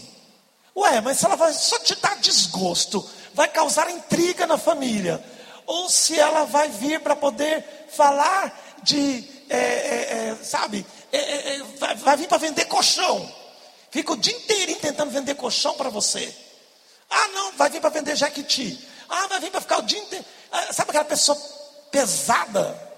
Ué, 0.76 1.02
mas 1.02 1.18
se 1.18 1.26
ela 1.26 1.36
vai 1.36 1.52
só 1.52 1.80
te 1.80 1.96
dar 1.96 2.20
desgosto, 2.20 3.04
vai 3.34 3.48
causar 3.48 3.90
intriga 3.90 4.46
na 4.46 4.60
família, 4.60 5.24
ou 5.66 5.90
se 5.90 6.20
ela 6.20 6.46
vai 6.46 6.70
vir 6.70 7.00
para 7.00 7.16
poder 7.16 7.88
falar 7.90 8.78
de, 8.84 9.28
é, 9.50 9.58
é, 9.58 10.30
é, 10.30 10.36
sabe, 10.44 10.86
é, 11.12 11.18
é, 11.18 11.56
é, 11.56 11.64
vai, 11.80 11.96
vai 11.96 12.18
vir 12.18 12.28
para 12.28 12.38
vender 12.38 12.66
colchão, 12.66 13.28
fica 13.90 14.14
o 14.14 14.18
dia 14.18 14.36
inteiro 14.36 14.76
tentando 14.76 15.10
vender 15.10 15.34
colchão 15.34 15.74
para 15.74 15.90
você. 15.90 16.32
Ah, 17.10 17.28
não, 17.30 17.54
vai 17.54 17.72
vir 17.72 17.82
para 17.82 17.90
vender 17.90 18.16
jequiti. 18.16 18.88
Ah, 19.10 19.26
vai 19.26 19.40
vir 19.40 19.50
para 19.50 19.62
ficar 19.62 19.80
o 19.80 19.82
dia 19.82 20.00
inteiro. 20.00 20.24
Ah, 20.52 20.72
sabe 20.72 20.92
aquela 20.92 21.06
pessoa 21.06 21.36
pesada? 21.90 22.91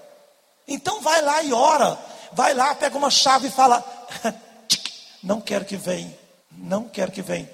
Então 0.66 1.00
vai 1.00 1.20
lá 1.22 1.42
e 1.42 1.52
ora. 1.52 1.98
Vai 2.32 2.54
lá, 2.54 2.74
pega 2.74 2.96
uma 2.96 3.10
chave 3.10 3.48
e 3.48 3.50
fala: 3.50 3.84
Não 5.22 5.40
quero 5.40 5.64
que 5.64 5.76
venha. 5.76 6.16
Não 6.50 6.88
quero 6.88 7.12
que 7.12 7.22
venha. 7.22 7.48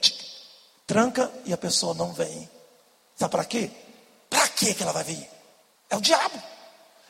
Tranca 0.86 1.30
e 1.44 1.52
a 1.52 1.56
pessoa 1.56 1.94
não 1.94 2.12
vem. 2.12 2.50
Sabe 3.16 3.30
para 3.30 3.44
quê? 3.44 3.70
Para 4.28 4.48
quê 4.48 4.74
que 4.74 4.82
ela 4.82 4.92
vai 4.92 5.04
vir? 5.04 5.28
É 5.88 5.96
o 5.96 6.00
diabo. 6.00 6.42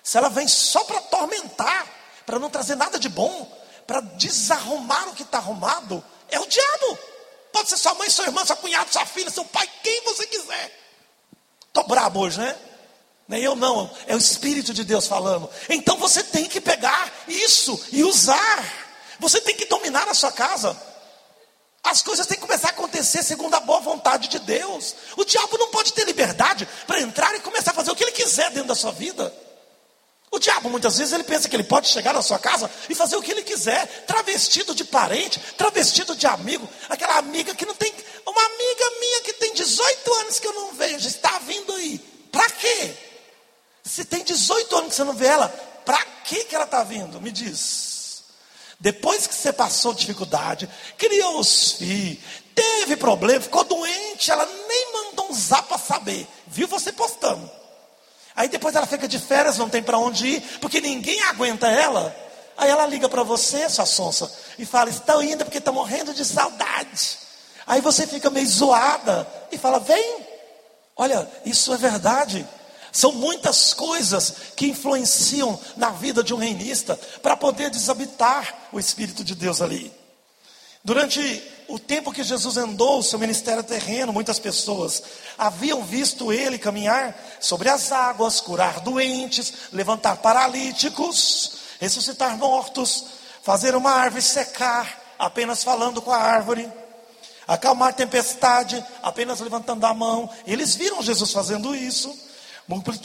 Se 0.03 0.19
ela 0.19 0.29
vem 0.29 0.47
só 0.47 0.85
para 0.85 0.99
atormentar, 0.99 1.87
para 2.27 2.39
não 2.39 2.51
trazer 2.51 2.75
nada 2.75 2.99
de 2.99 3.09
bom, 3.09 3.51
para 3.87 4.01
desarrumar 4.01 5.09
o 5.09 5.15
que 5.15 5.23
está 5.23 5.39
arrumado, 5.39 6.05
é 6.29 6.39
o 6.39 6.47
diabo. 6.47 6.99
Pode 7.53 7.69
ser 7.69 7.77
sua 7.77 7.95
mãe, 7.95 8.09
sua 8.09 8.27
irmã, 8.27 8.45
seu 8.45 8.57
cunhado, 8.57 8.93
sua 8.93 9.05
filha, 9.07 9.31
seu 9.31 9.45
pai, 9.45 9.69
quem 9.83 10.05
você 10.05 10.27
quiser. 10.27 10.79
Estou 11.67 11.87
brabo 11.87 12.21
hoje, 12.21 12.39
né? 12.39 12.57
Nem 13.31 13.45
eu 13.45 13.55
não, 13.55 13.89
é 14.09 14.15
o 14.17 14.19
Espírito 14.19 14.75
de 14.75 14.83
Deus 14.83 15.07
falando. 15.07 15.49
Então 15.69 15.97
você 15.97 16.21
tem 16.21 16.47
que 16.47 16.61
pegar 16.61 17.13
isso 17.29 17.81
e 17.93 18.03
usar. 18.03 18.65
Você 19.21 19.41
tem 19.41 19.55
que 19.55 19.67
dominar 19.67 20.09
a 20.09 20.15
sua 20.15 20.33
casa. 20.33 20.77
As 21.85 22.03
coisas 22.03 22.27
têm 22.27 22.37
que 22.37 22.45
começar 22.45 22.67
a 22.67 22.71
acontecer 22.73 23.23
segundo 23.23 23.55
a 23.55 23.61
boa 23.61 23.79
vontade 23.79 24.27
de 24.27 24.41
Deus. 24.41 24.97
O 25.17 25.25
diabo 25.25 25.57
não 25.59 25.69
pode 25.69 25.93
ter 25.93 26.05
liberdade 26.05 26.69
para 26.89 27.01
entrar 27.01 27.33
e 27.37 27.39
começar 27.39 27.71
a 27.71 27.75
fazer 27.75 27.93
o 27.93 27.95
que 27.95 28.03
ele 28.03 28.11
quiser 28.11 28.51
dentro 28.51 28.67
da 28.67 28.75
sua 28.75 28.91
vida. 28.91 29.33
O 30.33 30.41
diabo 30.41 30.69
muitas 30.69 30.99
vezes 30.99 31.13
ele 31.13 31.23
pensa 31.23 31.49
que 31.49 31.55
ele 31.55 31.63
pode 31.63 31.87
chegar 31.87 32.13
na 32.13 32.23
sua 32.23 32.39
casa 32.41 32.69
e 32.89 32.97
fazer 32.97 33.15
o 33.15 33.23
que 33.23 33.31
ele 33.31 33.45
quiser, 33.45 33.87
travestido 34.09 34.75
de 34.75 34.83
parente, 34.83 35.39
travestido 35.57 36.17
de 36.17 36.27
amigo, 36.27 36.69
aquela 36.89 37.19
amiga 37.19 37.55
que 37.55 37.65
não 37.65 37.77
tem, 37.77 37.95
uma 38.27 38.45
amiga 38.45 38.91
minha 38.99 39.21
que 39.21 39.35
tem 39.35 39.55
18 39.55 40.15
anos 40.15 40.41
que 40.41 40.49
eu 40.49 40.53
não 40.53 40.73
vejo, 40.73 41.07
está 41.07 41.39
vindo 41.39 41.73
aí. 41.75 42.01
Para 42.33 42.51
quê? 42.51 43.10
Se 43.91 44.05
tem 44.05 44.23
18 44.23 44.77
anos 44.77 44.91
que 44.91 44.95
você 44.95 45.03
não 45.03 45.15
vê 45.15 45.27
ela, 45.27 45.49
para 45.85 46.01
que, 46.23 46.45
que 46.45 46.55
ela 46.55 46.65
está 46.65 46.85
vindo? 46.85 47.21
Me 47.21 47.33
diz. 47.33 48.23
Depois 48.79 49.27
que 49.27 49.35
você 49.35 49.53
passou 49.53 49.93
dificuldade, 49.93 50.71
criou 50.97 51.41
os 51.41 51.73
filhos, 51.73 52.23
teve 52.55 52.97
problema, 52.97 53.41
ficou 53.41 53.65
doente, 53.65 54.31
ela 54.31 54.47
nem 54.47 54.93
mandou 54.93 55.29
um 55.29 55.35
zap 55.35 55.67
para 55.67 55.77
saber. 55.77 56.25
Viu 56.47 56.69
você 56.69 56.93
postando. 56.93 57.51
Aí 58.37 58.49
depois 58.49 58.77
ela 58.77 58.87
fica 58.87 59.09
de 59.09 59.19
férias, 59.19 59.59
não 59.59 59.69
tem 59.69 59.83
para 59.83 59.99
onde 59.99 60.25
ir, 60.25 60.41
porque 60.61 60.81
ninguém 60.81 61.21
aguenta 61.25 61.67
ela. 61.67 62.15
Aí 62.57 62.71
ela 62.71 62.87
liga 62.87 63.09
para 63.09 63.25
você, 63.25 63.69
sua 63.69 63.87
sonsa, 63.87 64.33
e 64.57 64.65
fala: 64.65 64.89
Estão 64.89 65.21
indo 65.21 65.45
porque 65.45 65.59
estão 65.59 65.75
morrendo 65.75 66.15
de 66.15 66.25
saudade. 66.25 67.19
Aí 67.67 67.81
você 67.81 68.07
fica 68.07 68.31
meio 68.31 68.47
zoada 68.47 69.27
e 69.51 69.59
fala: 69.59 69.81
Vem. 69.81 70.27
Olha, 70.97 71.29
isso 71.45 71.75
é 71.75 71.77
verdade. 71.77 72.47
São 72.93 73.13
muitas 73.13 73.73
coisas 73.73 74.35
que 74.57 74.67
influenciam 74.67 75.59
na 75.77 75.91
vida 75.91 76.23
de 76.23 76.35
um 76.35 76.39
reinista 76.39 76.99
para 77.23 77.37
poder 77.37 77.71
desabitar 77.71 78.69
o 78.73 78.81
Espírito 78.81 79.23
de 79.23 79.35
Deus 79.35 79.61
ali. 79.61 79.93
Durante 80.83 81.21
o 81.69 81.79
tempo 81.79 82.13
que 82.13 82.23
Jesus 82.23 82.57
andou 82.57 82.99
o 82.99 83.03
seu 83.03 83.19
ministério 83.19 83.63
terreno, 83.63 84.13
muitas 84.13 84.39
pessoas 84.39 85.03
haviam 85.37 85.85
visto 85.85 86.33
ele 86.33 86.59
caminhar 86.59 87.17
sobre 87.39 87.69
as 87.69 87.93
águas, 87.93 88.41
curar 88.41 88.81
doentes, 88.81 89.53
levantar 89.73 90.17
paralíticos, 90.17 91.53
ressuscitar 91.79 92.37
mortos, 92.37 93.05
fazer 93.43 93.75
uma 93.77 93.93
árvore 93.93 94.23
secar, 94.23 95.15
apenas 95.19 95.63
falando 95.63 96.01
com 96.01 96.11
a 96.11 96.17
árvore, 96.17 96.69
acalmar 97.47 97.95
tempestade, 97.95 98.83
apenas 99.03 99.41
levantando 99.41 99.85
a 99.85 99.95
mão. 99.95 100.31
Eles 100.47 100.75
viram 100.75 101.03
Jesus 101.03 101.31
fazendo 101.31 101.75
isso 101.75 102.30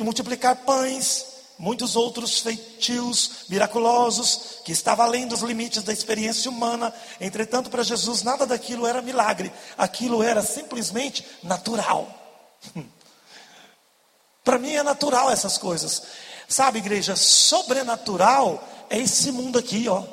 multiplicar 0.04 0.58
pães, 0.58 1.26
muitos 1.58 1.96
outros 1.96 2.40
feitios 2.40 3.46
miraculosos, 3.50 4.60
que 4.64 4.72
estava 4.72 5.04
além 5.04 5.28
dos 5.28 5.42
limites 5.42 5.82
da 5.82 5.92
experiência 5.92 6.52
humana. 6.52 6.94
Entretanto, 7.20 7.70
para 7.70 7.84
Jesus, 7.84 8.22
nada 8.22 8.46
daquilo 8.46 8.86
era 8.86 9.02
milagre, 9.02 9.52
aquilo 9.78 10.22
era 10.22 10.44
simplesmente 10.44 11.26
natural. 11.42 12.08
para 14.44 14.60
mim 14.60 14.74
é 14.74 14.84
natural 14.84 15.32
essas 15.32 15.58
coisas. 15.58 16.04
Sabe, 16.48 16.78
igreja, 16.78 17.16
sobrenatural 17.16 18.64
é 18.90 19.00
esse 19.00 19.32
mundo 19.32 19.58
aqui, 19.58 19.90
ó. 19.90 20.04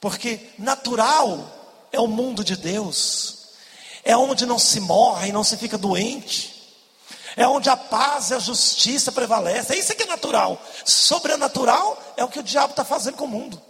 Porque 0.00 0.50
natural 0.56 1.88
é 1.90 1.98
o 1.98 2.06
mundo 2.06 2.44
de 2.44 2.54
Deus. 2.54 3.48
É 4.04 4.16
onde 4.16 4.46
não 4.46 4.58
se 4.58 4.78
morre, 4.78 5.32
não 5.32 5.42
se 5.42 5.56
fica 5.56 5.76
doente 5.76 6.57
é 7.36 7.46
onde 7.46 7.68
a 7.68 7.76
paz 7.76 8.30
e 8.30 8.34
a 8.34 8.38
justiça 8.38 9.12
prevalecem. 9.12 9.76
É 9.76 9.80
isso 9.80 9.94
que 9.94 10.02
é 10.02 10.06
natural. 10.06 10.60
Sobrenatural 10.84 12.14
é 12.16 12.24
o 12.24 12.28
que 12.28 12.38
o 12.40 12.42
diabo 12.42 12.70
está 12.70 12.84
fazendo 12.84 13.16
com 13.16 13.24
o 13.24 13.28
mundo. 13.28 13.60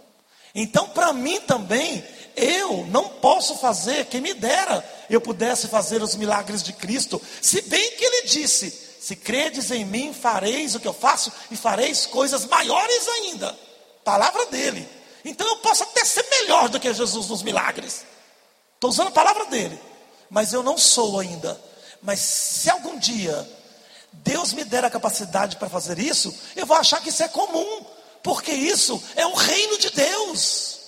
Então, 0.53 0.89
para 0.89 1.13
mim 1.13 1.39
também, 1.41 2.03
eu 2.35 2.85
não 2.87 3.07
posso 3.07 3.55
fazer, 3.55 4.05
quem 4.05 4.21
me 4.21 4.33
dera 4.33 4.83
eu 5.09 5.19
pudesse 5.19 5.67
fazer 5.67 6.01
os 6.01 6.15
milagres 6.15 6.63
de 6.63 6.73
Cristo, 6.73 7.21
se 7.41 7.61
bem 7.61 7.91
que 7.91 8.05
ele 8.05 8.27
disse: 8.27 8.69
se 8.99 9.15
credes 9.15 9.71
em 9.71 9.85
mim, 9.85 10.13
fareis 10.13 10.75
o 10.75 10.79
que 10.79 10.87
eu 10.87 10.93
faço 10.93 11.31
e 11.49 11.55
fareis 11.55 12.05
coisas 12.05 12.45
maiores 12.45 13.07
ainda. 13.07 13.57
Palavra 14.03 14.45
dele. 14.47 14.87
Então 15.23 15.47
eu 15.47 15.57
posso 15.57 15.83
até 15.83 16.03
ser 16.05 16.25
melhor 16.29 16.69
do 16.69 16.79
que 16.79 16.93
Jesus 16.93 17.27
nos 17.27 17.43
milagres. 17.43 18.05
Estou 18.75 18.89
usando 18.89 19.07
a 19.07 19.11
palavra 19.11 19.45
dele, 19.45 19.79
mas 20.29 20.53
eu 20.53 20.63
não 20.63 20.77
sou 20.77 21.19
ainda. 21.19 21.59
Mas 22.01 22.19
se 22.19 22.69
algum 22.69 22.97
dia 22.97 23.47
Deus 24.11 24.53
me 24.53 24.63
der 24.63 24.85
a 24.85 24.89
capacidade 24.89 25.57
para 25.57 25.69
fazer 25.69 25.99
isso, 25.99 26.33
eu 26.55 26.65
vou 26.65 26.77
achar 26.77 27.01
que 27.01 27.09
isso 27.09 27.23
é 27.23 27.27
comum, 27.27 27.85
porque 28.23 28.51
isso 28.51 29.01
é 29.15 29.25
o 29.25 29.33
reino 29.33 29.77
de 29.77 29.89
Deus. 29.91 30.79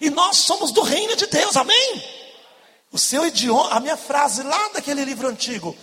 E 0.00 0.10
nós 0.10 0.38
somos 0.38 0.72
do 0.72 0.82
reino 0.82 1.16
de 1.16 1.26
Deus, 1.26 1.56
amém? 1.56 2.04
O 2.92 2.98
seu 2.98 3.26
idioma, 3.26 3.70
a 3.70 3.80
minha 3.80 3.96
frase 3.96 4.42
lá 4.42 4.68
daquele 4.68 5.04
livro 5.04 5.28
antigo, 5.28 5.76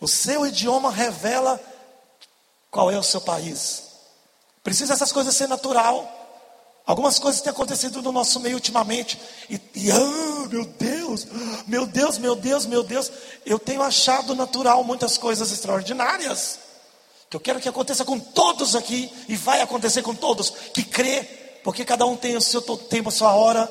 o 0.00 0.06
seu 0.06 0.46
idioma 0.46 0.90
revela 0.90 1.60
qual 2.70 2.90
é 2.90 2.98
o 2.98 3.02
seu 3.02 3.20
país. 3.20 3.84
Precisa 4.62 4.94
essas 4.94 5.12
coisas 5.12 5.34
ser 5.34 5.48
natural. 5.48 6.25
Algumas 6.86 7.18
coisas 7.18 7.40
têm 7.40 7.50
acontecido 7.50 8.00
no 8.00 8.12
nosso 8.12 8.38
meio 8.38 8.54
ultimamente. 8.54 9.18
E, 9.50 9.60
e 9.74 9.90
ah, 9.90 10.46
meu 10.48 10.64
Deus, 10.64 11.26
meu 11.66 11.84
Deus, 11.84 12.16
meu 12.16 12.36
Deus, 12.36 12.64
meu 12.64 12.84
Deus. 12.84 13.10
Eu 13.44 13.58
tenho 13.58 13.82
achado 13.82 14.36
natural 14.36 14.84
muitas 14.84 15.18
coisas 15.18 15.50
extraordinárias. 15.50 16.60
Que 17.28 17.36
eu 17.36 17.40
quero 17.40 17.60
que 17.60 17.68
aconteça 17.68 18.04
com 18.04 18.20
todos 18.20 18.76
aqui. 18.76 19.12
E 19.28 19.34
vai 19.34 19.60
acontecer 19.60 20.00
com 20.02 20.14
todos. 20.14 20.50
Que 20.72 20.84
crê. 20.84 21.24
Porque 21.64 21.84
cada 21.84 22.06
um 22.06 22.16
tem 22.16 22.36
o 22.36 22.40
seu 22.40 22.62
tempo, 22.62 23.08
a 23.08 23.12
sua 23.12 23.34
hora. 23.34 23.68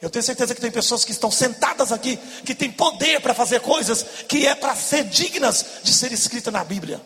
Eu 0.00 0.08
tenho 0.08 0.22
certeza 0.22 0.54
que 0.54 0.62
tem 0.62 0.70
pessoas 0.70 1.04
que 1.04 1.12
estão 1.12 1.30
sentadas 1.30 1.92
aqui. 1.92 2.18
Que 2.46 2.54
têm 2.54 2.72
poder 2.72 3.20
para 3.20 3.34
fazer 3.34 3.60
coisas. 3.60 4.02
Que 4.26 4.46
é 4.46 4.54
para 4.54 4.74
ser 4.74 5.04
dignas 5.04 5.62
de 5.82 5.92
ser 5.92 6.10
escrita 6.10 6.50
na 6.50 6.64
Bíblia. 6.64 7.02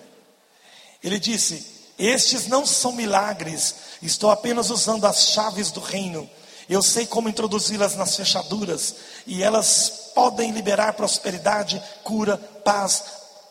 Ele 1.02 1.18
disse: 1.18 1.73
Estes 1.98 2.46
não 2.48 2.66
são 2.66 2.92
milagres 2.92 3.74
Estou 4.04 4.30
apenas 4.30 4.68
usando 4.68 5.06
as 5.06 5.30
chaves 5.30 5.70
do 5.70 5.80
reino. 5.80 6.28
Eu 6.68 6.82
sei 6.82 7.06
como 7.06 7.28
introduzi-las 7.28 7.96
nas 7.96 8.14
fechaduras. 8.14 8.94
E 9.26 9.42
elas 9.42 10.10
podem 10.14 10.50
liberar 10.50 10.92
prosperidade, 10.92 11.82
cura, 12.02 12.36
paz, 12.36 13.02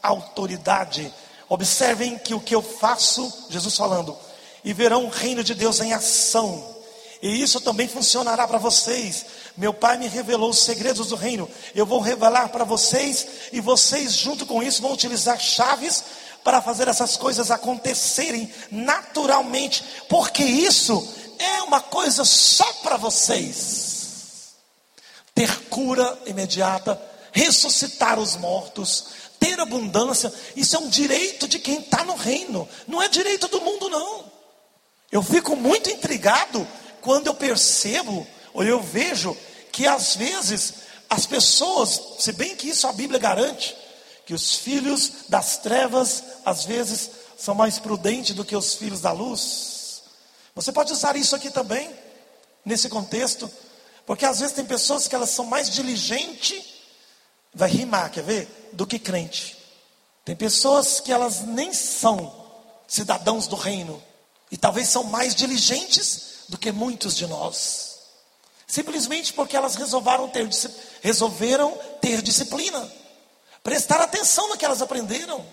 autoridade. 0.04 1.12
Observem 1.50 2.20
que 2.20 2.36
o 2.36 2.40
que 2.40 2.54
eu 2.54 2.62
faço, 2.62 3.48
Jesus 3.50 3.76
falando, 3.76 4.16
e 4.64 4.74
verão 4.74 5.06
o 5.06 5.10
reino 5.10 5.44
de 5.44 5.56
Deus 5.56 5.80
em 5.80 5.92
ação. 5.92 6.72
E 7.20 7.42
isso 7.42 7.60
também 7.60 7.88
funcionará 7.88 8.48
para 8.48 8.60
vocês. 8.60 9.26
Meu 9.58 9.74
pai 9.74 9.98
me 9.98 10.08
revelou 10.08 10.52
os 10.52 10.60
segredos 10.60 11.08
do 11.08 11.16
reino. 11.16 11.50
Eu 11.74 11.86
vou 11.86 12.00
revelar 12.00 12.50
para 12.50 12.64
vocês, 12.64 13.26
e 13.52 13.60
vocês, 13.60 14.14
junto 14.14 14.46
com 14.46 14.62
isso, 14.62 14.84
vão 14.84 14.94
utilizar 14.94 15.40
chaves 15.40 16.04
para 16.44 16.62
fazer 16.62 16.88
essas 16.88 17.16
coisas 17.16 17.50
acontecerem 17.50 18.52
naturalmente, 18.72 19.84
porque 20.10 20.44
isso 20.44 21.08
é 21.40 21.64
uma 21.64 21.82
coisa 21.82 22.26
só 22.26 22.72
para 22.82 22.98
vocês. 22.98 24.54
Ter 25.34 25.70
cura 25.70 26.18
imediata, 26.26 27.02
ressuscitar 27.32 28.20
os 28.20 28.36
mortos, 28.36 29.06
ter 29.40 29.60
abundância, 29.60 30.32
isso 30.56 30.76
é 30.76 30.80
um 30.80 30.90
direito 30.90 31.48
de 31.48 31.60
quem 31.60 31.80
está 31.80 32.04
no 32.04 32.16
reino, 32.16 32.68
não 32.88 33.02
é 33.02 33.10
direito 33.10 33.48
do 33.48 33.62
mundo, 33.62 33.90
não. 33.90 34.32
Eu 35.12 35.22
fico 35.22 35.56
muito 35.56 35.90
intrigado 35.90 36.68
quando 37.02 37.28
eu 37.28 37.34
percebo, 37.34 38.26
ou 38.54 38.64
eu 38.64 38.80
vejo, 38.82 39.36
que 39.72 39.88
às 39.88 40.16
vezes 40.16 40.74
as 41.10 41.26
pessoas, 41.26 42.00
se 42.20 42.32
bem 42.32 42.56
que 42.56 42.70
isso 42.70 42.88
a 42.88 42.94
Bíblia 42.94 43.20
garante, 43.20 43.76
que 44.26 44.34
os 44.34 44.56
filhos 44.56 45.26
das 45.28 45.58
trevas, 45.58 46.24
às 46.46 46.66
vezes, 46.66 47.10
são 47.38 47.54
mais 47.54 47.80
prudentes 47.80 48.36
do 48.36 48.46
que 48.46 48.56
os 48.56 48.76
filhos 48.76 49.02
da 49.02 49.12
luz. 49.12 50.04
Você 50.56 50.72
pode 50.72 50.94
usar 50.94 51.16
isso 51.16 51.36
aqui 51.36 51.50
também, 51.50 51.94
nesse 52.64 52.88
contexto, 52.88 53.52
porque 54.06 54.26
às 54.26 54.40
vezes 54.40 54.56
tem 54.56 54.66
pessoas 54.66 55.08
que 55.08 55.16
elas 55.16 55.30
são 55.30 55.46
mais 55.46 55.70
diligentes, 55.70 56.64
vai 57.54 57.70
rimar, 57.70 58.12
quer 58.12 58.24
ver? 58.24 58.70
Do 58.74 58.88
que 58.88 59.00
crente. 59.00 59.58
Tem 60.24 60.36
pessoas 60.36 61.00
que 61.00 61.12
elas 61.12 61.42
nem 61.42 61.74
são 61.74 62.34
cidadãos 62.88 63.48
do 63.48 63.56
reino, 63.56 64.02
e 64.50 64.58
talvez 64.58 64.88
são 64.88 65.04
mais 65.04 65.36
diligentes 65.36 66.44
do 66.48 66.58
que 66.58 66.72
muitos 66.72 67.16
de 67.16 67.28
nós. 67.28 67.94
Simplesmente 68.68 69.34
porque 69.34 69.58
elas 69.58 69.76
resolveram 69.76 70.30
ter, 70.30 70.48
resolveram 71.02 71.78
ter 72.00 72.22
disciplina 72.22 72.90
prestar 73.64 74.02
atenção 74.02 74.50
no 74.50 74.58
que 74.58 74.66
elas 74.66 74.82
aprenderam. 74.82 75.44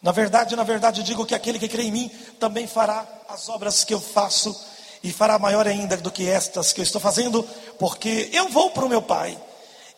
Na 0.00 0.12
verdade, 0.12 0.56
na 0.56 0.64
verdade, 0.64 1.02
digo 1.02 1.26
que 1.26 1.34
aquele 1.34 1.58
que 1.58 1.68
crê 1.68 1.84
em 1.84 1.92
mim 1.92 2.08
também 2.38 2.66
fará 2.66 3.06
as 3.28 3.48
obras 3.48 3.84
que 3.84 3.92
eu 3.92 4.00
faço 4.00 4.58
e 5.02 5.12
fará 5.12 5.38
maior 5.38 5.66
ainda 5.66 5.96
do 5.96 6.10
que 6.10 6.28
estas 6.28 6.72
que 6.72 6.80
eu 6.80 6.84
estou 6.84 7.00
fazendo, 7.00 7.42
porque 7.78 8.30
eu 8.32 8.48
vou 8.48 8.70
para 8.70 8.84
o 8.84 8.88
meu 8.88 9.02
Pai. 9.02 9.38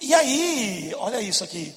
E 0.00 0.14
aí, 0.14 0.92
olha 0.96 1.20
isso 1.20 1.44
aqui: 1.44 1.74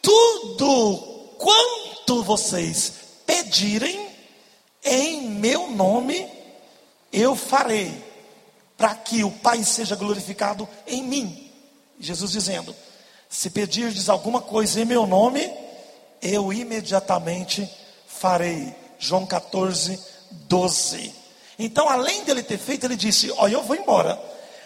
tudo 0.00 0.98
quanto 1.38 2.22
vocês 2.22 2.92
pedirem 3.26 4.08
em 4.84 5.28
meu 5.28 5.70
nome, 5.70 6.28
eu 7.12 7.36
farei, 7.36 8.02
para 8.76 8.94
que 8.94 9.24
o 9.24 9.30
Pai 9.30 9.62
seja 9.62 9.94
glorificado 9.94 10.68
em 10.86 11.02
mim. 11.02 11.52
Jesus 11.98 12.32
dizendo: 12.32 12.74
se 13.32 13.48
pedirdes 13.48 14.10
alguma 14.10 14.42
coisa 14.42 14.82
em 14.82 14.84
meu 14.84 15.06
nome, 15.06 15.50
eu 16.20 16.52
imediatamente 16.52 17.66
farei. 18.06 18.76
João 18.98 19.24
14, 19.24 19.98
12. 20.30 21.14
Então, 21.58 21.88
além 21.88 22.24
dele 22.24 22.42
ter 22.42 22.58
feito, 22.58 22.84
ele 22.84 22.94
disse: 22.94 23.32
Olha, 23.32 23.54
eu 23.54 23.62
vou 23.62 23.74
embora, 23.74 24.22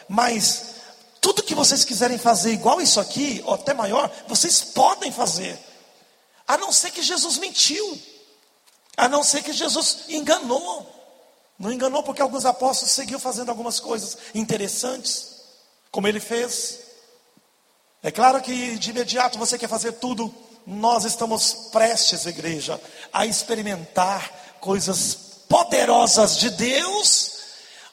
mas 0.09 0.75
tudo 1.21 1.45
que 1.45 1.55
vocês 1.55 1.85
quiserem 1.85 2.19
fazer 2.19 2.53
igual 2.53 2.81
isso 2.81 2.99
aqui, 2.99 3.41
ou 3.47 3.55
até 3.55 3.73
maior, 3.73 4.11
vocês 4.27 4.65
podem 4.65 5.13
fazer, 5.13 5.57
a 6.47 6.59
não 6.59 6.73
ser 6.73 6.91
que 6.91 7.03
Jesus 7.03 7.39
mentiu, 7.39 7.97
a 8.97 9.09
não 9.09 9.23
ser 9.23 9.45
que 9.45 9.53
Jesus 9.53 10.07
enganou. 10.09 10.93
Não 11.57 11.73
enganou 11.73 12.03
porque 12.03 12.21
alguns 12.21 12.45
apóstolos 12.45 12.93
seguiam 12.93 13.21
fazendo 13.21 13.49
algumas 13.49 13.79
coisas 13.79 14.19
interessantes, 14.35 15.37
como 15.93 16.09
ele 16.09 16.21
fez. 16.21 16.86
É 18.03 18.11
claro 18.11 18.41
que 18.41 18.79
de 18.79 18.91
imediato 18.91 19.39
você 19.39 19.59
quer 19.59 19.69
fazer 19.69 19.93
tudo. 19.93 20.33
Nós 20.67 21.05
estamos 21.05 21.69
prestes, 21.73 22.27
igreja, 22.27 22.81
a 23.13 23.25
experimentar 23.25 24.57
coisas 24.61 25.15
poderosas 25.49 26.37
de 26.37 26.51
Deus, 26.51 27.33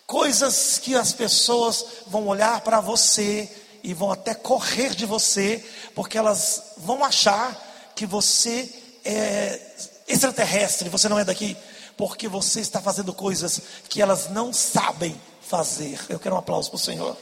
coisas 0.08 0.80
que 0.80 0.95
as 0.95 1.14
pessoas 1.14 1.86
vão 2.08 2.28
olhar 2.28 2.62
para 2.62 2.82
você 2.82 3.49
e 3.84 3.93
vão 3.93 4.12
até 4.12 4.34
correr 4.34 4.95
de 4.95 5.06
você, 5.06 5.64
porque 5.93 6.18
elas 6.18 6.74
vão 6.78 7.04
achar 7.04 7.91
que 7.95 8.06
você 8.06 8.70
é 9.06 9.60
extraterrestre, 10.08 10.89
você 10.89 11.08
não 11.10 11.20
é 11.20 11.26
daqui, 11.26 11.56
porque 11.95 12.28
você 12.28 12.60
está 12.60 12.82
fazendo 12.82 13.14
coisas 13.14 13.62
que 13.88 14.01
elas 14.01 14.30
não 14.30 14.51
sabem 14.51 15.20
fazer. 15.41 15.99
Eu 16.10 16.20
quero 16.20 16.36
um 16.36 16.39
aplauso 16.39 16.70
para 16.70 16.78
o 16.78 16.80
Senhor. 16.80 17.18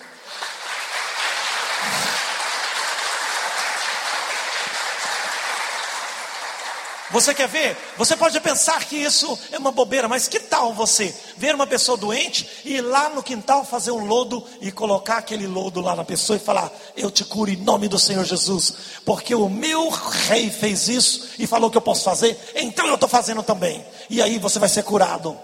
Você 7.12 7.34
quer 7.34 7.47
ver? 7.47 7.78
Você 7.97 8.16
pode 8.16 8.39
pensar 8.39 8.84
que 8.86 8.95
isso 8.95 9.38
é 9.51 9.57
uma 9.57 9.72
bobeira, 9.72 10.07
mas 10.07 10.28
que 10.28 10.39
tal 10.39 10.74
você 10.74 11.14
ver 11.36 11.53
uma 11.53 11.68
pessoa 11.68 11.97
doente 11.97 12.49
e 12.64 12.76
ir 12.76 12.82
lá 12.82 13.09
no 13.09 13.22
quintal 13.22 13.66
fazer 13.66 13.91
um 13.91 14.05
lodo 14.05 14.45
e 14.62 14.72
colocar 14.72 15.18
aquele 15.18 15.45
lodo 15.45 15.82
lá 15.82 15.95
na 15.95 16.05
pessoa 16.05 16.38
e 16.38 16.39
falar: 16.39 16.72
Eu 16.95 17.12
te 17.12 17.26
curo 17.26 17.51
em 17.51 17.57
nome 17.57 17.88
do 17.88 17.99
Senhor 17.99 18.24
Jesus, 18.24 18.74
porque 19.05 19.36
o 19.36 19.49
meu 19.49 19.89
rei 19.89 20.49
fez 20.49 20.88
isso 20.88 21.32
e 21.38 21.45
falou 21.45 21.70
que 21.70 21.78
eu 21.78 21.82
posso 21.82 22.05
fazer, 22.05 22.39
então 22.55 22.88
eu 22.88 22.95
estou 22.95 23.09
fazendo 23.09 23.43
também. 23.43 23.86
E 24.09 24.22
aí 24.22 24.39
você 24.39 24.57
vai 24.57 24.70
ser 24.70 24.84
curado. 24.84 25.38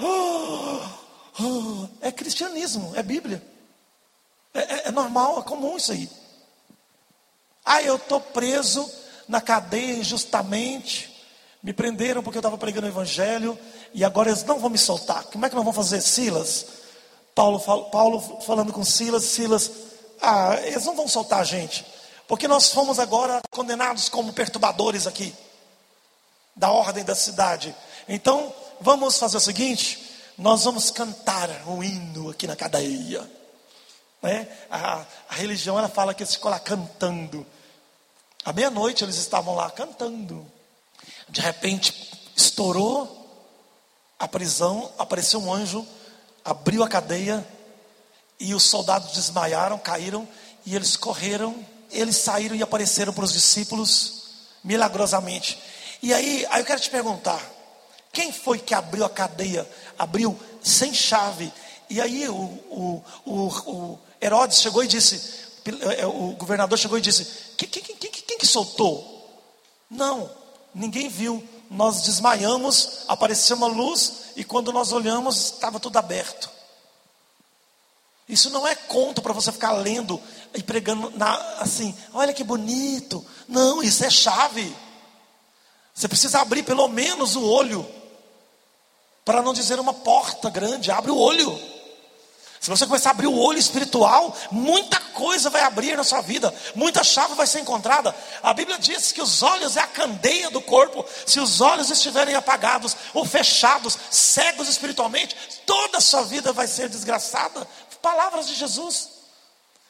Oh, 0.00 0.80
oh, 1.42 1.88
é 2.00 2.12
cristianismo, 2.12 2.92
é 2.94 3.02
Bíblia. 3.02 3.42
É, 4.54 4.60
é, 4.60 4.82
é 4.86 4.90
normal, 4.90 5.40
é 5.40 5.42
comum 5.42 5.76
isso 5.76 5.92
aí. 5.92 6.08
Ah, 7.64 7.82
eu 7.82 7.96
estou 7.96 8.20
preso 8.20 8.90
na 9.30 9.40
cadeia 9.40 9.92
injustamente, 9.92 11.08
me 11.62 11.72
prenderam 11.72 12.20
porque 12.20 12.36
eu 12.36 12.40
estava 12.40 12.58
pregando 12.58 12.88
o 12.88 12.90
evangelho 12.90 13.56
e 13.94 14.04
agora 14.04 14.28
eles 14.28 14.42
não 14.42 14.58
vão 14.58 14.68
me 14.68 14.76
soltar. 14.76 15.24
Como 15.24 15.46
é 15.46 15.48
que 15.48 15.54
nós 15.54 15.64
vamos 15.64 15.76
fazer, 15.76 16.02
Silas? 16.02 16.66
Paulo, 17.32 17.60
Paulo 17.90 18.42
falando 18.44 18.72
com 18.72 18.84
Silas, 18.84 19.24
Silas, 19.24 19.70
ah, 20.20 20.58
eles 20.64 20.84
não 20.84 20.96
vão 20.96 21.06
soltar 21.06 21.40
a 21.40 21.44
gente, 21.44 21.86
porque 22.26 22.48
nós 22.48 22.72
fomos 22.72 22.98
agora 22.98 23.40
condenados 23.50 24.08
como 24.08 24.32
perturbadores 24.32 25.06
aqui 25.06 25.32
da 26.56 26.72
ordem 26.72 27.04
da 27.04 27.14
cidade. 27.14 27.74
Então, 28.08 28.52
vamos 28.80 29.16
fazer 29.16 29.36
o 29.36 29.40
seguinte: 29.40 30.12
nós 30.36 30.64
vamos 30.64 30.90
cantar 30.90 31.48
um 31.68 31.84
hino 31.84 32.30
aqui 32.30 32.48
na 32.48 32.56
cadeia. 32.56 33.30
Né? 34.20 34.48
A, 34.68 35.04
a 35.28 35.34
religião 35.34 35.78
ela 35.78 35.88
fala 35.88 36.14
que 36.14 36.24
eles 36.24 36.34
ficam 36.34 36.50
lá 36.50 36.58
cantando. 36.58 37.46
À 38.44 38.52
meia-noite 38.52 39.04
eles 39.04 39.16
estavam 39.16 39.54
lá 39.54 39.70
cantando. 39.70 40.46
De 41.28 41.40
repente 41.40 41.94
estourou 42.34 43.16
a 44.18 44.26
prisão, 44.26 44.90
apareceu 44.98 45.40
um 45.40 45.52
anjo, 45.52 45.86
abriu 46.44 46.82
a 46.82 46.88
cadeia 46.88 47.46
e 48.38 48.54
os 48.54 48.64
soldados 48.64 49.12
desmaiaram, 49.12 49.78
caíram 49.78 50.26
e 50.64 50.74
eles 50.74 50.96
correram, 50.96 51.54
eles 51.90 52.16
saíram 52.16 52.56
e 52.56 52.62
apareceram 52.62 53.12
para 53.12 53.24
os 53.24 53.32
discípulos 53.32 54.22
milagrosamente. 54.64 55.58
E 56.02 56.14
aí, 56.14 56.46
aí 56.50 56.62
eu 56.62 56.66
quero 56.66 56.80
te 56.80 56.90
perguntar, 56.90 57.40
quem 58.12 58.32
foi 58.32 58.58
que 58.58 58.74
abriu 58.74 59.04
a 59.04 59.10
cadeia? 59.10 59.68
Abriu 59.98 60.38
sem 60.62 60.94
chave. 60.94 61.52
E 61.88 62.00
aí 62.00 62.28
o, 62.28 62.34
o, 62.34 63.04
o, 63.24 63.32
o 63.48 63.98
Herodes 64.20 64.60
chegou 64.60 64.82
e 64.82 64.88
disse: 64.88 65.49
o 66.06 66.32
governador 66.32 66.78
chegou 66.78 66.98
e 66.98 67.00
disse: 67.02 67.24
quem, 67.56 67.68
quem 67.68 68.38
que 68.38 68.46
soltou? 68.46 69.20
Não, 69.90 70.30
ninguém 70.74 71.08
viu. 71.08 71.46
Nós 71.70 72.02
desmaiamos, 72.02 73.04
apareceu 73.06 73.56
uma 73.56 73.68
luz 73.68 74.32
e 74.34 74.42
quando 74.42 74.72
nós 74.72 74.92
olhamos, 74.92 75.52
estava 75.52 75.78
tudo 75.78 75.96
aberto. 75.98 76.50
Isso 78.28 78.50
não 78.50 78.66
é 78.66 78.74
conto 78.74 79.20
para 79.20 79.32
você 79.32 79.50
ficar 79.50 79.72
lendo 79.72 80.20
e 80.54 80.62
pregando 80.62 81.10
na, 81.10 81.34
assim, 81.58 81.96
olha 82.12 82.32
que 82.32 82.44
bonito. 82.44 83.24
Não, 83.48 83.82
isso 83.82 84.04
é 84.04 84.10
chave. 84.10 84.74
Você 85.92 86.08
precisa 86.08 86.40
abrir 86.40 86.62
pelo 86.62 86.86
menos 86.88 87.36
o 87.36 87.44
olho, 87.44 87.86
para 89.24 89.42
não 89.42 89.52
dizer 89.52 89.78
uma 89.78 89.92
porta 89.92 90.48
grande, 90.48 90.90
abre 90.90 91.10
o 91.10 91.18
olho. 91.18 91.60
Se 92.60 92.68
você 92.68 92.86
começar 92.86 93.08
a 93.08 93.12
abrir 93.12 93.26
o 93.26 93.38
olho 93.38 93.58
espiritual, 93.58 94.36
muita 94.50 95.00
coisa 95.00 95.48
vai 95.48 95.62
abrir 95.62 95.96
na 95.96 96.04
sua 96.04 96.20
vida, 96.20 96.54
muita 96.74 97.02
chave 97.02 97.34
vai 97.34 97.46
ser 97.46 97.60
encontrada. 97.60 98.14
A 98.42 98.52
Bíblia 98.52 98.78
diz 98.78 99.12
que 99.12 99.22
os 99.22 99.42
olhos 99.42 99.78
é 99.78 99.80
a 99.80 99.86
candeia 99.86 100.50
do 100.50 100.60
corpo. 100.60 101.02
Se 101.24 101.40
os 101.40 101.62
olhos 101.62 101.90
estiverem 101.90 102.34
apagados 102.34 102.94
ou 103.14 103.24
fechados, 103.24 103.96
cegos 104.10 104.68
espiritualmente, 104.68 105.34
toda 105.64 105.96
a 105.96 106.00
sua 106.02 106.22
vida 106.24 106.52
vai 106.52 106.66
ser 106.66 106.90
desgraçada. 106.90 107.66
Palavras 108.02 108.46
de 108.46 108.54
Jesus. 108.54 109.08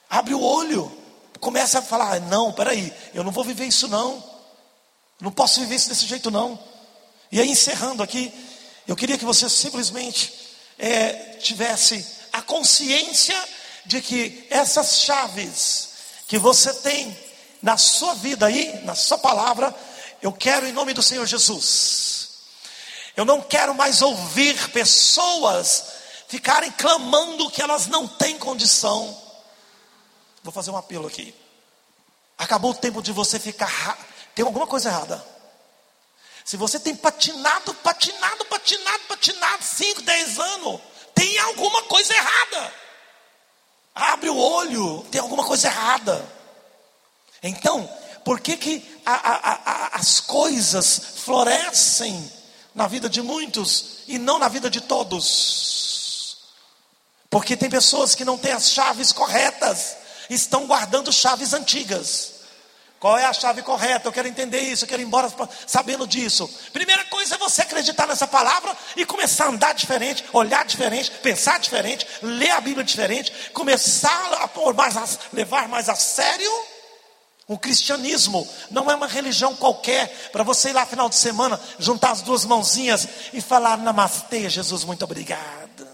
Abre 0.08 0.34
o 0.34 0.40
olho, 0.40 0.96
começa 1.40 1.80
a 1.80 1.82
falar: 1.82 2.20
não, 2.20 2.52
peraí, 2.52 2.92
eu 3.12 3.24
não 3.24 3.32
vou 3.32 3.42
viver 3.42 3.66
isso 3.66 3.88
não. 3.88 4.22
Não 5.20 5.32
posso 5.32 5.58
viver 5.58 5.74
isso 5.74 5.88
desse 5.88 6.06
jeito 6.06 6.30
não. 6.30 6.56
E 7.32 7.40
aí 7.40 7.50
encerrando 7.50 8.00
aqui, 8.00 8.32
eu 8.86 8.94
queria 8.94 9.18
que 9.18 9.24
você 9.24 9.48
simplesmente 9.48 10.32
é, 10.78 11.36
tivesse 11.40 12.19
consciência 12.50 13.40
de 13.86 14.02
que 14.02 14.44
essas 14.50 15.02
chaves 15.02 15.90
que 16.26 16.36
você 16.36 16.74
tem 16.74 17.16
na 17.62 17.76
sua 17.76 18.12
vida 18.14 18.46
aí, 18.46 18.82
na 18.82 18.96
sua 18.96 19.18
palavra, 19.18 19.72
eu 20.20 20.32
quero 20.32 20.66
em 20.66 20.72
nome 20.72 20.92
do 20.92 21.00
Senhor 21.02 21.24
Jesus. 21.26 22.30
Eu 23.16 23.24
não 23.24 23.40
quero 23.40 23.72
mais 23.72 24.02
ouvir 24.02 24.70
pessoas 24.70 25.84
ficarem 26.26 26.72
clamando 26.72 27.50
que 27.50 27.62
elas 27.62 27.86
não 27.86 28.08
têm 28.08 28.36
condição. 28.36 29.16
Vou 30.42 30.52
fazer 30.52 30.72
um 30.72 30.76
apelo 30.76 31.06
aqui. 31.06 31.32
Acabou 32.36 32.72
o 32.72 32.74
tempo 32.74 33.00
de 33.00 33.12
você 33.12 33.38
ficar. 33.38 33.96
Tem 34.34 34.44
alguma 34.44 34.66
coisa 34.66 34.88
errada. 34.88 35.24
Se 36.44 36.56
você 36.56 36.80
tem 36.80 36.96
patinado, 36.96 37.74
patinado, 37.74 38.44
patinado, 38.46 39.04
patinado, 39.04 39.62
5, 39.62 40.02
10 40.02 40.38
anos, 40.40 40.80
tem 41.20 41.38
alguma 41.40 41.82
coisa 41.82 42.14
errada. 42.14 42.74
Abre 43.94 44.30
o 44.30 44.36
olho, 44.38 45.04
tem 45.10 45.20
alguma 45.20 45.44
coisa 45.44 45.66
errada. 45.66 46.26
Então, 47.42 47.86
por 48.24 48.40
que, 48.40 48.56
que 48.56 49.00
a, 49.04 49.12
a, 49.12 49.52
a, 49.52 49.86
as 49.96 50.18
coisas 50.20 51.18
florescem 51.22 52.32
na 52.74 52.86
vida 52.86 53.06
de 53.06 53.20
muitos 53.20 53.98
e 54.08 54.18
não 54.18 54.38
na 54.38 54.48
vida 54.48 54.70
de 54.70 54.80
todos? 54.80 56.38
Porque 57.28 57.54
tem 57.54 57.68
pessoas 57.68 58.14
que 58.14 58.24
não 58.24 58.38
têm 58.38 58.52
as 58.52 58.70
chaves 58.70 59.12
corretas, 59.12 59.96
estão 60.30 60.66
guardando 60.66 61.12
chaves 61.12 61.52
antigas. 61.52 62.39
Qual 63.00 63.16
é 63.16 63.24
a 63.24 63.32
chave 63.32 63.62
correta? 63.62 64.06
Eu 64.06 64.12
quero 64.12 64.28
entender 64.28 64.60
isso, 64.60 64.84
eu 64.84 64.88
quero 64.88 65.00
ir 65.00 65.06
embora 65.06 65.32
sabendo 65.66 66.06
disso. 66.06 66.46
Primeira 66.70 67.02
coisa 67.06 67.34
é 67.34 67.38
você 67.38 67.62
acreditar 67.62 68.06
nessa 68.06 68.26
palavra 68.26 68.76
e 68.94 69.06
começar 69.06 69.46
a 69.46 69.48
andar 69.48 69.72
diferente, 69.72 70.22
olhar 70.34 70.66
diferente, 70.66 71.10
pensar 71.10 71.58
diferente, 71.58 72.06
ler 72.20 72.50
a 72.50 72.60
Bíblia 72.60 72.84
diferente, 72.84 73.32
começar 73.54 74.34
a 74.42 74.46
pôr 74.46 74.74
mais 74.74 74.98
a, 74.98 75.08
levar 75.32 75.66
mais 75.66 75.88
a 75.88 75.94
sério 75.94 76.52
o 77.48 77.58
cristianismo. 77.58 78.46
Não 78.70 78.90
é 78.90 78.94
uma 78.94 79.06
religião 79.06 79.56
qualquer 79.56 80.28
para 80.30 80.44
você 80.44 80.68
ir 80.68 80.74
lá 80.74 80.84
final 80.84 81.08
de 81.08 81.16
semana, 81.16 81.58
juntar 81.78 82.10
as 82.10 82.20
duas 82.20 82.44
mãozinhas 82.44 83.08
e 83.32 83.40
falar 83.40 83.78
namastê, 83.78 84.46
Jesus, 84.50 84.84
muito 84.84 85.04
obrigado. 85.06 85.88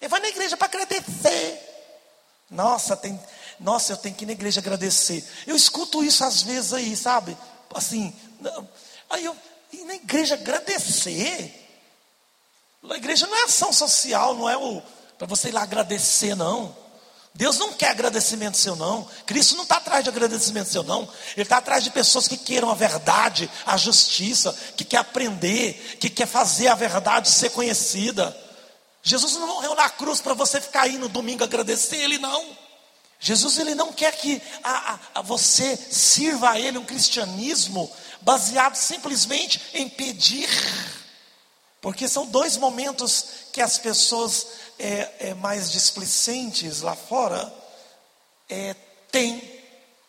Ele 0.00 0.08
vai 0.08 0.20
na 0.20 0.28
igreja 0.28 0.56
para 0.56 0.68
agradecer. 0.68 1.60
Nossa, 2.50 2.96
tem 2.96 3.20
nossa, 3.60 3.92
eu 3.92 3.96
tenho 3.96 4.14
que 4.14 4.24
ir 4.24 4.26
na 4.26 4.32
igreja 4.32 4.60
agradecer. 4.60 5.26
Eu 5.46 5.56
escuto 5.56 6.04
isso 6.04 6.24
às 6.24 6.42
vezes 6.42 6.72
aí, 6.72 6.96
sabe? 6.96 7.36
Assim, 7.74 8.14
aí 9.10 9.24
eu, 9.24 9.36
ir 9.72 9.84
na 9.84 9.94
igreja 9.94 10.34
agradecer. 10.34 11.62
A 12.88 12.96
igreja 12.96 13.26
não 13.26 13.36
é 13.36 13.44
ação 13.44 13.72
social, 13.72 14.34
não 14.34 14.48
é 14.48 14.56
o 14.56 14.82
para 15.18 15.26
você 15.26 15.48
ir 15.48 15.52
lá 15.52 15.62
agradecer, 15.62 16.34
não. 16.34 16.76
Deus 17.34 17.58
não 17.58 17.72
quer 17.72 17.90
agradecimento 17.90 18.56
seu, 18.56 18.74
não. 18.74 19.06
Cristo 19.26 19.56
não 19.56 19.64
está 19.64 19.76
atrás 19.76 20.02
de 20.02 20.08
agradecimento 20.08 20.70
seu, 20.70 20.82
não. 20.82 21.02
Ele 21.34 21.42
está 21.42 21.58
atrás 21.58 21.84
de 21.84 21.90
pessoas 21.90 22.26
que 22.26 22.36
queiram 22.36 22.70
a 22.70 22.74
verdade, 22.74 23.50
a 23.66 23.76
justiça, 23.76 24.56
que 24.74 24.84
quer 24.84 24.98
aprender, 24.98 25.98
que 26.00 26.08
quer 26.08 26.26
fazer 26.26 26.68
a 26.68 26.74
verdade 26.74 27.30
ser 27.30 27.50
conhecida. 27.50 28.34
Jesus 29.02 29.34
não 29.34 29.46
morreu 29.46 29.74
na 29.74 29.88
cruz 29.90 30.20
para 30.20 30.34
você 30.34 30.60
ficar 30.60 30.82
aí 30.82 30.96
no 30.96 31.08
domingo 31.08 31.44
agradecer 31.44 31.96
Ele, 31.96 32.18
não. 32.18 32.56
Jesus 33.18 33.58
ele 33.58 33.74
não 33.74 33.92
quer 33.92 34.16
que 34.16 34.40
a, 34.62 34.94
a, 34.94 34.98
a 35.16 35.22
você 35.22 35.76
sirva 35.76 36.50
a 36.50 36.60
Ele 36.60 36.78
um 36.78 36.84
cristianismo 36.84 37.90
baseado 38.20 38.76
simplesmente 38.76 39.60
em 39.74 39.88
pedir, 39.88 40.48
porque 41.80 42.08
são 42.08 42.26
dois 42.26 42.56
momentos 42.56 43.26
que 43.52 43.60
as 43.60 43.78
pessoas 43.78 44.46
é, 44.78 45.28
é, 45.28 45.34
mais 45.34 45.70
displicentes 45.70 46.82
lá 46.82 46.94
fora 46.94 47.52
é, 48.48 48.74
têm. 49.10 49.56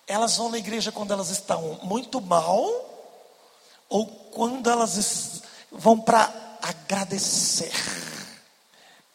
Elas 0.06 0.38
vão 0.38 0.50
na 0.50 0.58
igreja 0.58 0.92
quando 0.92 1.12
elas 1.12 1.30
estão 1.30 1.80
muito 1.84 2.20
mal 2.22 2.68
ou 3.90 4.06
quando 4.06 4.70
elas 4.70 5.42
vão 5.72 6.00
para 6.00 6.58
agradecer. 6.62 7.72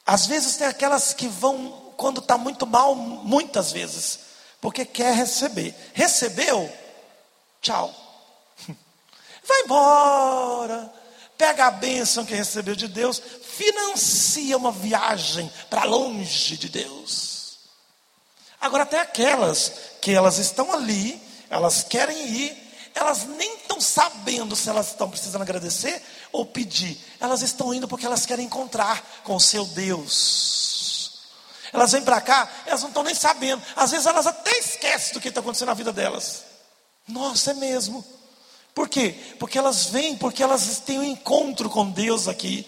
Às 0.05 0.27
vezes 0.27 0.57
tem 0.57 0.67
aquelas 0.67 1.15
que 1.15 1.29
vão 1.29 1.92
quando 1.97 2.21
está 2.21 2.37
muito 2.37 2.67
mal, 2.67 2.95
muitas 2.95 3.73
vezes, 3.73 4.21
porque 4.61 4.85
quer 4.85 5.15
receber. 5.15 5.75
Recebeu? 5.93 6.73
Tchau. 7.61 7.93
Vai 9.47 9.61
embora. 9.63 10.93
Pega 11.37 11.67
a 11.67 11.71
bênção 11.71 12.25
que 12.25 12.35
recebeu 12.35 12.77
de 12.77 12.87
Deus, 12.87 13.21
financia 13.43 14.57
uma 14.57 14.71
viagem 14.71 15.51
para 15.69 15.85
longe 15.85 16.57
de 16.57 16.69
Deus. 16.69 17.59
Agora, 18.61 18.85
até 18.85 19.01
aquelas 19.01 19.73
que 20.01 20.13
elas 20.13 20.39
estão 20.39 20.73
ali, 20.73 21.21
elas 21.51 21.83
querem 21.83 22.17
ir, 22.29 22.63
elas 22.95 23.25
nem 23.25 23.57
estão 23.57 23.81
sabendo 23.81 24.55
se 24.55 24.69
elas 24.69 24.89
estão 24.89 25.11
precisando 25.11 25.43
agradecer 25.43 26.01
ou 26.31 26.47
pedir. 26.47 26.97
Elas 27.19 27.43
estão 27.43 27.75
indo 27.75 27.89
porque 27.89 28.07
elas 28.07 28.25
querem 28.25 28.47
encontrar 28.47 29.03
com 29.25 29.35
o 29.35 29.41
seu 29.41 29.65
Deus. 29.67 30.72
Elas 31.73 31.93
vêm 31.93 32.03
para 32.03 32.21
cá, 32.21 32.49
elas 32.67 32.83
não 32.83 32.89
estão 32.89 33.03
nem 33.03 33.15
sabendo. 33.15 33.63
Às 33.75 33.91
vezes 33.91 34.07
elas 34.07 34.27
até 34.27 34.59
esquecem 34.59 35.15
do 35.15 35.21
que 35.21 35.29
está 35.29 35.41
acontecendo 35.41 35.69
na 35.69 35.75
vida 35.75 35.93
delas. 35.93 36.45
Nossa, 37.09 37.53
é 37.53 37.55
mesmo. 37.55 38.05
Por 38.75 38.89
quê? 38.89 39.15
Porque 39.39 39.59
elas 39.59 39.87
vêm, 39.87 40.17
porque 40.17 40.43
elas 40.43 40.81
têm 40.81 40.99
um 40.99 41.05
encontro 41.05 41.69
com 41.69 41.91
Deus 41.91 42.29
aqui. 42.29 42.67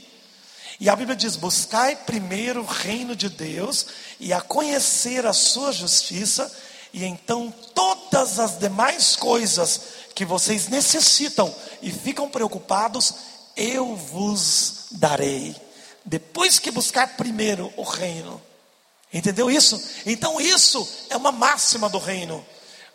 E 0.81 0.89
a 0.89 0.97
Bíblia 0.97 1.17
diz: 1.17 1.37
buscai 1.37 1.97
primeiro 1.97 2.63
o 2.63 2.67
reino 2.67 3.15
de 3.15 3.29
Deus 3.29 3.87
e 4.19 4.33
a 4.33 4.41
conhecer 4.41 5.27
a 5.27 5.33
sua 5.33 5.73
justiça, 5.73 6.51
e 6.93 7.05
então 7.05 7.53
todas 7.75 8.39
as 8.39 8.59
demais 8.59 9.17
coisas 9.17 9.81
que 10.15 10.25
vocês 10.25 10.69
necessitam 10.69 11.55
e 11.83 11.91
ficam 11.91 12.29
preocupados, 12.29 13.15
eu 13.57 13.97
vos 13.97 14.87
darei. 14.93 15.55
Depois 16.05 16.59
que 16.59 16.71
buscar 16.71 17.17
primeiro 17.17 17.73
o 17.77 17.83
reino. 17.83 18.41
Entendeu 19.15 19.49
isso? 19.49 19.81
Então 20.05 20.41
isso 20.41 21.07
é 21.09 21.17
uma 21.17 21.31
máxima 21.31 21.89
do 21.89 21.99
reino. 21.99 22.45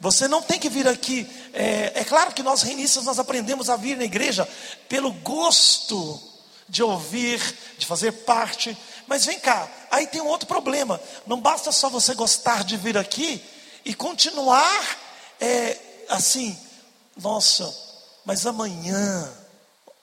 Você 0.01 0.27
não 0.27 0.41
tem 0.41 0.59
que 0.59 0.69
vir 0.69 0.85
aqui. 0.85 1.25
É, 1.53 1.93
é, 1.95 2.03
claro 2.03 2.33
que 2.33 2.43
nós 2.43 2.61
reinistas 2.61 3.05
nós 3.05 3.19
aprendemos 3.19 3.69
a 3.69 3.77
vir 3.77 3.95
na 3.95 4.03
igreja 4.03 4.47
pelo 4.89 5.13
gosto 5.13 6.21
de 6.67 6.83
ouvir, 6.83 7.41
de 7.77 7.85
fazer 7.85 8.11
parte. 8.11 8.77
Mas 9.07 9.25
vem 9.25 9.39
cá, 9.39 9.67
aí 9.89 10.07
tem 10.07 10.21
um 10.21 10.27
outro 10.27 10.45
problema. 10.45 10.99
Não 11.25 11.39
basta 11.39 11.71
só 11.71 11.89
você 11.89 12.13
gostar 12.13 12.65
de 12.65 12.75
vir 12.75 12.97
aqui 12.97 13.41
e 13.85 13.93
continuar 13.93 14.97
é, 15.39 15.77
assim. 16.09 16.57
Nossa, 17.15 17.73
mas 18.25 18.45
amanhã. 18.45 19.33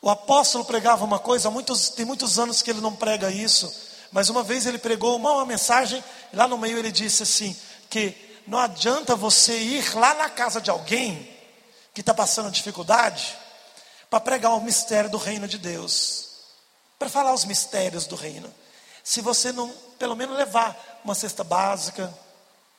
O 0.01 0.09
apóstolo 0.09 0.65
pregava 0.65 1.05
uma 1.05 1.19
coisa, 1.19 1.51
muitos, 1.51 1.91
tem 1.91 2.05
muitos 2.05 2.39
anos 2.39 2.63
que 2.63 2.71
ele 2.71 2.81
não 2.81 2.95
prega 2.95 3.31
isso. 3.31 3.86
Mas 4.17 4.31
uma 4.31 4.43
vez 4.43 4.65
ele 4.65 4.79
pregou 4.79 5.15
uma, 5.15 5.31
uma 5.31 5.45
mensagem, 5.45 6.03
e 6.33 6.37
lá 6.37 6.49
no 6.49 6.57
meio 6.57 6.79
ele 6.79 6.91
disse 6.91 7.23
assim: 7.23 7.55
que 7.91 8.17
não 8.47 8.59
adianta 8.59 9.15
você 9.15 9.59
ir 9.59 9.95
lá 9.95 10.15
na 10.15 10.31
casa 10.31 10.59
de 10.59 10.71
alguém 10.71 11.31
que 11.93 12.01
está 12.01 12.15
passando 12.15 12.51
dificuldade 12.51 13.37
para 14.09 14.19
pregar 14.19 14.55
o 14.55 14.61
mistério 14.63 15.11
do 15.11 15.19
reino 15.19 15.47
de 15.47 15.59
Deus, 15.59 16.29
para 16.99 17.11
falar 17.11 17.35
os 17.35 17.45
mistérios 17.45 18.07
do 18.07 18.17
reino. 18.17 18.51
Se 19.05 19.21
você 19.21 19.53
não, 19.53 19.69
pelo 19.99 20.17
menos, 20.17 20.35
levar 20.35 21.03
uma 21.05 21.15
cesta 21.15 21.45
básica, 21.45 22.11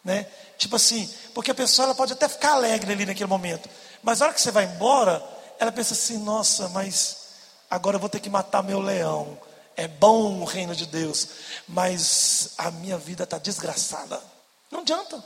né? 0.04 0.26
Tipo 0.58 0.78
assim, 0.78 1.08
porque 1.36 1.52
a 1.52 1.56
pessoa 1.56 1.86
ela 1.86 1.94
pode 1.94 2.14
até 2.14 2.28
ficar 2.28 2.54
alegre 2.54 2.94
ali 2.94 3.06
naquele 3.06 3.30
momento, 3.30 3.70
mas 4.02 4.22
na 4.22 4.26
hora 4.26 4.34
que 4.34 4.42
você 4.42 4.50
vai 4.50 4.66
embora, 4.66 5.24
ela 5.60 5.72
pensa 5.72 5.94
assim: 5.94 6.18
nossa, 6.18 6.68
mas 6.70 7.28
agora 7.70 7.98
eu 7.98 8.02
vou 8.02 8.10
ter 8.10 8.22
que 8.22 8.28
matar 8.28 8.64
meu 8.64 8.80
leão 8.80 9.38
é 9.78 9.88
bom 9.88 10.42
o 10.42 10.44
reino 10.44 10.76
de 10.76 10.88
Deus, 10.88 11.28
mas 11.68 12.50
a 12.58 12.72
minha 12.72 12.98
vida 12.98 13.24
está 13.24 13.38
desgraçada. 13.38 14.20
Não 14.72 14.80
adianta. 14.80 15.24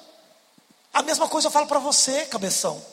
A 0.94 1.02
mesma 1.02 1.30
coisa 1.30 1.48
eu 1.48 1.52
falo 1.52 1.68
para 1.68 1.80
você, 1.80 2.26
cabeção. 2.26 2.84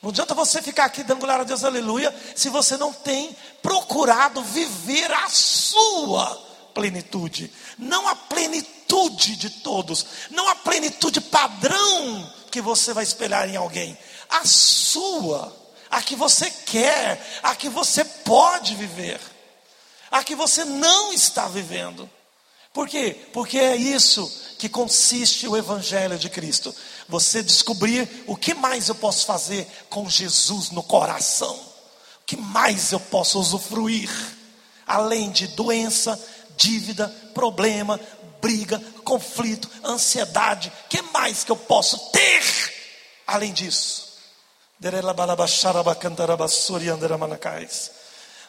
Não 0.00 0.08
adianta 0.08 0.34
você 0.34 0.62
ficar 0.62 0.86
aqui 0.86 1.02
dando 1.02 1.20
glória 1.20 1.42
a 1.42 1.46
Deus, 1.46 1.62
aleluia, 1.62 2.14
se 2.34 2.48
você 2.48 2.78
não 2.78 2.90
tem 2.90 3.36
procurado 3.62 4.42
viver 4.42 5.12
a 5.12 5.28
sua 5.28 6.42
plenitude, 6.72 7.52
não 7.78 8.08
a 8.08 8.16
plenitude 8.16 9.36
de 9.36 9.50
todos, 9.50 10.06
não 10.30 10.48
a 10.48 10.56
plenitude 10.56 11.20
padrão 11.20 12.32
que 12.50 12.62
você 12.62 12.94
vai 12.94 13.04
espelhar 13.04 13.48
em 13.48 13.56
alguém, 13.56 13.96
a 14.28 14.44
sua, 14.46 15.54
a 15.90 16.00
que 16.02 16.16
você 16.16 16.50
quer, 16.50 17.40
a 17.42 17.54
que 17.54 17.68
você 17.68 18.04
pode 18.04 18.74
viver, 18.74 19.20
a 20.14 20.22
que 20.22 20.36
você 20.36 20.64
não 20.64 21.12
está 21.12 21.48
vivendo. 21.48 22.08
Por 22.72 22.88
quê? 22.88 23.26
Porque 23.32 23.58
é 23.58 23.74
isso 23.74 24.54
que 24.60 24.68
consiste 24.68 25.48
o 25.48 25.56
Evangelho 25.56 26.16
de 26.16 26.30
Cristo. 26.30 26.72
Você 27.08 27.42
descobrir 27.42 28.08
o 28.28 28.36
que 28.36 28.54
mais 28.54 28.88
eu 28.88 28.94
posso 28.94 29.26
fazer 29.26 29.66
com 29.90 30.08
Jesus 30.08 30.70
no 30.70 30.84
coração, 30.84 31.56
o 31.56 32.24
que 32.24 32.36
mais 32.36 32.92
eu 32.92 33.00
posso 33.00 33.40
usufruir, 33.40 34.08
além 34.86 35.32
de 35.32 35.48
doença, 35.48 36.16
dívida, 36.56 37.08
problema, 37.34 37.98
briga, 38.40 38.80
conflito, 39.02 39.68
ansiedade, 39.82 40.72
o 40.84 40.88
que 40.88 41.02
mais 41.02 41.42
que 41.42 41.50
eu 41.50 41.56
posso 41.56 41.98
ter 42.12 42.72
além 43.26 43.52
disso? 43.52 44.14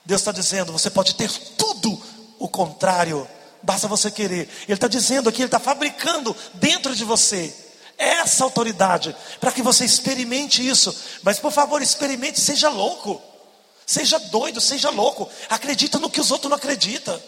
Deus 0.05 0.21
está 0.21 0.31
dizendo: 0.31 0.71
você 0.71 0.89
pode 0.89 1.15
ter 1.15 1.31
tudo 1.57 2.01
o 2.39 2.47
contrário 2.47 3.27
basta 3.65 3.87
você 3.87 4.11
querer. 4.11 4.47
Ele 4.63 4.73
está 4.73 4.87
dizendo 4.87 5.27
aqui, 5.27 5.41
ele 5.41 5.47
está 5.47 5.59
fabricando 5.59 6.35
dentro 6.53 6.95
de 6.95 7.03
você 7.03 7.53
essa 7.97 8.43
autoridade, 8.43 9.15
para 9.39 9.51
que 9.51 9.61
você 9.61 9.85
experimente 9.85 10.65
isso. 10.65 10.95
Mas 11.23 11.39
por 11.39 11.51
favor, 11.51 11.81
experimente, 11.81 12.39
seja 12.39 12.69
louco, 12.69 13.21
seja 13.85 14.19
doido, 14.19 14.61
seja 14.61 14.89
louco, 14.89 15.29
acredita 15.49 15.97
no 15.97 16.09
que 16.09 16.21
os 16.21 16.29
outros 16.29 16.49
não 16.49 16.57
acreditam. 16.57 17.19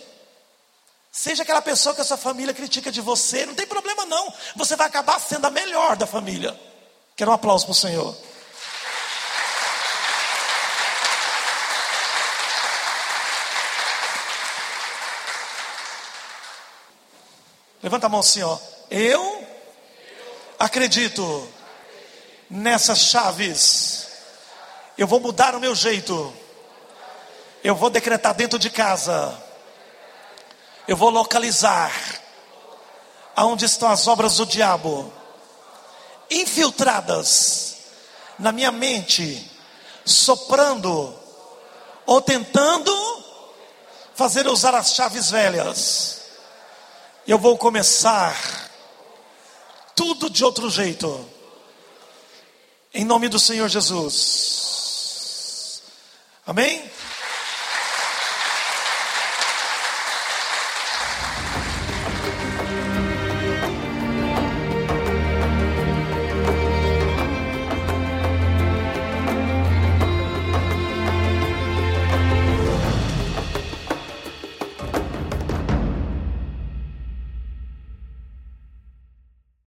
Seja 1.12 1.44
aquela 1.44 1.62
pessoa 1.62 1.96
que 1.96 2.02
a 2.02 2.04
sua 2.04 2.18
família 2.18 2.54
critica 2.54 2.92
de 2.92 3.02
você, 3.02 3.46
não 3.46 3.56
tem 3.56 3.66
problema 3.66 4.06
não, 4.06 4.32
você 4.56 4.76
vai 4.76 4.86
acabar 4.86 5.20
sendo 5.20 5.48
a 5.48 5.50
melhor 5.50 5.96
da 5.96 6.06
família. 6.06 6.58
Quero 7.16 7.32
um 7.32 7.34
aplauso 7.34 7.66
para 7.66 7.72
o 7.72 7.76
Senhor. 7.76 8.16
Levanta 17.88 18.08
a 18.08 18.10
mão 18.10 18.20
assim, 18.20 18.44
ó. 18.44 18.58
Eu 18.92 19.48
acredito 20.60 21.48
nessas 22.50 23.00
chaves. 23.00 24.08
Eu 24.98 25.08
vou 25.08 25.22
mudar 25.22 25.56
o 25.56 25.60
meu 25.62 25.74
jeito. 25.74 26.34
Eu 27.64 27.76
vou 27.76 27.90
decretar 27.90 28.34
dentro 28.34 28.60
de 28.60 28.70
casa. 28.70 29.42
Eu 30.86 30.98
vou 30.98 31.10
localizar 31.10 31.94
aonde 33.34 33.64
estão 33.64 33.90
as 33.90 34.06
obras 34.06 34.36
do 34.36 34.46
diabo 34.46 35.14
infiltradas 36.30 37.78
na 38.38 38.52
minha 38.52 38.70
mente, 38.70 39.50
soprando 40.04 41.18
ou 42.06 42.22
tentando 42.22 43.24
fazer 44.14 44.46
usar 44.46 44.76
as 44.76 44.94
chaves 44.94 45.32
velhas 45.32 46.17
eu 47.28 47.38
vou 47.38 47.58
começar 47.58 48.70
tudo 49.94 50.30
de 50.30 50.46
outro 50.46 50.70
jeito. 50.70 51.30
Em 52.94 53.04
nome 53.04 53.28
do 53.28 53.38
Senhor 53.38 53.68
Jesus. 53.68 54.64
Amém? 56.46 56.90